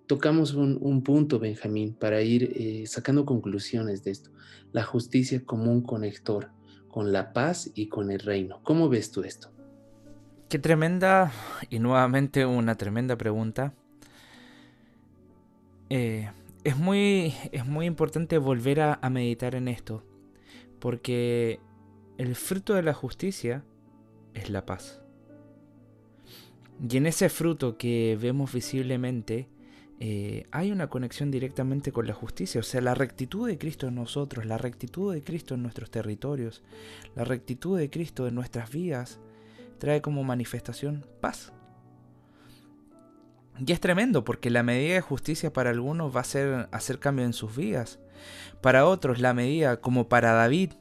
Tocamos 0.07 0.53
un, 0.55 1.03
punto, 1.03 1.39
Benjamín, 1.39 1.95
para 1.95 2.21
ir 2.21 2.53
eh, 2.57 2.85
sacando 2.87 3.25
conclusiones 3.25 4.05
de 4.05 4.11
esto. 4.11 4.31
La 4.73 4.83
justicia 4.83 5.43
como 5.45 5.71
un 5.73 5.83
conector 5.83 6.51
con 6.89 7.13
la 7.13 7.33
paz 7.33 7.71
y 7.75 7.89
con 7.89 8.11
el 8.11 8.19
reino. 8.19 8.61
¿Cómo 8.65 8.89
ves 8.89 9.13
tú 9.13 9.23
esto? 9.23 9.51
Qué 10.49 10.59
tremenda, 10.59 11.33
y 11.71 11.79
nuevamente 11.79 12.45
una 12.45 12.75
tremenda 12.75 13.17
pregunta. 13.17 13.73
Eh, 15.89 16.31
es, 16.65 16.77
muy, 16.77 17.35
es 17.53 17.65
muy 17.67 17.87
importante 17.87 18.37
volver 18.39 18.81
a, 18.81 18.99
a 19.01 19.11
meditar 19.11 19.55
en 19.55 19.69
esto, 19.69 20.05
porque 20.81 21.61
el 22.19 22.35
fruto 22.35 22.75
de 22.75 22.83
la 22.83 22.93
justicia 22.95 23.65
es 24.35 24.51
la 24.51 24.67
paz. 24.67 25.04
Y 26.81 26.97
en 26.97 27.07
ese 27.07 27.29
fruto 27.29 27.77
que 27.79 28.19
vemos 28.21 28.53
visiblemente, 28.53 29.49
eh, 30.01 30.47
hay 30.51 30.73
una 30.73 30.89
conexión 30.89 31.31
directamente 31.31 31.93
con 31.93 32.07
la 32.07 32.15
justicia, 32.15 32.61
o 32.61 32.65
sea, 32.65 32.81
la 32.81 32.95
rectitud 32.95 33.47
de 33.47 33.59
Cristo 33.59 33.89
en 33.89 33.95
nosotros, 33.95 34.45
la 34.45 34.59
rectitud 34.59 35.15
de 35.15 35.23
Cristo 35.23 35.55
en 35.55 35.63
nuestros 35.63 35.91
territorios, 35.91 36.63
la 37.15 37.25
rectitud 37.25 37.79
de 37.79 37.91
Cristo 37.91 38.27
en 38.27 38.35
nuestras 38.35 38.71
vidas, 38.71 39.21
trae 39.79 40.03
como 40.03 40.25
manifestación 40.25 41.07
paz. 41.21 41.53
Y 43.65 43.71
es 43.71 43.81
tremendo 43.81 44.25
porque 44.25 44.51
la 44.51 44.65
medida 44.65 44.95
de 44.95 45.01
justicia 45.01 45.53
para 45.53 45.71
algunos 45.71 46.15
va 46.15 46.21
a 46.21 46.25
ser 46.25 46.69
hacer 46.73 46.99
cambio 46.99 47.25
en 47.25 47.33
sus 47.33 47.55
vidas. 47.55 48.01
Para 48.61 48.87
otros 48.87 49.21
la 49.21 49.33
medida, 49.33 49.81
como 49.81 50.09
para 50.09 50.33
David, 50.33 50.73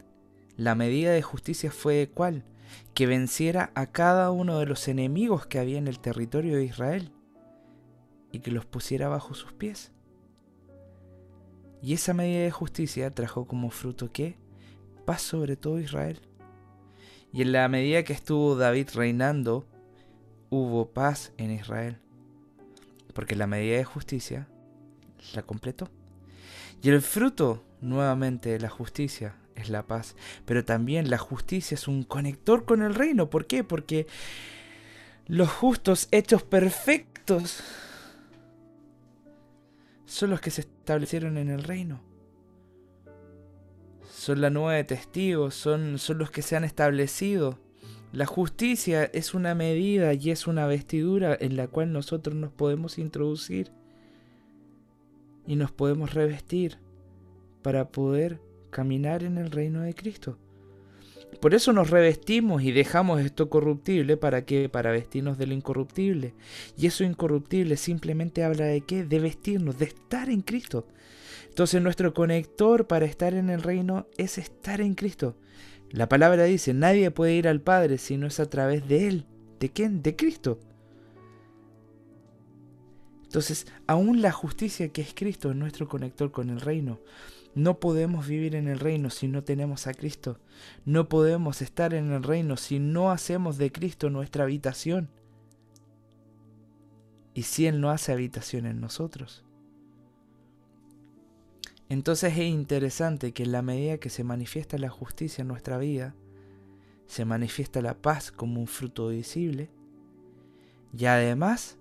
la 0.56 0.74
medida 0.74 1.12
de 1.12 1.22
justicia 1.22 1.70
fue 1.70 2.10
cuál? 2.12 2.44
Que 2.94 3.06
venciera 3.06 3.70
a 3.74 3.86
cada 3.86 4.30
uno 4.30 4.58
de 4.58 4.66
los 4.66 4.88
enemigos 4.88 5.46
que 5.46 5.58
había 5.58 5.78
en 5.78 5.88
el 5.88 5.98
territorio 5.98 6.56
de 6.56 6.64
Israel 6.64 7.12
y 8.30 8.40
que 8.40 8.50
los 8.50 8.66
pusiera 8.66 9.08
bajo 9.08 9.34
sus 9.34 9.52
pies. 9.52 9.92
Y 11.82 11.92
esa 11.94 12.14
medida 12.14 12.42
de 12.42 12.50
justicia 12.50 13.14
trajo 13.14 13.46
como 13.46 13.70
fruto 13.70 14.10
que 14.10 14.36
paz 15.04 15.22
sobre 15.22 15.56
todo 15.56 15.80
Israel. 15.80 16.20
Y 17.32 17.42
en 17.42 17.52
la 17.52 17.68
medida 17.68 18.04
que 18.04 18.12
estuvo 18.12 18.56
David 18.56 18.88
reinando, 18.94 19.66
hubo 20.50 20.88
paz 20.90 21.32
en 21.36 21.50
Israel. 21.50 21.98
Porque 23.12 23.36
la 23.36 23.46
medida 23.46 23.76
de 23.76 23.84
justicia 23.84 24.48
la 25.34 25.42
completó. 25.42 25.90
Y 26.82 26.90
el 26.90 27.02
fruto, 27.02 27.62
nuevamente, 27.80 28.50
de 28.50 28.60
la 28.60 28.68
justicia 28.68 29.36
es 29.64 29.70
la 29.70 29.86
paz. 29.86 30.14
Pero 30.44 30.64
también 30.64 31.10
la 31.10 31.18
justicia 31.18 31.74
es 31.74 31.88
un 31.88 32.04
conector 32.04 32.64
con 32.64 32.82
el 32.82 32.94
reino. 32.94 33.30
¿Por 33.30 33.46
qué? 33.46 33.64
Porque 33.64 34.06
los 35.26 35.50
justos 35.50 36.08
hechos 36.10 36.42
perfectos 36.42 37.62
son 40.04 40.30
los 40.30 40.40
que 40.40 40.50
se 40.50 40.62
establecieron 40.62 41.38
en 41.38 41.50
el 41.50 41.62
reino. 41.62 42.00
Son 44.10 44.40
la 44.40 44.50
nueva 44.50 44.74
de 44.74 44.84
testigos, 44.84 45.54
son, 45.54 45.98
son 45.98 46.18
los 46.18 46.30
que 46.30 46.42
se 46.42 46.56
han 46.56 46.64
establecido. 46.64 47.58
La 48.12 48.26
justicia 48.26 49.04
es 49.04 49.34
una 49.34 49.54
medida 49.54 50.14
y 50.14 50.30
es 50.30 50.46
una 50.46 50.66
vestidura 50.66 51.36
en 51.38 51.56
la 51.56 51.66
cual 51.66 51.92
nosotros 51.92 52.36
nos 52.36 52.52
podemos 52.52 52.98
introducir 52.98 53.72
y 55.46 55.56
nos 55.56 55.72
podemos 55.72 56.14
revestir 56.14 56.78
para 57.62 57.88
poder 57.88 58.40
caminar 58.74 59.22
en 59.22 59.38
el 59.38 59.52
reino 59.52 59.82
de 59.82 59.94
Cristo. 59.94 60.36
Por 61.40 61.54
eso 61.54 61.72
nos 61.72 61.90
revestimos 61.90 62.62
y 62.64 62.72
dejamos 62.72 63.20
esto 63.20 63.48
corruptible 63.48 64.16
para 64.16 64.44
que 64.44 64.68
para 64.68 64.90
vestirnos 64.90 65.38
de 65.38 65.46
lo 65.46 65.54
incorruptible. 65.54 66.34
Y 66.76 66.88
eso 66.88 67.04
incorruptible 67.04 67.76
simplemente 67.76 68.42
habla 68.42 68.64
de 68.64 68.80
qué? 68.80 69.04
De 69.04 69.20
vestirnos, 69.20 69.78
de 69.78 69.86
estar 69.86 70.28
en 70.28 70.40
Cristo. 70.40 70.88
Entonces 71.48 71.80
nuestro 71.80 72.12
conector 72.14 72.88
para 72.88 73.06
estar 73.06 73.32
en 73.34 73.48
el 73.48 73.62
reino 73.62 74.08
es 74.18 74.38
estar 74.38 74.80
en 74.80 74.94
Cristo. 74.94 75.36
La 75.90 76.08
palabra 76.08 76.42
dice, 76.44 76.74
nadie 76.74 77.12
puede 77.12 77.34
ir 77.34 77.46
al 77.46 77.60
Padre 77.60 77.98
si 77.98 78.16
no 78.16 78.26
es 78.26 78.40
a 78.40 78.50
través 78.50 78.88
de 78.88 79.06
Él. 79.06 79.26
¿De 79.60 79.68
quién? 79.68 80.02
De 80.02 80.16
Cristo. 80.16 80.58
Entonces, 83.22 83.66
aún 83.86 84.20
la 84.20 84.32
justicia 84.32 84.88
que 84.88 85.02
es 85.02 85.14
Cristo 85.14 85.50
es 85.50 85.56
nuestro 85.56 85.88
conector 85.88 86.32
con 86.32 86.50
el 86.50 86.60
reino. 86.60 86.98
No 87.54 87.78
podemos 87.78 88.26
vivir 88.26 88.56
en 88.56 88.68
el 88.68 88.80
reino 88.80 89.10
si 89.10 89.28
no 89.28 89.44
tenemos 89.44 89.86
a 89.86 89.94
Cristo. 89.94 90.40
No 90.84 91.08
podemos 91.08 91.62
estar 91.62 91.94
en 91.94 92.12
el 92.12 92.22
reino 92.22 92.56
si 92.56 92.80
no 92.80 93.10
hacemos 93.10 93.58
de 93.58 93.70
Cristo 93.70 94.10
nuestra 94.10 94.44
habitación. 94.44 95.08
Y 97.32 97.42
si 97.42 97.66
Él 97.66 97.80
no 97.80 97.90
hace 97.90 98.12
habitación 98.12 98.66
en 98.66 98.80
nosotros. 98.80 99.44
Entonces 101.88 102.32
es 102.32 102.44
interesante 102.44 103.32
que 103.32 103.44
en 103.44 103.52
la 103.52 103.62
medida 103.62 103.98
que 103.98 104.10
se 104.10 104.24
manifiesta 104.24 104.78
la 104.78 104.88
justicia 104.88 105.42
en 105.42 105.48
nuestra 105.48 105.78
vida, 105.78 106.14
se 107.06 107.24
manifiesta 107.24 107.82
la 107.82 107.94
paz 107.94 108.32
como 108.32 108.60
un 108.60 108.66
fruto 108.66 109.08
visible 109.08 109.70
y 110.96 111.04
además 111.04 111.76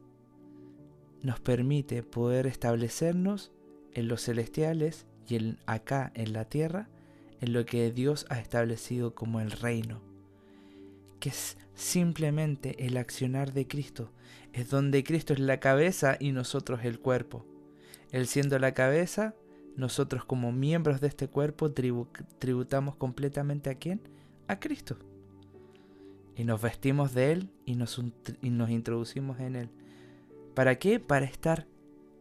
nos 1.22 1.40
permite 1.40 2.04
poder 2.04 2.46
establecernos 2.48 3.52
en 3.94 4.08
los 4.08 4.24
celestiales 4.24 5.08
y 5.28 5.58
acá 5.66 6.12
en 6.16 6.34
la 6.34 6.46
tierra 6.46 6.90
en 7.44 7.52
lo 7.52 7.66
que 7.66 7.92
Dios 7.92 8.26
ha 8.30 8.40
establecido 8.40 9.16
como 9.16 9.42
el 9.42 9.52
reino, 9.52 10.00
que 11.20 11.28
es 11.28 11.58
simplemente 11.76 12.86
el 12.86 12.96
accionar 12.96 13.52
de 13.52 13.68
Cristo, 13.68 14.12
es 14.54 14.70
donde 14.70 15.04
Cristo 15.04 15.34
es 15.34 15.40
la 15.40 15.60
cabeza 15.60 16.16
y 16.22 16.32
nosotros 16.32 16.86
el 16.86 17.00
cuerpo. 17.00 17.46
Él 18.12 18.28
siendo 18.28 18.58
la 18.60 18.74
cabeza, 18.74 19.36
nosotros 19.76 20.24
como 20.24 20.54
miembros 20.54 21.02
de 21.02 21.08
este 21.08 21.28
cuerpo 21.28 21.70
tributamos 21.72 22.96
completamente 22.96 23.70
a 23.70 23.76
quién? 23.76 24.00
A 24.48 24.62
Cristo. 24.62 24.98
Y 26.38 26.46
nos 26.46 26.62
vestimos 26.62 27.14
de 27.14 27.34
Él 27.34 27.50
y 27.66 27.76
nos, 27.76 28.02
y 28.42 28.50
nos 28.52 28.70
introducimos 28.70 29.42
en 29.42 29.58
Él. 29.58 29.70
¿Para 30.54 30.80
qué? 30.80 31.02
Para 31.02 31.26
estar 31.26 31.68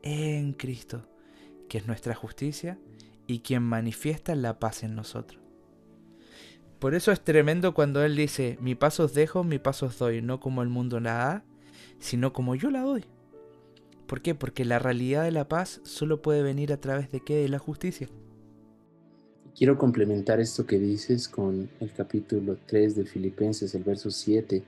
en 0.03 0.53
Cristo, 0.53 1.07
que 1.69 1.79
es 1.79 1.87
nuestra 1.87 2.15
justicia 2.15 2.77
y 3.27 3.41
quien 3.41 3.63
manifiesta 3.63 4.35
la 4.35 4.59
paz 4.59 4.83
en 4.83 4.95
nosotros. 4.95 5.41
Por 6.79 6.95
eso 6.95 7.13
es 7.13 7.21
tremendo 7.21 7.75
cuando 7.75 8.05
Él 8.05 8.17
dice, 8.17 8.59
mi 8.61 8.75
paso 8.75 9.05
os 9.05 9.15
dejo, 9.15 9.45
mi 9.45 9.59
paso 9.59 9.87
os 9.87 9.99
doy, 9.99 10.21
no 10.21 10.41
como 10.41 10.63
el 10.63 10.69
mundo 10.69 10.99
la 10.99 11.13
da, 11.15 11.45
sino 12.01 12.33
como 12.33 12.57
yo 12.57 12.71
la 12.71 12.81
doy. 12.81 13.05
¿Por 14.07 14.21
qué? 14.21 14.35
Porque 14.35 14.65
la 14.65 14.79
realidad 14.79 15.23
de 15.25 15.31
la 15.31 15.49
paz 15.49 15.81
solo 15.85 16.21
puede 16.21 16.43
venir 16.43 16.73
a 16.73 16.81
través 16.81 17.11
de 17.13 17.21
qué? 17.21 17.37
De 17.37 17.49
la 17.49 17.59
justicia. 17.59 18.09
Quiero 19.57 19.79
complementar 19.79 20.41
esto 20.41 20.67
que 20.67 20.79
dices 20.79 21.29
con 21.29 21.69
el 21.79 21.93
capítulo 21.93 22.59
3 22.67 22.97
de 22.97 23.05
Filipenses, 23.05 23.75
el 23.75 23.85
verso 23.85 24.11
7, 24.11 24.65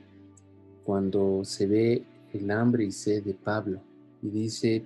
cuando 0.85 1.43
se 1.43 1.67
ve 1.67 2.03
el 2.33 2.49
hambre 2.51 2.85
y 2.85 2.91
sed 2.91 3.23
de 3.23 3.33
Pablo 3.33 3.81
y 4.21 4.29
dice, 4.29 4.85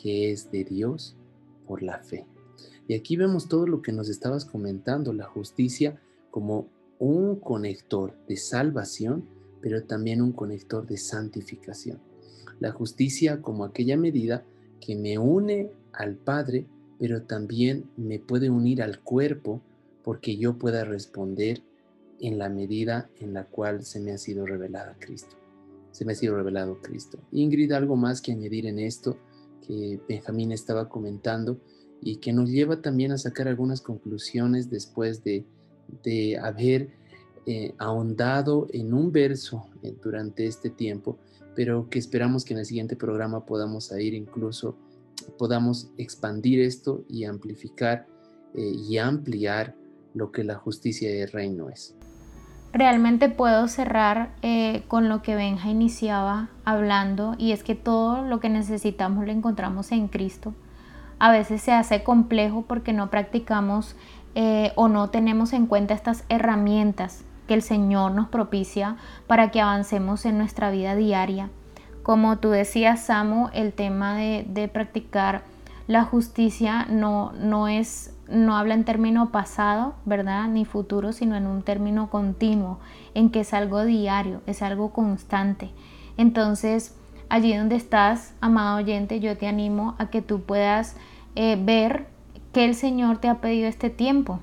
que 0.00 0.32
es 0.32 0.50
de 0.50 0.64
Dios 0.64 1.16
por 1.66 1.82
la 1.82 1.98
fe. 1.98 2.26
Y 2.86 2.94
aquí 2.94 3.16
vemos 3.16 3.48
todo 3.48 3.66
lo 3.66 3.82
que 3.82 3.92
nos 3.92 4.08
estabas 4.08 4.44
comentando, 4.44 5.12
la 5.12 5.26
justicia 5.26 6.00
como 6.30 6.68
un 6.98 7.36
conector 7.36 8.14
de 8.26 8.36
salvación, 8.36 9.24
pero 9.60 9.84
también 9.84 10.22
un 10.22 10.32
conector 10.32 10.86
de 10.86 10.96
santificación 10.96 12.00
la 12.60 12.72
justicia 12.72 13.40
como 13.40 13.64
aquella 13.64 13.96
medida 13.96 14.44
que 14.80 14.96
me 14.96 15.18
une 15.18 15.70
al 15.92 16.16
Padre, 16.16 16.66
pero 16.98 17.22
también 17.22 17.84
me 17.96 18.18
puede 18.18 18.50
unir 18.50 18.82
al 18.82 19.00
cuerpo 19.00 19.60
porque 20.02 20.36
yo 20.36 20.58
pueda 20.58 20.84
responder 20.84 21.62
en 22.20 22.38
la 22.38 22.48
medida 22.48 23.08
en 23.20 23.32
la 23.32 23.44
cual 23.44 23.84
se 23.84 24.00
me 24.00 24.12
ha 24.12 24.18
sido 24.18 24.46
revelado 24.46 24.94
Cristo. 24.98 25.36
Se 25.92 26.04
me 26.04 26.12
ha 26.12 26.16
sido 26.16 26.36
revelado 26.36 26.80
Cristo. 26.80 27.18
Ingrid, 27.32 27.72
algo 27.72 27.96
más 27.96 28.20
que 28.20 28.32
añadir 28.32 28.66
en 28.66 28.78
esto 28.78 29.16
que 29.68 30.00
Benjamín 30.08 30.50
estaba 30.50 30.88
comentando 30.88 31.60
y 32.00 32.16
que 32.16 32.32
nos 32.32 32.50
lleva 32.50 32.82
también 32.82 33.12
a 33.12 33.18
sacar 33.18 33.46
algunas 33.46 33.80
conclusiones 33.80 34.70
después 34.70 35.22
de, 35.22 35.44
de 36.02 36.38
haber 36.38 36.88
eh, 37.46 37.74
ahondado 37.78 38.66
en 38.72 38.92
un 38.92 39.12
verso 39.12 39.68
eh, 39.82 39.94
durante 40.02 40.46
este 40.46 40.70
tiempo 40.70 41.18
pero 41.58 41.90
que 41.90 41.98
esperamos 41.98 42.44
que 42.44 42.54
en 42.54 42.60
el 42.60 42.66
siguiente 42.66 42.94
programa 42.94 43.44
podamos 43.44 43.90
ir 43.90 44.14
incluso, 44.14 44.76
podamos 45.38 45.90
expandir 45.96 46.60
esto 46.60 47.04
y 47.08 47.24
amplificar 47.24 48.06
eh, 48.54 48.74
y 48.88 48.96
ampliar 48.98 49.74
lo 50.14 50.30
que 50.30 50.44
la 50.44 50.54
justicia 50.54 51.10
del 51.10 51.28
reino 51.32 51.68
es. 51.68 51.96
Realmente 52.72 53.28
puedo 53.28 53.66
cerrar 53.66 54.30
eh, 54.42 54.82
con 54.88 55.08
lo 55.08 55.22
que 55.22 55.34
Benja 55.34 55.70
iniciaba 55.70 56.48
hablando 56.64 57.34
y 57.38 57.52
es 57.52 57.62
que 57.62 57.74
todo 57.74 58.22
lo 58.22 58.40
que 58.40 58.50
necesitamos 58.50 59.24
lo 59.24 59.32
encontramos 59.32 59.90
en 59.90 60.08
Cristo. 60.08 60.52
A 61.18 61.32
veces 61.32 61.62
se 61.62 61.72
hace 61.72 62.04
complejo 62.04 62.62
porque 62.68 62.92
no 62.92 63.10
practicamos 63.10 63.96
eh, 64.34 64.72
o 64.76 64.88
no 64.88 65.08
tenemos 65.08 65.52
en 65.52 65.66
cuenta 65.66 65.94
estas 65.94 66.24
herramientas 66.28 67.24
que 67.48 67.54
el 67.54 67.62
Señor 67.62 68.12
nos 68.12 68.28
propicia 68.28 68.96
para 69.26 69.50
que 69.50 69.60
avancemos 69.60 70.26
en 70.26 70.36
nuestra 70.38 70.70
vida 70.70 70.94
diaria. 70.94 71.48
Como 72.02 72.38
tú 72.38 72.50
decías, 72.50 73.00
Samu, 73.04 73.48
el 73.52 73.72
tema 73.72 74.16
de, 74.16 74.70
practicar 74.72 75.42
la 75.86 76.04
justicia 76.04 76.86
no, 76.90 77.32
no 77.32 77.66
es 77.66 78.14
no 78.30 78.56
habla 78.56 78.74
en 78.74 78.84
término 78.84 79.30
pasado, 79.30 79.94
¿verdad? 80.04 80.48
Ni 80.48 80.64
futuro, 80.64 81.12
sino 81.12 81.36
en 81.36 81.46
un 81.46 81.62
término 81.62 82.10
continuo, 82.10 82.78
en 83.14 83.30
que 83.30 83.40
es 83.40 83.54
algo 83.54 83.84
diario, 83.84 84.42
es 84.46 84.62
algo 84.62 84.92
constante. 84.92 85.70
Entonces, 86.16 86.94
allí 87.28 87.56
donde 87.56 87.76
estás, 87.76 88.34
amado 88.40 88.78
oyente, 88.78 89.20
yo 89.20 89.36
te 89.36 89.46
animo 89.46 89.94
a 89.98 90.10
que 90.10 90.22
tú 90.22 90.42
puedas 90.42 90.96
eh, 91.36 91.58
ver 91.60 92.06
que 92.52 92.64
el 92.64 92.74
Señor 92.74 93.18
te 93.18 93.28
ha 93.28 93.40
pedido 93.40 93.68
este 93.68 93.90
tiempo. 93.90 94.40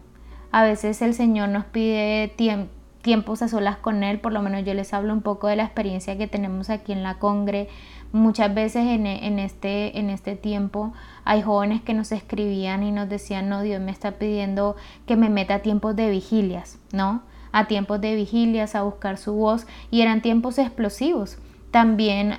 A 0.52 0.64
veces 0.64 1.02
el 1.02 1.14
Señor 1.14 1.50
nos 1.50 1.66
pide 1.66 2.28
tiempo 2.30 2.70
tiempos 3.06 3.44
a 3.44 3.48
solas 3.48 3.78
con 3.78 4.04
él, 4.04 4.20
por 4.20 4.34
lo 4.34 4.42
menos 4.42 4.66
yo 4.66 4.74
les 4.74 4.92
hablo 4.92 5.14
un 5.14 5.22
poco 5.22 5.46
de 5.46 5.56
la 5.56 5.64
experiencia 5.64 6.18
que 6.18 6.26
tenemos 6.26 6.72
aquí 6.72 6.92
en 6.92 7.04
la 7.04 7.20
Congre. 7.20 7.70
Muchas 8.16 8.56
veces 8.56 8.86
en, 8.88 9.06
este, 9.40 10.00
en 10.00 10.10
este 10.10 10.38
tiempo 10.38 10.94
hay 11.26 11.42
jóvenes 11.42 11.82
que 11.82 11.94
nos 11.94 12.14
escribían 12.14 12.82
y 12.82 12.94
nos 12.94 13.10
decían, 13.10 13.50
no, 13.50 13.62
Dios 13.62 13.82
me 13.82 13.92
está 13.92 14.14
pidiendo 14.14 14.78
que 15.06 15.18
me 15.18 15.28
meta 15.28 15.56
a 15.56 15.60
tiempos 15.60 15.98
de 15.98 16.10
vigilias, 16.10 16.80
¿no? 16.94 17.24
A 17.52 17.68
tiempos 17.68 18.00
de 18.00 18.16
vigilias, 18.16 18.74
a 18.74 18.84
buscar 18.84 19.18
su 19.18 19.34
voz 19.34 19.68
y 19.92 20.00
eran 20.00 20.22
tiempos 20.22 20.60
explosivos. 20.60 21.40
También 21.72 22.36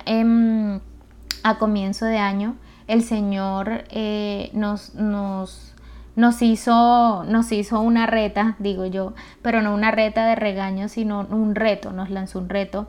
a 1.43 1.57
comienzo 1.59 2.05
de 2.05 2.17
año 2.17 2.55
el 2.87 3.03
Señor 3.03 3.83
eh, 3.91 4.49
nos, 4.53 4.95
nos 4.95 5.75
nos 6.15 6.41
hizo, 6.41 7.23
nos 7.25 7.51
hizo 7.51 7.79
una 7.81 8.07
reta, 8.07 8.55
digo 8.57 8.87
yo, 8.87 9.13
pero 9.43 9.61
no 9.61 9.75
una 9.75 9.91
reta 9.91 10.25
de 10.25 10.33
regaño, 10.33 10.89
sino 10.89 11.27
un 11.29 11.53
reto, 11.53 11.93
nos 11.93 12.09
lanzó 12.09 12.39
un 12.39 12.49
reto 12.49 12.87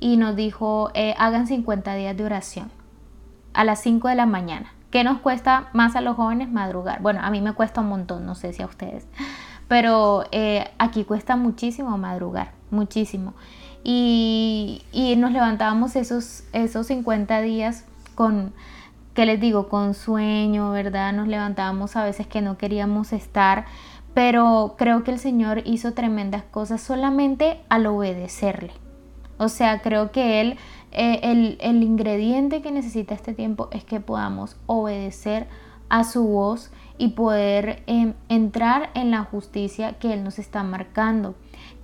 y 0.00 0.16
nos 0.16 0.34
dijo, 0.34 0.90
eh, 0.94 1.14
hagan 1.18 1.46
50 1.46 1.94
días 1.94 2.16
de 2.16 2.24
oración 2.24 2.70
a 3.52 3.64
las 3.64 3.80
5 3.82 4.08
de 4.08 4.14
la 4.14 4.26
mañana. 4.26 4.72
¿Qué 4.90 5.04
nos 5.04 5.20
cuesta 5.20 5.68
más 5.72 5.94
a 5.94 6.00
los 6.00 6.16
jóvenes 6.16 6.50
madrugar? 6.50 7.00
Bueno, 7.00 7.20
a 7.22 7.30
mí 7.30 7.40
me 7.40 7.52
cuesta 7.52 7.80
un 7.82 7.88
montón, 7.88 8.26
no 8.26 8.34
sé 8.34 8.52
si 8.52 8.62
a 8.62 8.66
ustedes, 8.66 9.06
pero 9.68 10.24
eh, 10.32 10.68
aquí 10.78 11.04
cuesta 11.04 11.36
muchísimo 11.36 11.96
madrugar, 11.96 12.52
muchísimo. 12.70 13.34
Y, 13.84 14.82
y, 14.92 15.16
nos 15.16 15.32
levantábamos 15.32 15.96
esos, 15.96 16.42
esos 16.52 16.88
50 16.88 17.40
días 17.40 17.86
con 18.14 18.52
¿qué 19.14 19.26
les 19.26 19.40
digo? 19.40 19.68
Con 19.68 19.94
sueño, 19.94 20.70
¿verdad? 20.70 21.12
Nos 21.12 21.28
levantábamos 21.28 21.96
a 21.96 22.04
veces 22.04 22.26
que 22.26 22.42
no 22.42 22.58
queríamos 22.58 23.12
estar, 23.12 23.66
pero 24.14 24.74
creo 24.78 25.04
que 25.04 25.10
el 25.12 25.18
Señor 25.18 25.62
hizo 25.64 25.92
tremendas 25.92 26.42
cosas 26.42 26.80
solamente 26.80 27.60
al 27.68 27.86
obedecerle. 27.86 28.72
O 29.40 29.48
sea, 29.48 29.80
creo 29.80 30.12
que 30.12 30.42
Él, 30.42 30.58
eh, 30.92 31.20
el, 31.22 31.56
el 31.62 31.82
ingrediente 31.82 32.60
que 32.60 32.70
necesita 32.70 33.14
este 33.14 33.32
tiempo 33.32 33.70
es 33.72 33.84
que 33.84 34.00
podamos 34.00 34.56
obedecer 34.66 35.48
a 35.88 36.04
su 36.04 36.26
voz 36.26 36.70
y 36.98 37.08
poder 37.08 37.82
em, 37.86 38.12
entrar 38.28 38.90
en 38.92 39.10
la 39.10 39.24
justicia 39.24 39.94
que 39.94 40.12
Él 40.12 40.24
nos 40.24 40.38
está 40.38 40.62
marcando, 40.62 41.34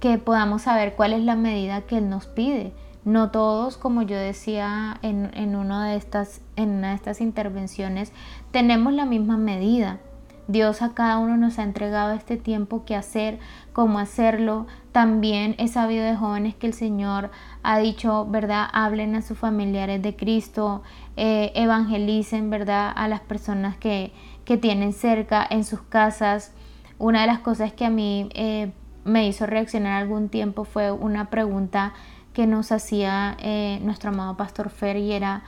que 0.01 0.19
podamos 0.19 0.63
saber 0.63 0.97
cuál 0.97 1.15
es 1.15 1.23
la 1.23 1.35
medida 1.35 1.81
que 1.81 1.97
Él 1.97 2.11
nos 2.11 2.27
pide 2.27 2.75
no 3.07 3.31
todos, 3.31 3.77
como 3.77 4.03
yo 4.03 4.17
decía 4.17 4.99
en, 5.01 5.31
en, 5.35 5.55
una 5.55 5.89
de 5.89 5.97
estas, 5.97 6.41
en 6.57 6.71
una 6.71 6.89
de 6.91 6.97
estas 6.97 7.21
intervenciones, 7.21 8.13
tenemos 8.51 8.93
la 8.93 9.07
misma 9.07 9.37
medida. 9.37 10.01
Dios 10.49 10.81
a 10.81 10.95
cada 10.95 11.19
uno 11.19 11.37
nos 11.37 11.59
ha 11.59 11.65
entregado 11.65 12.13
este 12.13 12.37
tiempo 12.37 12.85
que 12.85 12.95
hacer, 12.95 13.39
cómo 13.73 13.99
hacerlo. 13.99 14.67
También 14.93 15.57
he 15.59 15.67
sabido 15.67 16.05
de 16.05 16.15
jóvenes 16.15 16.55
que 16.55 16.69
el 16.69 16.73
Señor 16.73 17.31
ha 17.63 17.79
dicho, 17.79 18.27
¿verdad? 18.27 18.69
Hablen 18.73 19.17
a 19.17 19.23
sus 19.23 19.37
familiares 19.37 20.01
de 20.03 20.15
Cristo, 20.15 20.83
eh, 21.17 21.53
evangelicen, 21.55 22.49
¿verdad? 22.49 22.93
A 22.95 23.09
las 23.09 23.21
personas 23.21 23.77
que, 23.77 24.13
que, 24.45 24.57
tienen 24.57 24.93
cerca 24.93 25.45
en 25.49 25.65
sus 25.65 25.83
casas. 25.83 26.53
Una 26.99 27.23
de 27.23 27.27
las 27.27 27.41
cosas 27.41 27.73
que 27.73 27.85
a 27.85 27.91
mí 27.91 28.29
eh, 28.35 28.73
me 29.05 29.27
hizo 29.27 29.47
reaccionar 29.47 30.01
algún 30.01 30.29
tiempo 30.29 30.65
fue 30.65 30.93
una 30.93 31.29
pregunta 31.29 31.93
que 32.33 32.47
nos 32.47 32.71
hacía 32.71 33.37
eh, 33.41 33.81
nuestro 33.83 34.11
amado 34.11 34.37
Pastor 34.37 34.71
Fer 34.71 34.97
y 34.97 35.13
era 35.13 35.43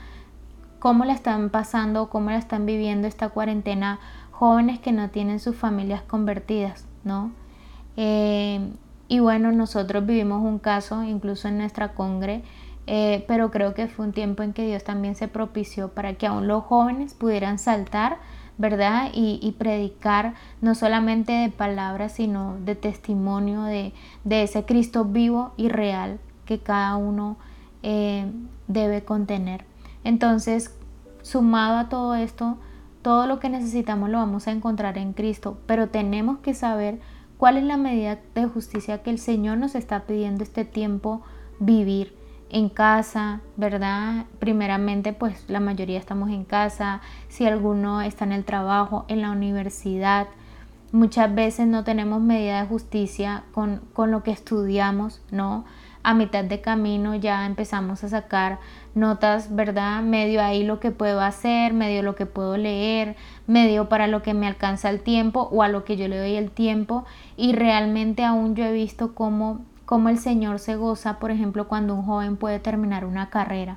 cómo 0.79 1.05
la 1.05 1.13
están 1.13 1.51
pasando, 1.51 2.09
cómo 2.09 2.31
la 2.31 2.39
están 2.39 2.67
viviendo 2.67 3.09
esta 3.09 3.29
cuarentena 3.29 3.99
jóvenes 4.39 4.79
que 4.79 4.93
no 4.93 5.11
tienen 5.11 5.41
sus 5.41 5.57
familias 5.57 6.03
convertidas, 6.03 6.87
¿no? 7.03 7.33
Eh, 7.97 8.71
y 9.09 9.19
bueno, 9.19 9.51
nosotros 9.51 10.07
vivimos 10.07 10.45
un 10.45 10.61
caso 10.61 11.03
incluso 11.03 11.49
en 11.49 11.59
nuestra 11.59 11.95
congre, 11.95 12.45
eh, 12.87 13.25
pero 13.27 13.51
creo 13.51 13.75
que 13.75 13.89
fue 13.89 14.07
un 14.07 14.13
tiempo 14.13 14.45
en 14.45 14.53
que 14.53 14.65
Dios 14.65 14.85
también 14.85 15.17
se 15.17 15.27
propició 15.27 15.89
para 15.89 16.15
que 16.15 16.29
aún 16.29 16.47
los 16.47 16.63
jóvenes 16.63 17.15
pudieran 17.15 17.59
saltar, 17.59 18.19
¿verdad? 18.59 19.11
Y, 19.13 19.57
predicar 19.59 20.35
no 20.61 20.77
solamente 20.77 21.33
de 21.33 21.49
palabras, 21.49 22.13
sino 22.13 22.57
de 22.65 22.77
testimonio 22.77 23.63
de, 23.63 23.93
de 24.23 24.45
ese 24.45 24.65
Cristo 24.65 25.05
vivo 25.05 25.53
y 25.57 25.69
real 25.69 26.21
que 26.45 26.61
cada 26.61 26.95
uno 26.97 27.39
eh, 27.83 28.31
debe 28.69 29.05
contener. 29.05 29.65
Entonces, 30.05 30.75
sumado 31.23 31.79
a 31.79 31.89
todo 31.89 32.15
esto, 32.15 32.57
todo 33.09 33.27
lo 33.27 33.41
que 33.41 33.49
necesitamos 33.49 34.11
lo 34.11 34.19
vamos 34.19 34.49
a 34.49 34.51
encontrar 34.51 34.99
en 34.99 35.15
Cristo, 35.15 35.57
pero 35.65 35.89
tenemos 35.89 36.41
que 36.41 36.53
saber 36.53 37.01
cuál 37.39 37.57
es 37.57 37.65
la 37.65 37.79
medida 37.79 38.19
de 38.35 38.45
justicia 38.45 39.03
que 39.03 39.09
el 39.09 39.19
Señor 39.19 39.57
nos 39.57 39.75
está 39.75 40.05
pidiendo 40.05 40.45
este 40.45 40.67
tiempo 40.67 41.23
vivir 41.59 42.15
en 42.51 42.69
casa, 42.69 43.41
¿verdad? 43.57 44.27
Primeramente, 44.41 45.15
pues 45.15 45.43
la 45.49 45.59
mayoría 45.59 45.99
estamos 45.99 46.29
en 46.29 46.45
casa, 46.45 47.01
si 47.29 47.47
alguno 47.47 48.03
está 48.03 48.27
en 48.27 48.33
el 48.33 48.45
trabajo, 48.45 49.07
en 49.09 49.23
la 49.23 49.31
universidad, 49.31 50.27
muchas 50.93 51.35
veces 51.35 51.67
no 51.67 51.85
tenemos 51.85 52.21
medida 52.21 52.61
de 52.61 52.69
justicia 52.69 53.45
con, 53.53 53.81
con 53.95 54.11
lo 54.11 54.23
que 54.23 54.33
estudiamos, 54.33 55.23
¿no? 55.31 55.65
A 56.09 56.15
mitad 56.15 56.43
de 56.43 56.63
camino 56.63 57.15
ya 57.17 57.45
empezamos 57.45 58.03
a 58.03 58.09
sacar 58.09 58.61
notas, 58.95 59.55
¿verdad? 59.55 60.01
Medio 60.01 60.43
ahí 60.43 60.65
lo 60.65 60.81
que 60.81 60.91
puedo 60.91 61.21
hacer, 61.21 61.75
medio 61.75 62.03
lo 62.03 62.15
que 62.15 62.25
puedo 62.25 62.57
leer, 62.57 63.15
medio 63.47 63.91
para 63.91 64.07
lo 64.07 64.23
que 64.23 64.33
me 64.33 64.47
alcanza 64.47 64.89
el 64.89 65.01
tiempo 65.01 65.51
o 65.53 65.63
a 65.63 65.69
lo 65.69 65.85
que 65.85 65.99
yo 65.99 66.09
le 66.09 66.19
doy 66.19 66.37
el 66.37 66.51
tiempo 66.51 67.05
y 67.37 67.53
realmente 67.53 68.25
aún 68.25 68.55
yo 68.55 68.65
he 68.65 68.73
visto 68.73 69.15
cómo, 69.15 69.67
cómo 69.85 70.09
el 70.09 70.17
Señor 70.17 70.61
se 70.61 70.77
goza, 70.77 71.19
por 71.19 71.31
ejemplo, 71.31 71.69
cuando 71.69 71.95
un 71.95 72.05
joven 72.05 72.39
puede 72.39 72.59
terminar 72.59 73.05
una 73.05 73.29
carrera. 73.29 73.77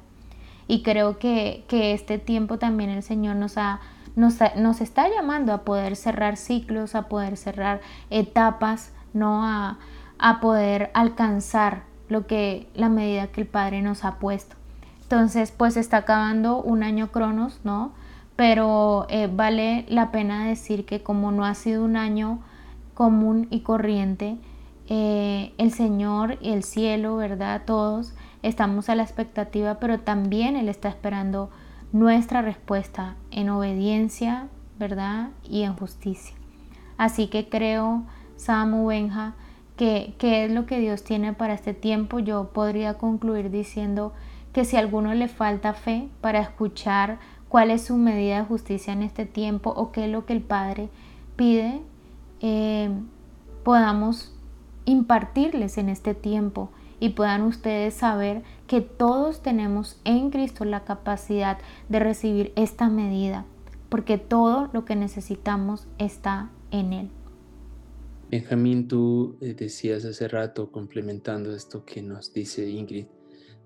Y 0.69 0.83
creo 0.83 1.19
que, 1.19 1.65
que 1.67 1.91
este 1.91 2.17
tiempo 2.17 2.57
también 2.57 2.91
el 2.91 3.03
Señor 3.03 3.35
nos 3.35 3.57
ha 3.57 3.81
nos, 4.15 4.35
nos, 4.55 4.79
está 4.79 5.09
llamando 5.09 5.51
a 5.51 5.65
poder 5.65 5.97
cerrar 5.97 6.37
ciclos, 6.37 6.95
a 6.95 7.09
poder 7.09 7.35
cerrar 7.35 7.81
etapas, 8.09 8.93
no 9.13 9.43
a, 9.43 9.79
a 10.17 10.39
poder 10.39 10.91
alcanzar 10.93 11.90
lo 12.11 12.27
que 12.27 12.67
la 12.75 12.89
medida 12.89 13.27
que 13.27 13.39
el 13.39 13.47
Padre 13.47 13.81
nos 13.81 14.03
ha 14.03 14.19
puesto. 14.19 14.57
Entonces, 15.03 15.51
pues 15.51 15.77
está 15.77 15.97
acabando 15.97 16.61
un 16.61 16.83
año 16.83 17.09
Cronos, 17.09 17.61
¿no? 17.63 17.93
Pero 18.35 19.05
eh, 19.09 19.29
vale 19.33 19.85
la 19.87 20.11
pena 20.11 20.45
decir 20.45 20.85
que 20.85 21.01
como 21.01 21.31
no 21.31 21.45
ha 21.45 21.55
sido 21.55 21.85
un 21.85 21.95
año 21.95 22.39
común 22.95 23.47
y 23.49 23.61
corriente, 23.61 24.37
eh, 24.87 25.53
el 25.57 25.71
Señor 25.71 26.37
y 26.41 26.49
el 26.49 26.63
cielo, 26.63 27.15
¿verdad? 27.15 27.61
Todos 27.65 28.13
estamos 28.43 28.89
a 28.89 28.95
la 28.95 29.03
expectativa, 29.03 29.75
pero 29.75 30.01
también 30.01 30.57
Él 30.57 30.67
está 30.67 30.89
esperando 30.89 31.49
nuestra 31.93 32.41
respuesta 32.41 33.15
en 33.31 33.49
obediencia, 33.49 34.49
¿verdad? 34.77 35.29
Y 35.43 35.61
en 35.61 35.75
justicia. 35.77 36.35
Así 36.97 37.27
que 37.27 37.47
creo, 37.47 38.03
Samu 38.35 38.87
Benja, 38.87 39.33
qué, 39.81 40.45
es 40.45 40.51
lo 40.51 40.67
que 40.67 40.79
Dios 40.79 41.03
tiene 41.03 41.33
para 41.33 41.55
este 41.55 41.73
tiempo, 41.73 42.19
yo 42.19 42.49
podría 42.53 42.95
concluir 42.99 43.49
diciendo 43.49 44.13
que 44.53 44.63
si 44.63 44.75
a 44.75 44.79
alguno 44.79 45.13
le 45.15 45.27
falta 45.27 45.73
fe 45.73 46.07
para 46.21 46.39
escuchar 46.39 47.17
cuál 47.49 47.71
es 47.71 47.85
su 47.85 47.97
medida 47.97 48.37
de 48.37 48.45
justicia 48.45 48.93
en 48.93 49.01
este 49.01 49.25
tiempo 49.25 49.71
o 49.71 49.91
qué 49.91 50.05
es 50.05 50.11
lo 50.11 50.25
que 50.25 50.33
el 50.33 50.41
Padre 50.41 50.89
pide, 51.35 51.81
eh, 52.41 52.91
podamos 53.63 54.35
impartirles 54.85 55.79
en 55.79 55.89
este 55.89 56.13
tiempo 56.13 56.69
y 56.99 57.09
puedan 57.09 57.41
ustedes 57.41 57.95
saber 57.95 58.43
que 58.67 58.81
todos 58.81 59.41
tenemos 59.41 59.99
en 60.03 60.29
Cristo 60.29 60.63
la 60.63 60.81
capacidad 60.81 61.57
de 61.89 61.99
recibir 61.99 62.53
esta 62.55 62.87
medida, 62.87 63.45
porque 63.89 64.19
todo 64.19 64.69
lo 64.73 64.85
que 64.85 64.95
necesitamos 64.95 65.87
está 65.97 66.49
en 66.69 66.93
Él. 66.93 67.09
Benjamín, 68.31 68.87
tú 68.87 69.37
eh, 69.41 69.53
decías 69.53 70.05
hace 70.05 70.25
rato, 70.29 70.71
complementando 70.71 71.53
esto 71.53 71.83
que 71.83 72.01
nos 72.01 72.31
dice 72.31 72.65
Ingrid, 72.65 73.07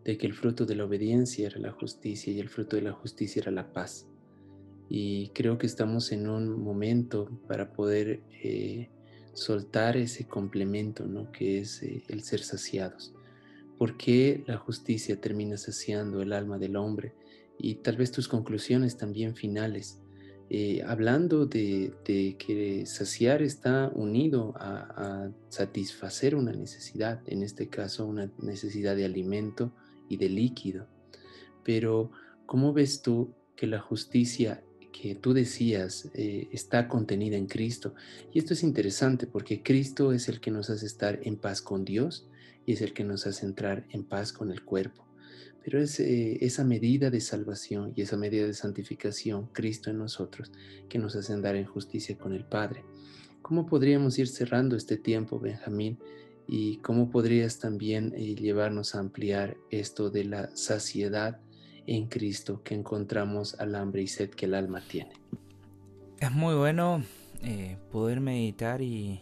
de 0.04 0.18
que 0.18 0.26
el 0.26 0.34
fruto 0.34 0.66
de 0.66 0.74
la 0.74 0.86
obediencia 0.86 1.46
era 1.46 1.60
la 1.60 1.72
justicia 1.72 2.34
y 2.34 2.40
el 2.40 2.50
fruto 2.50 2.76
de 2.76 2.82
la 2.82 2.92
justicia 2.92 3.44
era 3.44 3.52
la 3.52 3.72
paz. 3.72 4.08
Y 4.90 5.30
creo 5.36 5.60
que 5.60 5.68
estamos 5.68 6.12
en 6.12 6.28
un 6.28 6.64
momento 6.64 7.30
para 7.48 7.74
poder 7.74 8.24
eh, 8.42 8.90
soltar 9.34 9.98
ese 9.98 10.28
complemento, 10.28 11.06
¿no? 11.06 11.32
que 11.32 11.60
es 11.60 11.84
eh, 11.84 12.04
el 12.08 12.24
ser 12.24 12.40
saciados. 12.40 13.14
¿Por 13.78 13.98
qué 13.98 14.44
la 14.48 14.58
justicia 14.58 15.22
termina 15.22 15.58
saciando 15.58 16.24
el 16.24 16.34
alma 16.34 16.58
del 16.58 16.76
hombre? 16.76 17.14
Y 17.60 17.76
tal 17.76 17.98
vez 17.98 18.12
tus 18.12 18.28
conclusiones 18.28 18.98
también 18.98 19.36
finales 19.36 20.00
eh, 20.48 20.84
hablando 20.86 21.48
de, 21.48 21.94
que 22.04 22.86
saciar 22.86 23.42
está 23.42 23.92
unido 23.96 24.54
a, 24.58 25.30
satisfacer 25.50 26.36
una 26.36 26.52
necesidad, 26.52 27.22
en 27.26 27.42
este 27.42 27.68
caso 27.68 28.06
una 28.06 28.30
necesidad 28.40 28.96
de 28.96 29.06
alimento 29.06 29.72
y 30.08 30.18
de 30.18 30.30
líquido. 30.30 30.88
Pero, 31.64 32.12
¿cómo 32.46 32.74
ves 32.74 33.02
tú 33.02 33.34
que 33.56 33.66
la 33.66 33.80
justicia 33.80 34.64
que 34.92 35.16
tú 35.16 35.34
decías 35.34 36.10
eh, 36.14 36.48
está 36.52 36.88
contenida 36.88 37.38
en 37.38 37.48
Cristo? 37.48 37.96
Y 38.32 38.40
esto 38.40 38.54
es 38.54 38.62
interesante 38.62 39.26
porque 39.26 39.64
Cristo 39.64 40.12
es 40.12 40.30
el 40.30 40.40
que 40.40 40.52
nos 40.52 40.70
hace 40.70 40.86
estar 40.86 41.20
en 41.24 41.38
paz 41.38 41.62
con 41.62 41.86
Dios 41.86 42.28
y 42.68 42.74
es 42.74 42.82
el 42.82 42.94
que 42.94 43.04
nos 43.04 43.26
hace 43.26 43.46
entrar 43.46 43.88
en 43.90 44.04
paz 44.04 44.32
con 44.32 44.52
el 44.52 44.64
cuerpo. 44.64 45.05
Pero 45.66 45.82
es 45.82 46.00
eh, 46.00 46.38
esa 46.46 46.64
medida 46.64 47.10
de 47.10 47.20
salvación 47.20 47.92
y 47.96 48.04
esa 48.04 48.18
medida 48.18 48.46
de 48.46 48.54
santificación, 48.54 49.48
Cristo 49.48 49.90
en 49.90 49.98
nosotros, 49.98 50.52
que 50.88 51.00
nos 51.00 51.16
hace 51.16 51.34
andar 51.34 51.56
en 51.56 51.66
justicia 51.66 52.16
con 52.20 52.34
el 52.34 52.46
Padre. 52.46 52.86
¿Cómo 53.42 53.66
podríamos 53.66 54.20
ir 54.20 54.28
cerrando 54.28 54.76
este 54.76 54.96
tiempo, 54.96 55.40
Benjamín? 55.40 55.98
¿Y 56.48 56.78
cómo 56.78 57.10
podrías 57.10 57.58
también 57.58 58.14
eh, 58.16 58.36
llevarnos 58.36 58.94
a 58.94 59.00
ampliar 59.00 59.58
esto 59.72 60.12
de 60.12 60.26
la 60.26 60.56
saciedad 60.56 61.40
en 61.88 62.10
Cristo 62.10 62.62
que 62.64 62.76
encontramos 62.76 63.60
al 63.60 63.74
hambre 63.74 64.04
y 64.04 64.08
sed 64.08 64.30
que 64.30 64.46
el 64.46 64.54
alma 64.54 64.84
tiene? 64.88 65.14
Es 66.20 66.32
muy 66.32 66.54
bueno 66.54 67.04
eh, 67.42 67.80
poder 67.92 68.22
meditar 68.22 68.84
y, 68.84 69.20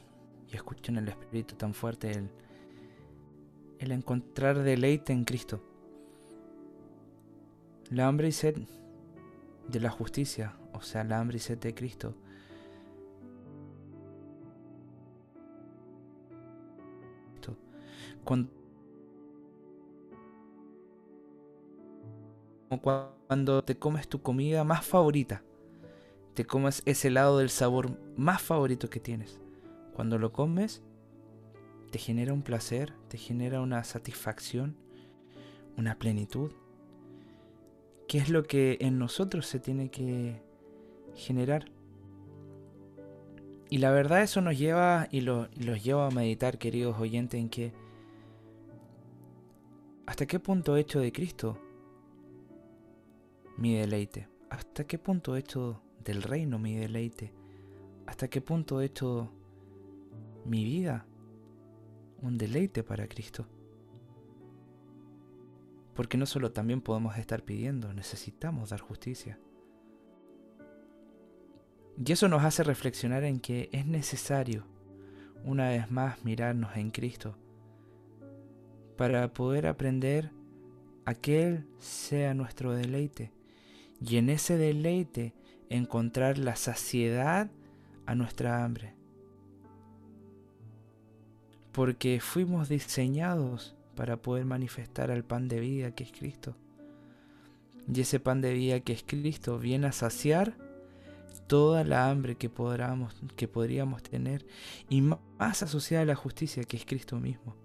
escuchar 0.51 0.89
en 0.89 0.97
el 0.97 1.07
Espíritu 1.07 1.55
tan 1.55 1.73
fuerte 1.73 2.11
el 3.79 3.91
encontrar 3.91 4.61
deleite 4.61 5.13
en 5.13 5.23
Cristo. 5.23 5.72
La 7.89 8.07
hambre 8.07 8.29
y 8.29 8.31
sed 8.31 8.57
de 9.67 9.79
la 9.79 9.89
justicia, 9.89 10.57
o 10.73 10.81
sea, 10.81 11.03
la 11.03 11.19
hambre 11.19 11.37
y 11.37 11.39
sed 11.39 11.57
de 11.59 11.73
Cristo. 11.73 12.15
Cuando, 18.23 18.49
cuando 22.81 23.63
te 23.63 23.77
comes 23.77 24.07
tu 24.07 24.21
comida 24.21 24.63
más 24.63 24.85
favorita, 24.85 25.43
te 26.33 26.45
comes 26.45 26.81
ese 26.85 27.09
lado 27.09 27.39
del 27.39 27.49
sabor 27.49 27.97
más 28.15 28.41
favorito 28.41 28.89
que 28.89 28.99
tienes. 28.99 29.39
Cuando 29.93 30.17
lo 30.17 30.31
comes, 30.31 30.81
te 31.91 31.99
genera 31.99 32.33
un 32.33 32.41
placer, 32.41 32.93
te 33.09 33.17
genera 33.17 33.61
una 33.61 33.83
satisfacción, 33.83 34.75
una 35.77 35.99
plenitud. 35.99 36.51
¿Qué 38.13 38.19
es 38.19 38.29
lo 38.29 38.43
que 38.43 38.77
en 38.79 38.99
nosotros 38.99 39.47
se 39.47 39.59
tiene 39.59 39.89
que 39.89 40.39
generar? 41.15 41.65
Y 43.71 43.79
la 43.79 43.89
verdad 43.89 44.21
eso 44.21 44.39
nos 44.39 44.55
lleva 44.55 45.07
y, 45.09 45.21
lo, 45.21 45.47
los 45.57 45.83
lleva 45.83 46.05
a 46.05 46.11
meditar, 46.11 46.59
queridos 46.59 46.99
oyentes, 46.99 47.39
en 47.39 47.49
que 47.49 47.73
¿hasta 50.05 50.27
qué 50.27 50.39
punto 50.39 50.77
he 50.77 50.81
hecho 50.81 50.99
de 50.99 51.11
Cristo 51.11 51.57
mi 53.57 53.73
deleite? 53.73 54.27
¿Hasta 54.51 54.83
qué 54.83 54.99
punto 54.99 55.35
he 55.35 55.39
hecho 55.39 55.81
del 56.05 56.21
reino 56.21 56.59
mi 56.59 56.75
deleite? 56.75 57.33
¿Hasta 58.05 58.27
qué 58.27 58.41
punto 58.41 58.79
he 58.79 58.85
hecho 58.85 59.31
mi 60.45 60.63
vida 60.63 61.07
un 62.21 62.37
deleite 62.37 62.83
para 62.83 63.07
Cristo? 63.07 63.47
Porque 65.95 66.17
no 66.17 66.25
solo 66.25 66.51
también 66.51 66.81
podemos 66.81 67.17
estar 67.17 67.43
pidiendo, 67.43 67.93
necesitamos 67.93 68.71
dar 68.71 68.79
justicia. 68.79 69.39
Y 72.03 72.11
eso 72.11 72.27
nos 72.27 72.43
hace 72.43 72.63
reflexionar 72.63 73.23
en 73.23 73.39
que 73.39 73.69
es 73.71 73.85
necesario, 73.85 74.65
una 75.43 75.69
vez 75.69 75.91
más, 75.91 76.23
mirarnos 76.23 76.75
en 76.75 76.89
Cristo 76.89 77.37
para 78.97 79.33
poder 79.33 79.67
aprender 79.67 80.31
a 81.05 81.13
que 81.13 81.43
Él 81.43 81.67
sea 81.79 82.33
nuestro 82.33 82.73
deleite 82.73 83.31
y 83.99 84.17
en 84.17 84.29
ese 84.29 84.57
deleite 84.57 85.33
encontrar 85.69 86.37
la 86.37 86.55
saciedad 86.55 87.49
a 88.05 88.15
nuestra 88.15 88.63
hambre. 88.63 88.95
Porque 91.71 92.19
fuimos 92.19 92.69
diseñados 92.69 93.75
para 93.95 94.17
poder 94.17 94.45
manifestar 94.45 95.11
al 95.11 95.23
pan 95.23 95.47
de 95.47 95.59
vida 95.59 95.91
que 95.91 96.03
es 96.03 96.11
Cristo. 96.11 96.55
Y 97.91 98.01
ese 98.01 98.19
pan 98.19 98.41
de 98.41 98.53
vida 98.53 98.79
que 98.79 98.93
es 98.93 99.03
Cristo 99.03 99.59
viene 99.59 99.87
a 99.87 99.91
saciar 99.91 100.55
toda 101.47 101.83
la 101.83 102.09
hambre 102.09 102.35
que, 102.35 102.49
podamos, 102.49 103.15
que 103.35 103.47
podríamos 103.47 104.01
tener 104.03 104.45
y 104.89 105.01
más 105.01 105.63
asociada 105.63 106.03
a 106.03 106.07
la 106.07 106.15
justicia 106.15 106.63
que 106.63 106.77
es 106.77 106.85
Cristo 106.85 107.19
mismo. 107.19 107.55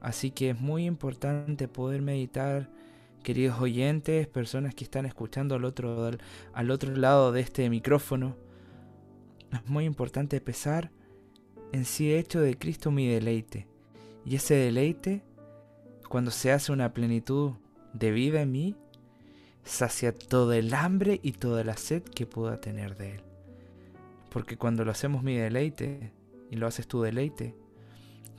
Así 0.00 0.30
que 0.30 0.50
es 0.50 0.60
muy 0.60 0.86
importante 0.86 1.68
poder 1.68 2.02
meditar, 2.02 2.70
queridos 3.22 3.60
oyentes, 3.60 4.26
personas 4.28 4.74
que 4.74 4.84
están 4.84 5.06
escuchando 5.06 5.56
al 5.56 5.64
otro, 5.64 6.10
otro 6.70 6.96
lado 6.96 7.32
de 7.32 7.40
este 7.40 7.68
micrófono. 7.68 8.36
Es 9.52 9.66
muy 9.66 9.84
importante 9.84 10.40
pesar 10.40 10.90
en 11.72 11.84
sí 11.84 12.14
hecho 12.14 12.40
de 12.40 12.56
Cristo 12.56 12.90
mi 12.90 13.08
deleite. 13.08 13.66
Y 14.24 14.36
ese 14.36 14.54
deleite 14.54 15.22
cuando 16.08 16.30
se 16.30 16.52
hace 16.52 16.72
una 16.72 16.92
plenitud 16.92 17.52
de 17.92 18.10
vida 18.10 18.42
en 18.42 18.52
mí, 18.52 18.76
sacia 19.64 20.16
todo 20.16 20.52
el 20.54 20.72
hambre 20.72 21.20
y 21.22 21.32
toda 21.32 21.64
la 21.64 21.76
sed 21.76 22.02
que 22.02 22.26
pueda 22.26 22.60
tener 22.60 22.96
de 22.96 23.16
Él. 23.16 23.22
Porque 24.30 24.56
cuando 24.56 24.84
lo 24.84 24.90
hacemos 24.90 25.22
mi 25.22 25.36
deleite 25.36 26.12
y 26.50 26.56
lo 26.56 26.66
haces 26.66 26.88
tu 26.88 27.02
deleite, 27.02 27.54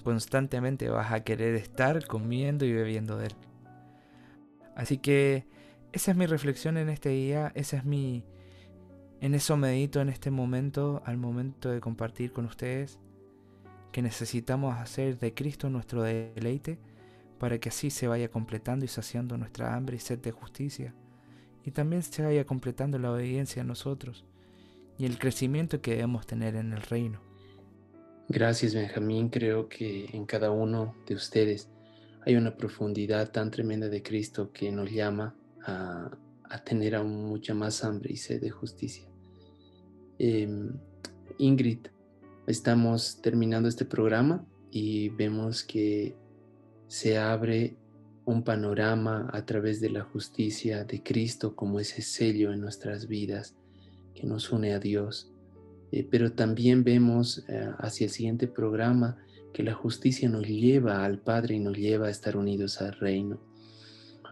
constantemente 0.04 0.90
vas 0.90 1.12
a 1.12 1.24
querer 1.24 1.56
estar 1.56 2.06
comiendo 2.08 2.66
y 2.66 2.74
bebiendo 2.74 3.18
de 3.18 3.28
Él. 3.28 3.36
Así 4.76 4.98
que 4.98 5.46
esa 5.92 6.12
es 6.12 6.18
mi 6.18 6.26
reflexión 6.26 6.78
en 6.78 6.90
este 6.90 7.10
día, 7.10 7.52
esa 7.56 7.78
es 7.78 7.86
mi... 7.86 8.24
En 9.22 9.36
eso 9.36 9.58
medito 9.58 10.00
en 10.00 10.08
este 10.08 10.32
momento, 10.32 11.02
al 11.06 11.18
momento 11.18 11.70
de 11.70 11.82
compartir 11.82 12.32
con 12.32 12.46
ustedes, 12.46 13.00
que 13.92 14.02
necesitamos 14.02 14.78
hacer 14.78 15.20
de 15.20 15.34
Cristo 15.34 15.70
nuestro 15.70 16.04
deleite 16.04 16.80
para 17.40 17.58
que 17.58 17.70
así 17.70 17.90
se 17.90 18.08
vaya 18.08 18.30
completando 18.30 18.86
y 18.86 18.88
saciando 18.88 19.38
nuestra 19.38 19.76
hambre 19.76 19.96
y 19.96 20.00
sed 20.00 20.20
de 20.20 20.32
justicia, 20.32 20.94
y 21.64 21.72
también 21.72 22.04
se 22.04 22.24
vaya 22.24 22.46
completando 22.46 23.00
la 23.00 23.12
obediencia 23.12 23.62
a 23.62 23.66
nosotros 23.66 24.26
y 24.98 25.06
el 25.06 25.18
crecimiento 25.18 25.82
que 25.82 25.92
debemos 25.92 26.28
tener 26.28 26.56
en 26.56 26.74
el 26.74 26.82
reino. 26.82 27.22
Gracias 28.28 28.76
Benjamín, 28.76 29.30
creo 29.30 29.68
que 29.68 30.06
en 30.14 30.26
cada 30.26 30.52
uno 30.52 30.96
de 31.08 31.16
ustedes 31.16 31.70
hay 32.26 32.36
una 32.36 32.56
profundidad 32.56 33.32
tan 33.32 33.50
tremenda 33.50 33.88
de 33.88 34.04
Cristo 34.04 34.52
que 34.52 34.72
nos 34.72 34.92
llama 34.92 35.36
a, 35.66 36.12
tener 36.66 36.96
aún 36.96 37.26
mucha 37.26 37.54
más 37.54 37.84
hambre 37.84 38.12
y 38.14 38.18
sed 38.18 38.42
de 38.42 38.50
justicia. 38.50 39.08
Em, 40.18 40.74
Ingrid, 41.38 41.88
estamos 42.48 43.22
terminando 43.22 43.70
este 43.70 43.86
programa 43.86 44.46
y 44.72 45.10
vemos 45.10 45.64
que 45.64 46.16
se 46.90 47.20
abre 47.20 47.78
un 48.26 48.44
panorama 48.44 49.30
a 49.32 49.46
través 49.46 49.80
de 49.80 49.92
la 49.92 50.02
justicia 50.02 50.84
de 50.84 51.02
Cristo 51.02 51.56
como 51.56 51.80
ese 51.80 52.02
sello 52.02 52.52
en 52.52 52.60
nuestras 52.60 53.08
vidas 53.08 53.56
que 54.14 54.26
nos 54.26 54.52
une 54.52 54.74
a 54.74 54.80
Dios. 54.80 55.32
Eh, 55.92 56.08
pero 56.10 56.34
también 56.34 56.84
vemos 56.84 57.46
eh, 57.48 57.70
hacia 57.78 58.06
el 58.06 58.12
siguiente 58.12 58.48
programa 58.48 59.18
que 59.54 59.64
la 59.64 59.74
justicia 59.74 60.30
nos 60.30 60.48
lleva 60.48 61.06
al 61.06 61.20
Padre 61.20 61.56
y 61.56 61.60
nos 61.60 61.78
lleva 61.78 62.08
a 62.08 62.12
estar 62.12 62.36
unidos 62.36 62.82
al 62.82 62.94
reino. 62.94 63.40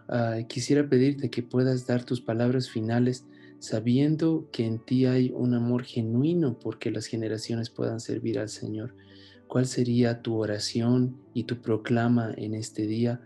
Ah, 0.08 0.38
quisiera 0.48 0.88
pedirte 0.88 1.30
que 1.30 1.42
puedas 1.44 1.86
dar 1.86 2.04
tus 2.04 2.20
palabras 2.20 2.68
finales 2.68 3.24
sabiendo 3.60 4.48
que 4.52 4.64
en 4.66 4.84
ti 4.84 5.06
hay 5.06 5.32
un 5.34 5.54
amor 5.54 5.84
genuino 5.84 6.58
porque 6.58 6.90
las 6.90 7.06
generaciones 7.06 7.70
puedan 7.70 8.00
servir 8.00 8.40
al 8.40 8.48
Señor. 8.48 8.94
¿Cuál 9.48 9.64
sería 9.64 10.20
tu 10.20 10.36
oración 10.36 11.16
y 11.32 11.44
tu 11.44 11.56
proclama 11.62 12.32
en 12.36 12.52
este 12.52 12.82
día 12.82 13.22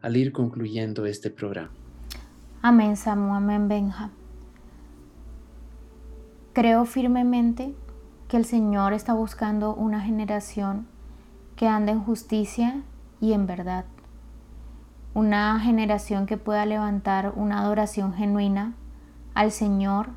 al 0.00 0.16
ir 0.16 0.32
concluyendo 0.32 1.04
este 1.04 1.30
programa? 1.30 1.70
Amén, 2.62 2.96
Samu, 2.96 3.34
amén, 3.34 3.68
Benja. 3.68 4.10
Creo 6.54 6.86
firmemente 6.86 7.74
que 8.26 8.38
el 8.38 8.46
Señor 8.46 8.94
está 8.94 9.12
buscando 9.12 9.74
una 9.74 10.00
generación 10.00 10.86
que 11.56 11.68
ande 11.68 11.92
en 11.92 12.00
justicia 12.00 12.82
y 13.20 13.34
en 13.34 13.46
verdad. 13.46 13.84
Una 15.12 15.60
generación 15.60 16.24
que 16.24 16.38
pueda 16.38 16.64
levantar 16.64 17.34
una 17.36 17.60
adoración 17.60 18.14
genuina 18.14 18.74
al 19.34 19.52
Señor, 19.52 20.08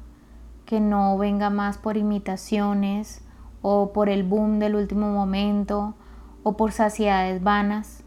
que 0.66 0.80
no 0.80 1.18
venga 1.18 1.50
más 1.50 1.78
por 1.78 1.98
imitaciones, 1.98 3.22
o 3.62 3.92
por 3.94 4.10
el 4.10 4.24
boom 4.24 4.60
del 4.60 4.76
último 4.76 5.12
momento 5.12 5.96
o 6.44 6.56
por 6.58 6.72
saciedades 6.72 7.44
vanas. 7.44 8.04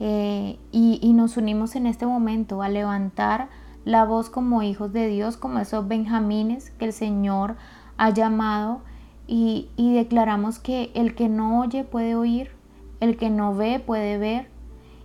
Eh, 0.00 0.58
y, 0.72 0.98
y, 1.00 1.12
nos 1.12 1.36
unimos 1.36 1.76
en 1.76 1.86
este 1.86 2.04
momento 2.04 2.62
a 2.62 2.68
levantar 2.68 3.48
la 3.84 4.04
voz 4.04 4.28
como 4.28 4.62
hijos 4.62 4.92
de 4.92 5.06
Dios, 5.06 5.36
como 5.36 5.60
esos 5.60 5.86
benjamines 5.86 6.70
que 6.70 6.86
el 6.86 6.92
Señor 6.92 7.54
ha 7.96 8.10
llamado 8.10 8.80
y, 9.26 9.68
y 9.76 9.94
declaramos 9.94 10.58
que 10.58 10.90
el 10.94 11.14
que 11.14 11.28
no 11.28 11.60
oye 11.60 11.84
puede 11.84 12.16
oír, 12.16 12.50
el 13.00 13.16
que 13.16 13.30
no 13.30 13.54
ve 13.54 13.78
puede 13.78 14.18
ver 14.18 14.48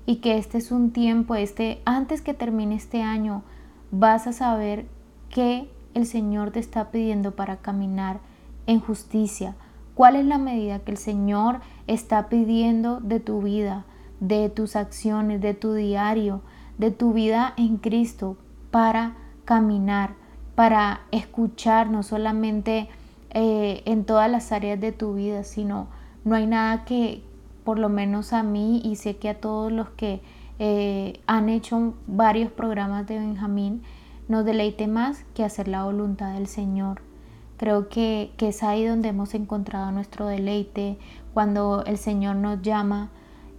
y 0.06 0.18
que 0.18 0.38
este 0.38 0.58
es 0.58 0.72
un 0.72 0.92
tiempo, 0.92 1.36
este 1.36 1.82
antes 1.86 2.22
que 2.22 2.34
termine 2.34 2.76
este 2.76 3.04
año, 3.04 3.44
vas 3.92 4.28
a 4.28 4.34
saber 4.34 4.88
qué 5.30 5.70
el 5.94 6.06
Señor 6.06 6.52
te 6.52 6.60
está 6.60 6.92
pidiendo 6.92 7.36
para 7.36 7.58
caminar 7.58 8.20
en 8.70 8.80
justicia. 8.80 9.56
¿Cuál 9.96 10.16
es 10.16 10.26
la 10.26 10.38
medida 10.38 10.80
que 10.80 10.92
el 10.92 10.98
Señor 10.98 11.60
está 11.88 12.30
pidiendo 12.30 13.00
de 13.00 13.20
tu 13.20 13.42
vida, 13.42 13.86
de 14.20 14.48
tus 14.50 14.76
acciones, 14.76 15.42
de 15.42 15.56
tu 15.56 15.74
diario, 15.74 16.42
de 16.78 16.92
tu 16.92 17.12
vida 17.12 17.54
en 17.58 17.78
Cristo 17.78 18.38
para 18.70 19.16
caminar, 19.44 20.14
para 20.54 21.02
escuchar, 21.12 21.90
no 21.90 22.04
solamente 22.04 22.90
eh, 23.32 23.82
en 23.86 24.06
todas 24.06 24.30
las 24.30 24.52
áreas 24.52 24.80
de 24.80 24.92
tu 24.92 25.16
vida, 25.16 25.44
sino 25.44 25.88
no 26.24 26.36
hay 26.36 26.46
nada 26.46 26.86
que, 26.86 27.24
por 27.64 27.80
lo 27.80 27.90
menos 27.90 28.34
a 28.34 28.44
mí 28.44 28.82
y 28.86 28.98
sé 28.98 29.18
que 29.18 29.30
a 29.30 29.42
todos 29.42 29.72
los 29.72 29.90
que 29.90 30.22
eh, 30.60 31.20
han 31.26 31.50
hecho 31.50 31.96
varios 32.06 32.52
programas 32.52 33.08
de 33.08 33.18
Benjamín, 33.18 33.82
nos 34.28 34.46
deleite 34.46 34.88
más 34.88 35.24
que 35.34 35.44
hacer 35.44 35.68
la 35.68 35.86
voluntad 35.86 36.36
del 36.36 36.46
Señor 36.46 37.09
Creo 37.60 37.90
que, 37.90 38.32
es 38.38 38.64
ahí 38.64 38.86
donde 38.86 39.10
hemos 39.10 39.34
encontrado 39.34 39.92
nuestro 39.92 40.28
deleite, 40.28 40.98
cuando 41.34 41.84
el 41.86 41.98
Señor 41.98 42.38
nos 42.38 42.62
llama 42.62 43.10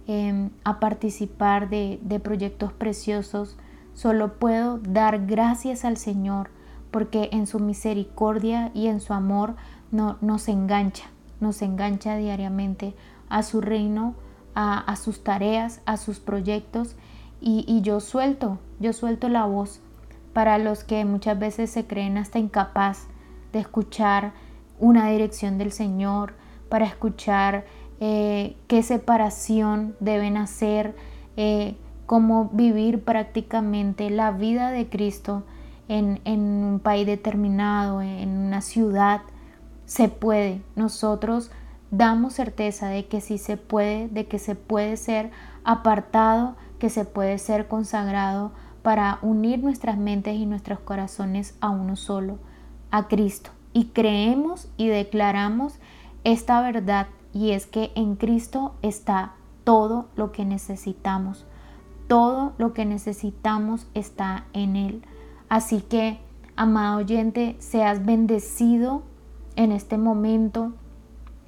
em, 0.07 0.49
a 0.63 0.79
participar 0.79 1.69
de, 1.69 1.99
de 2.01 2.19
proyectos 2.19 2.73
preciosos. 2.73 3.57
Solo 3.93 4.39
puedo 4.39 4.79
dar 4.79 5.27
gracias 5.27 5.85
al 5.85 5.97
Señor 5.97 6.49
porque 6.89 7.29
en 7.31 7.45
su 7.45 7.59
misericordia 7.59 8.71
y 8.73 8.87
en 8.87 9.01
su 9.01 9.13
amor 9.13 9.55
no, 9.91 10.17
nos 10.19 10.47
engancha, 10.47 11.03
nos 11.39 11.61
engancha 11.61 12.17
diariamente 12.17 12.95
a 13.29 13.43
su 13.43 13.61
reino, 13.61 14.15
a, 14.55 14.95
sus 14.95 15.23
tareas, 15.23 15.81
a 15.85 15.97
sus 15.97 16.19
proyectos 16.19 16.95
y, 17.39 17.65
y, 17.67 17.81
yo 17.81 17.99
suelto, 17.99 18.57
yo 18.79 18.93
suelto 18.93 19.29
la 19.29 19.45
voz 19.45 19.79
para 20.33 20.57
los 20.57 20.83
que 20.83 21.05
muchas 21.05 21.37
veces 21.37 21.69
se 21.69 21.85
creen 21.85 22.17
hasta 22.17 22.39
incapaz 22.39 23.07
de 23.51 23.59
escuchar 23.59 24.33
una 24.79 25.09
dirección 25.09 25.57
del 25.57 25.71
Señor, 25.71 26.33
para 26.69 26.85
escuchar 26.85 27.65
eh, 27.99 28.55
qué 28.67 28.81
separación 28.81 29.95
deben 29.99 30.37
hacer, 30.37 30.95
eh, 31.35 31.75
cómo 32.05 32.49
vivir 32.53 33.03
prácticamente 33.03 34.09
la 34.09 34.31
vida 34.31 34.71
de 34.71 34.87
Cristo 34.87 35.43
en, 35.89 36.21
en 36.23 36.39
un 36.39 36.79
país 36.79 37.05
determinado, 37.05 38.01
en 38.01 38.29
una 38.29 38.61
ciudad. 38.61 39.21
Se 39.85 40.07
puede. 40.07 40.61
Nosotros 40.77 41.51
damos 41.91 42.33
certeza 42.33 42.87
de 42.87 43.07
que 43.07 43.19
sí 43.19 43.37
se 43.37 43.57
puede, 43.57 44.07
de 44.07 44.27
que 44.27 44.39
se 44.39 44.55
puede 44.55 44.95
ser 44.95 45.29
apartado, 45.65 46.55
que 46.79 46.89
se 46.89 47.03
puede 47.03 47.37
ser 47.37 47.67
consagrado 47.67 48.53
para 48.81 49.19
unir 49.21 49.61
nuestras 49.61 49.97
mentes 49.97 50.35
y 50.35 50.45
nuestros 50.45 50.79
corazones 50.79 51.55
a 51.59 51.69
uno 51.69 51.97
solo 51.97 52.39
a 52.91 53.07
Cristo 53.07 53.51
y 53.73 53.85
creemos 53.85 54.69
y 54.77 54.87
declaramos 54.87 55.79
esta 56.23 56.61
verdad 56.61 57.07
y 57.33 57.51
es 57.51 57.65
que 57.65 57.91
en 57.95 58.15
Cristo 58.15 58.75
está 58.81 59.33
todo 59.63 60.07
lo 60.15 60.31
que 60.31 60.45
necesitamos. 60.45 61.45
Todo 62.07 62.53
lo 62.57 62.73
que 62.73 62.85
necesitamos 62.85 63.87
está 63.93 64.45
en 64.53 64.75
Él. 64.75 65.01
Así 65.47 65.81
que, 65.81 66.19
amado 66.55 66.97
oyente, 66.97 67.55
seas 67.59 68.05
bendecido 68.05 69.03
en 69.55 69.71
este 69.71 69.97
momento. 69.97 70.73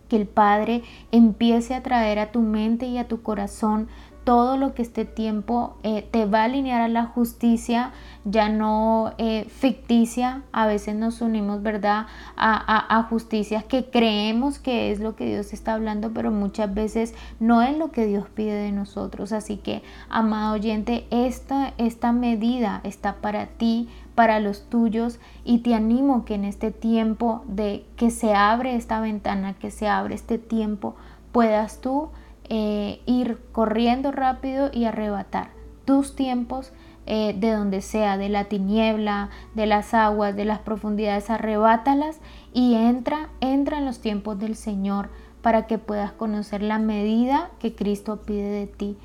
Que 0.07 0.15
el 0.15 0.27
Padre 0.27 0.83
empiece 1.11 1.73
a 1.73 1.83
traer 1.83 2.19
a 2.19 2.31
tu 2.31 2.41
mente 2.41 2.85
y 2.85 2.97
a 2.97 3.07
tu 3.07 3.21
corazón 3.21 3.87
todo 4.23 4.57
lo 4.57 4.73
que 4.73 4.81
este 4.81 5.05
tiempo 5.05 5.75
eh, 5.83 6.07
te 6.09 6.25
va 6.25 6.41
a 6.41 6.43
alinear 6.45 6.81
a 6.81 6.87
la 6.87 7.05
justicia, 7.05 7.91
ya 8.25 8.49
no 8.49 9.13
eh, 9.17 9.45
ficticia. 9.49 10.43
A 10.51 10.65
veces 10.65 10.95
nos 10.95 11.21
unimos, 11.21 11.61
¿verdad?, 11.61 12.07
a, 12.35 12.97
a, 12.97 13.03
justicias 13.03 13.63
que 13.63 13.85
creemos 13.85 14.59
que 14.59 14.91
es 14.91 14.99
lo 14.99 15.15
que 15.15 15.25
Dios 15.25 15.53
está 15.53 15.73
hablando, 15.73 16.11
pero 16.13 16.31
muchas 16.31 16.73
veces 16.73 17.13
no 17.39 17.61
es 17.61 17.77
lo 17.77 17.91
que 17.91 18.05
Dios 18.05 18.27
pide 18.33 18.53
de 18.53 18.71
nosotros. 18.71 19.31
Así 19.31 19.57
que, 19.57 19.83
amado 20.09 20.53
oyente, 20.53 21.05
esta, 21.11 21.73
esta 21.77 22.11
medida 22.11 22.81
está 22.83 23.15
para 23.15 23.47
ti, 23.47 23.89
para 24.15 24.39
los 24.39 24.69
tuyos 24.69 25.19
y 25.43 25.59
te 25.59 25.73
animo 25.73 26.23
que 26.23 26.35
en 26.35 26.45
este 26.45 26.71
tiempo 26.71 27.43
de 27.47 27.85
que 27.95 28.11
se 28.11 28.33
abre 28.33 28.75
esta 28.75 29.01
ventana, 29.01 29.53
que 29.53 29.71
se 29.71 29.87
abre 29.87 30.15
este 30.15 30.37
tiempo, 30.37 30.95
puedas 31.31 31.81
tú 31.81 32.09
eh, 32.55 33.01
ir 33.07 33.39
corriendo 33.51 34.11
rápido 34.11 34.69
y 34.71 34.85
arrebatar 34.85 35.49
tus 35.85 36.15
tiempos 36.15 36.71
eh, 37.07 37.35
de 37.35 37.51
donde 37.51 37.81
sea, 37.81 38.15
de 38.15 38.29
la 38.29 38.45
tiniebla, 38.45 39.31
de 39.55 39.65
las 39.65 39.95
aguas, 39.95 40.35
de 40.35 40.45
las 40.45 40.59
profundidades, 40.59 41.31
arrebátalas 41.31 42.19
y 42.53 42.75
entra, 42.75 43.31
entra 43.41 43.79
en 43.79 43.85
los 43.85 44.01
tiempos 44.01 44.37
del 44.37 44.55
Señor 44.55 45.09
para 45.41 45.65
que 45.65 45.79
puedas 45.79 46.11
conocer 46.11 46.61
la 46.61 46.77
medida 46.77 47.49
que 47.57 47.73
Cristo 47.73 48.21
pide 48.21 48.51
de 48.51 48.67
ti. 48.67 48.97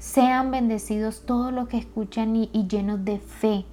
Sean 0.00 0.50
bendecidos 0.50 1.24
todos 1.24 1.52
los 1.52 1.68
que 1.68 1.78
escuchan 1.78 2.34
y, 2.34 2.50
y 2.52 2.66
llenos 2.66 3.04
de 3.04 3.20
fe. 3.20 3.64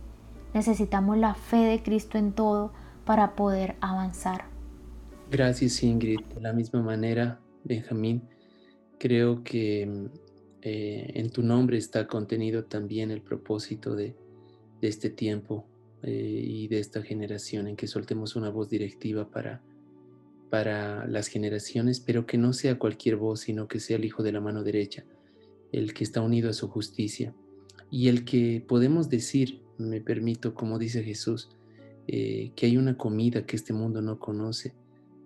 Necesitamos 0.53 1.17
la 1.17 1.33
fe 1.33 1.57
de 1.57 1.81
Cristo 1.81 2.19
en 2.19 2.31
todo 2.31 2.73
para 3.05 3.35
poder 3.35 3.75
avanzar. 3.81 4.45
Gracias 5.31 5.81
Ingrid. 5.81 6.19
De 6.35 6.41
la 6.41 6.53
misma 6.53 6.83
manera, 6.83 7.39
Benjamín, 7.63 8.21
Creo 9.05 9.43
que 9.43 9.85
mm, 9.85 10.05
eh, 10.63 11.11
en 11.13 11.29
tu 11.29 11.43
nombre 11.43 11.77
está 11.77 12.07
contenido 12.07 12.63
también 12.63 13.11
el 13.11 13.21
propósito 13.21 13.95
de, 13.95 14.15
este 14.81 15.11
tiempo 15.11 15.67
eh, 16.01 16.43
y 16.43 16.67
de 16.69 16.79
esta 16.79 17.03
generación 17.03 17.67
en 17.67 17.75
que 17.75 17.85
soltemos 17.85 18.35
una 18.35 18.49
voz 18.49 18.67
directiva 18.67 19.29
para, 19.29 19.61
para 20.49 21.05
las 21.05 21.27
generaciones, 21.27 21.99
pero 21.99 22.25
que 22.25 22.39
no 22.39 22.51
sea 22.51 22.79
cualquier 22.79 23.15
voz, 23.15 23.41
sino 23.41 23.67
que 23.67 23.79
sea 23.79 23.97
el 23.97 24.05
Hijo 24.05 24.23
de 24.23 24.31
la 24.31 24.41
mano 24.41 24.63
derecha, 24.63 25.05
el 25.71 25.93
que 25.93 26.03
está 26.03 26.21
unido 26.21 26.49
a 26.49 26.53
su 26.53 26.67
justicia. 26.67 27.31
Y 27.91 28.07
el 28.07 28.25
que 28.25 28.65
podemos 28.67 29.07
decir, 29.07 29.61
me 29.77 30.01
permito, 30.01 30.55
como 30.55 30.79
dice 30.79 31.03
Jesús, 31.03 31.49
eh, 32.07 32.53
que 32.55 32.65
hay 32.65 32.77
una 32.77 32.97
comida 32.97 33.45
que 33.45 33.55
este 33.55 33.71
mundo 33.71 34.01
no 34.01 34.17
conoce 34.17 34.73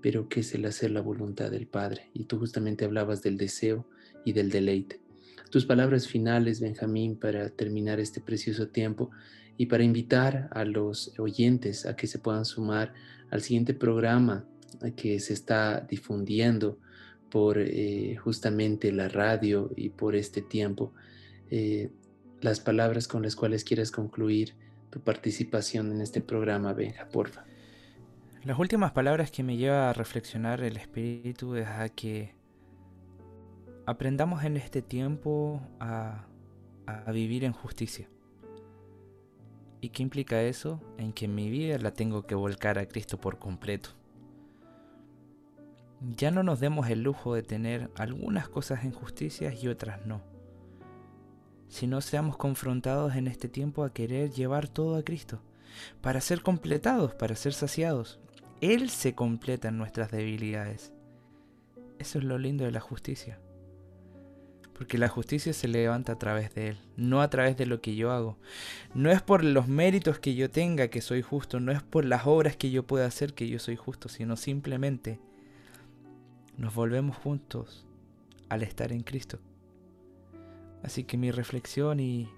pero 0.02 0.30
que 0.30 0.42
es 0.42 0.54
el 0.54 0.66
hacer 0.66 0.92
la 0.92 1.02
voluntad 1.02 1.52
del 1.52 1.68
Padre. 1.68 2.10
Y 2.14 2.26
tú 2.26 2.40
justamente 2.40 2.86
hablabas 2.86 3.22
del 3.22 3.38
deseo 3.38 3.88
y 4.26 4.34
del 4.34 4.50
deleite. 4.50 5.00
Tus 5.50 5.66
palabras 5.66 6.08
finales, 6.08 6.60
Benjamín, 6.60 7.16
para 7.16 7.50
terminar 7.50 8.00
este 8.00 8.22
precioso 8.22 8.68
tiempo 8.68 9.10
y 9.58 9.66
para 9.66 9.84
invitar 9.84 10.48
a 10.52 10.64
los 10.64 11.18
oyentes 11.20 11.86
a 11.86 11.96
que 11.96 12.08
se 12.08 12.20
puedan 12.20 12.46
sumar 12.46 12.94
al 13.32 13.42
siguiente 13.42 13.74
programa 13.74 14.46
que 14.96 15.20
se 15.20 15.34
está 15.34 15.82
difundiendo 15.82 16.78
por 17.30 17.58
eh, 17.60 18.16
justamente 18.18 18.92
la 18.92 19.10
radio 19.10 19.72
y 19.76 19.90
por 19.90 20.16
este 20.16 20.42
tiempo. 20.42 20.94
Eh, 21.50 21.90
las 22.42 22.60
palabras 22.60 23.08
con 23.08 23.24
las 23.24 23.36
cuales 23.36 23.64
quieras 23.64 23.92
concluir 23.92 24.54
tu 24.90 25.02
participación 25.02 25.92
en 25.92 26.02
este 26.02 26.22
programa, 26.22 26.74
Benja, 26.74 27.08
porfa. 27.10 27.49
Las 28.46 28.58
últimas 28.58 28.94
palabras 28.94 29.32
que 29.32 29.44
me 29.44 29.58
lleva 29.58 29.90
a 29.90 29.94
reflexionar 29.94 30.62
el 30.62 30.78
espíritu 30.78 31.56
es 31.56 31.68
a 31.68 31.90
que 31.90 32.34
aprendamos 33.86 34.46
en 34.46 34.56
este 34.56 34.82
tiempo 34.82 35.62
a, 35.82 36.26
vivir 37.12 37.44
en 37.44 37.52
justicia. 37.52 38.08
¿Y 39.82 39.90
qué 39.90 40.04
implica 40.04 40.42
eso? 40.42 40.82
En 40.98 41.12
que 41.12 41.28
mi 41.28 41.50
vida 41.50 41.78
la 41.80 41.92
tengo 41.92 42.26
que 42.26 42.34
volcar 42.34 42.80
a 42.80 42.88
Cristo 42.88 43.20
por 43.20 43.40
completo. 43.40 43.90
Ya 46.16 46.32
no 46.32 46.42
nos 46.42 46.62
demos 46.62 46.90
el 46.90 47.04
lujo 47.04 47.36
de 47.36 47.44
tener 47.44 47.92
algunas 47.96 48.48
cosas 48.48 48.86
en 48.86 48.94
justicia 48.94 49.54
y 49.54 49.68
otras 49.68 50.06
no. 50.06 50.22
Si 51.68 51.88
no 51.88 52.00
seamos 52.00 52.38
confrontados 52.38 53.16
en 53.16 53.28
este 53.28 53.50
tiempo 53.50 53.84
a 53.84 53.94
querer 53.94 54.32
llevar 54.32 54.70
todo 54.70 54.96
a 54.96 55.04
Cristo, 55.04 55.42
para 56.02 56.22
ser 56.22 56.42
completados, 56.42 57.14
para 57.14 57.36
ser 57.36 57.54
saciados. 57.54 58.20
Él 58.62 58.90
se 58.90 59.16
completa 59.16 59.70
en 59.70 59.78
nuestras 59.78 60.12
debilidades. 60.12 60.92
Eso 61.98 62.18
es 62.18 62.24
lo 62.24 62.38
lindo 62.38 62.66
de 62.66 62.72
la 62.72 62.82
justicia. 62.82 63.40
Porque 64.74 64.98
la 64.98 65.10
justicia 65.10 65.52
se 65.54 65.68
levanta 65.68 66.14
a 66.14 66.18
través 66.18 66.54
de 66.56 66.70
Él, 66.70 66.78
no 66.96 67.22
a 67.22 67.30
través 67.30 67.58
de 67.58 67.66
lo 67.66 67.82
que 67.82 67.96
yo 67.96 68.12
hago. 68.12 68.38
No 68.94 69.12
es 69.12 69.22
por 69.22 69.44
los 69.44 69.68
méritos 69.68 70.20
que 70.20 70.36
yo 70.36 70.50
tenga 70.50 70.88
que 70.88 71.02
soy 71.02 71.22
justo, 71.22 71.60
no 71.60 71.72
es 71.72 71.84
por 71.84 72.06
las 72.06 72.26
obras 72.26 72.56
que 72.56 72.72
yo 72.72 72.88
pueda 72.88 73.06
hacer 73.06 73.34
que 73.34 73.48
yo 73.48 73.60
soy 73.60 73.76
justo, 73.76 74.08
sino 74.08 74.38
simplemente 74.38 75.20
nos 76.58 76.74
volvemos 76.74 77.18
juntos 77.18 77.86
al 78.48 78.64
estar 78.64 78.92
en 78.92 79.04
Cristo. 79.04 79.40
Así 80.84 81.04
que 81.04 81.18
mi 81.18 81.32
reflexión 81.32 82.00
y 82.00 82.30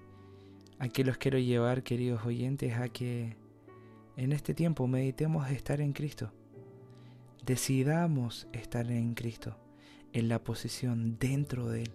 a 0.78 0.88
qué 0.88 1.04
los 1.04 1.16
quiero 1.18 1.38
llevar, 1.38 1.82
queridos 1.84 2.24
oyentes, 2.26 2.74
a 2.76 2.88
que 2.88 3.36
en 4.16 4.32
este 4.32 4.54
tiempo 4.54 4.86
meditemos 4.86 5.50
estar 5.50 5.80
en 5.80 5.92
Cristo. 5.92 6.32
Decidamos 7.44 8.46
estar 8.52 8.90
en 8.90 9.14
Cristo, 9.14 9.56
en 10.12 10.28
la 10.28 10.42
posición 10.42 11.18
dentro 11.18 11.68
de 11.68 11.82
Él. 11.82 11.90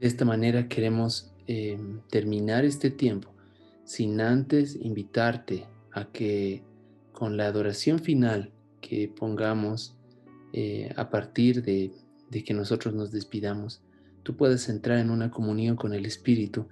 De 0.00 0.06
esta 0.06 0.24
manera 0.24 0.68
queremos 0.68 1.32
em, 1.46 2.00
terminar 2.08 2.64
este 2.64 2.90
tiempo 2.90 3.30
sin 3.84 4.20
antes 4.20 4.76
invitarte 4.80 5.66
a 5.92 6.06
que 6.06 6.62
con 7.12 7.36
la 7.36 7.46
adoración 7.46 7.98
final 7.98 8.52
que 8.80 9.08
pongamos 9.08 9.96
eh, 10.52 10.92
a 10.96 11.08
partir 11.10 11.62
de 11.62 11.92
que 12.44 12.54
nosotros 12.54 12.94
nos 12.94 13.12
despidamos, 13.12 13.80
tú 14.22 14.36
puedas 14.36 14.68
entrar 14.68 14.98
en 14.98 15.10
una 15.10 15.30
comunión 15.30 15.76
con 15.76 15.94
el 15.94 16.04
Espíritu 16.04 16.66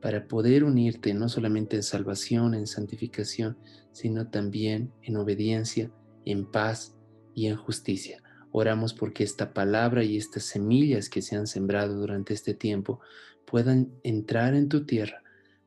para 0.00 0.28
poder 0.28 0.64
unirte 0.64 1.12
no 1.14 1.28
solamente 1.28 1.76
en 1.76 1.82
salvación, 1.82 2.54
en 2.54 2.66
santificación, 2.66 3.58
sino 3.92 4.28
también 4.28 4.92
en 5.02 5.16
obediencia, 5.16 5.90
en 6.24 6.46
paz 6.46 6.94
y 7.34 7.46
en 7.46 7.56
justicia. 7.56 8.22
Oramos 8.50 8.94
porque 8.94 9.24
esta 9.24 9.52
palabra 9.52 10.04
y 10.04 10.16
estas 10.16 10.44
semillas 10.44 11.08
que 11.08 11.22
se 11.22 11.36
han 11.36 11.46
sembrado 11.46 11.94
durante 11.96 12.34
este 12.34 12.54
tiempo 12.54 13.00
puedan 13.44 13.90
entrar 14.02 14.54
en 14.54 14.68
tu 14.68 14.84
tierra, 14.84 15.22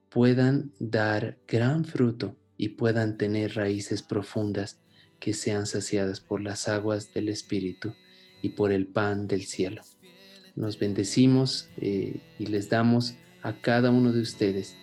puedan 0.09 0.71
dar 0.79 1.37
gran 1.47 1.85
fruto 1.85 2.35
y 2.57 2.69
puedan 2.69 3.17
tener 3.17 3.55
raíces 3.55 4.03
profundas 4.03 4.79
que 5.19 5.33
sean 5.33 5.65
saciadas 5.65 6.19
por 6.19 6.41
las 6.41 6.67
aguas 6.67 7.13
del 7.13 7.29
Espíritu 7.29 7.93
y 8.41 8.49
por 8.49 8.71
el 8.71 8.87
pan 8.87 9.27
del 9.27 9.43
cielo. 9.43 9.83
Nos 10.55 10.79
bendecimos 10.79 11.69
eh, 11.77 12.19
y 12.39 12.47
les 12.47 12.69
damos 12.69 13.15
a 13.43 13.53
cada 13.53 13.91
uno 13.91 14.11
de 14.11 14.21
ustedes 14.21 14.75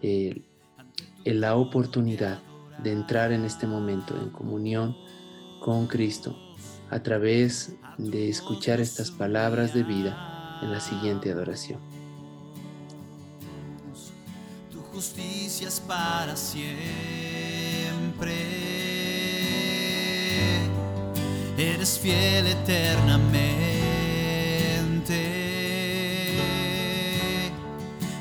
eh, 0.00 0.42
la 1.24 1.56
oportunidad 1.56 2.40
de 2.82 2.92
entrar 2.92 3.32
en 3.32 3.44
este 3.44 3.66
momento 3.66 4.16
en 4.20 4.30
comunión 4.30 4.96
con 5.60 5.86
Cristo 5.86 6.36
a 6.90 7.00
través 7.00 7.76
de 7.98 8.28
escuchar 8.28 8.80
estas 8.80 9.10
palabras 9.10 9.72
de 9.72 9.82
vida 9.82 10.58
en 10.62 10.72
la 10.72 10.80
siguiente 10.80 11.30
adoración. 11.30 11.80
Tu 14.70 14.80
justicia 14.80 15.68
es 15.68 15.80
para 15.80 16.36
siempre. 16.36 16.72
Eres 21.56 21.98
fiel 21.98 22.46
eternamente. 22.46 23.81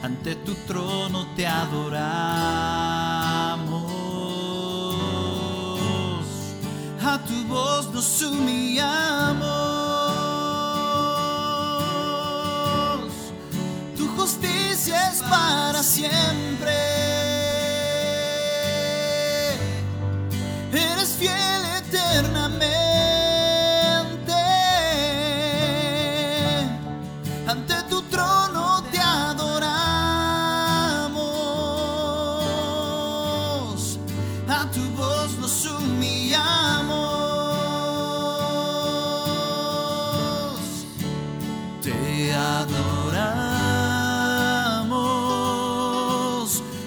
Ante 0.04 0.36
tu 0.36 0.56
trono 0.68 1.28
te 1.36 1.46
adoramos. 1.46 2.02
A 7.04 7.20
tu 7.28 7.44
voz 7.48 7.94
nos 7.94 8.22
humillamos. 8.24 9.52
Tu 13.96 14.08
justicia 14.18 15.12
es 15.12 15.22
para 15.22 15.84
siempre. 15.84 17.01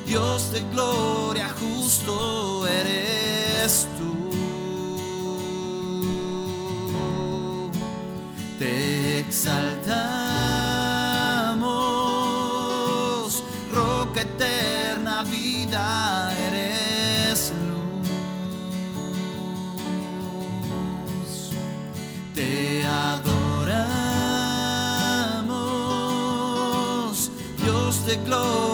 Dios 0.06 0.52
de 0.52 0.60
gloria, 0.70 1.48
justo 1.58 2.66
eres 2.66 3.88
tú. 3.98 4.30
Te 8.58 9.20
exaltamos, 9.20 9.94
roca 13.72 14.20
eterna, 14.20 15.24
vida, 15.24 16.32
eres 16.48 17.52
luz. 17.66 18.08
Te 22.34 22.84
adoramos, 22.84 23.30
Dios 27.62 28.06
de 28.06 28.16
gloria, 28.16 28.73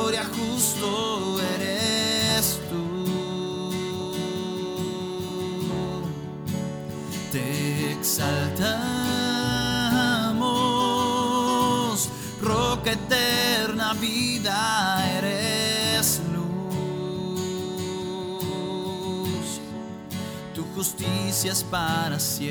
Tu 20.80 20.84
justicia 20.84 21.52
es 21.52 21.62
para 21.62 22.18
siempre. 22.18 22.48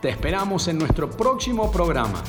Te 0.00 0.08
esperamos 0.08 0.66
en 0.68 0.78
nuestro 0.78 1.10
próximo 1.10 1.70
programa. 1.70 2.22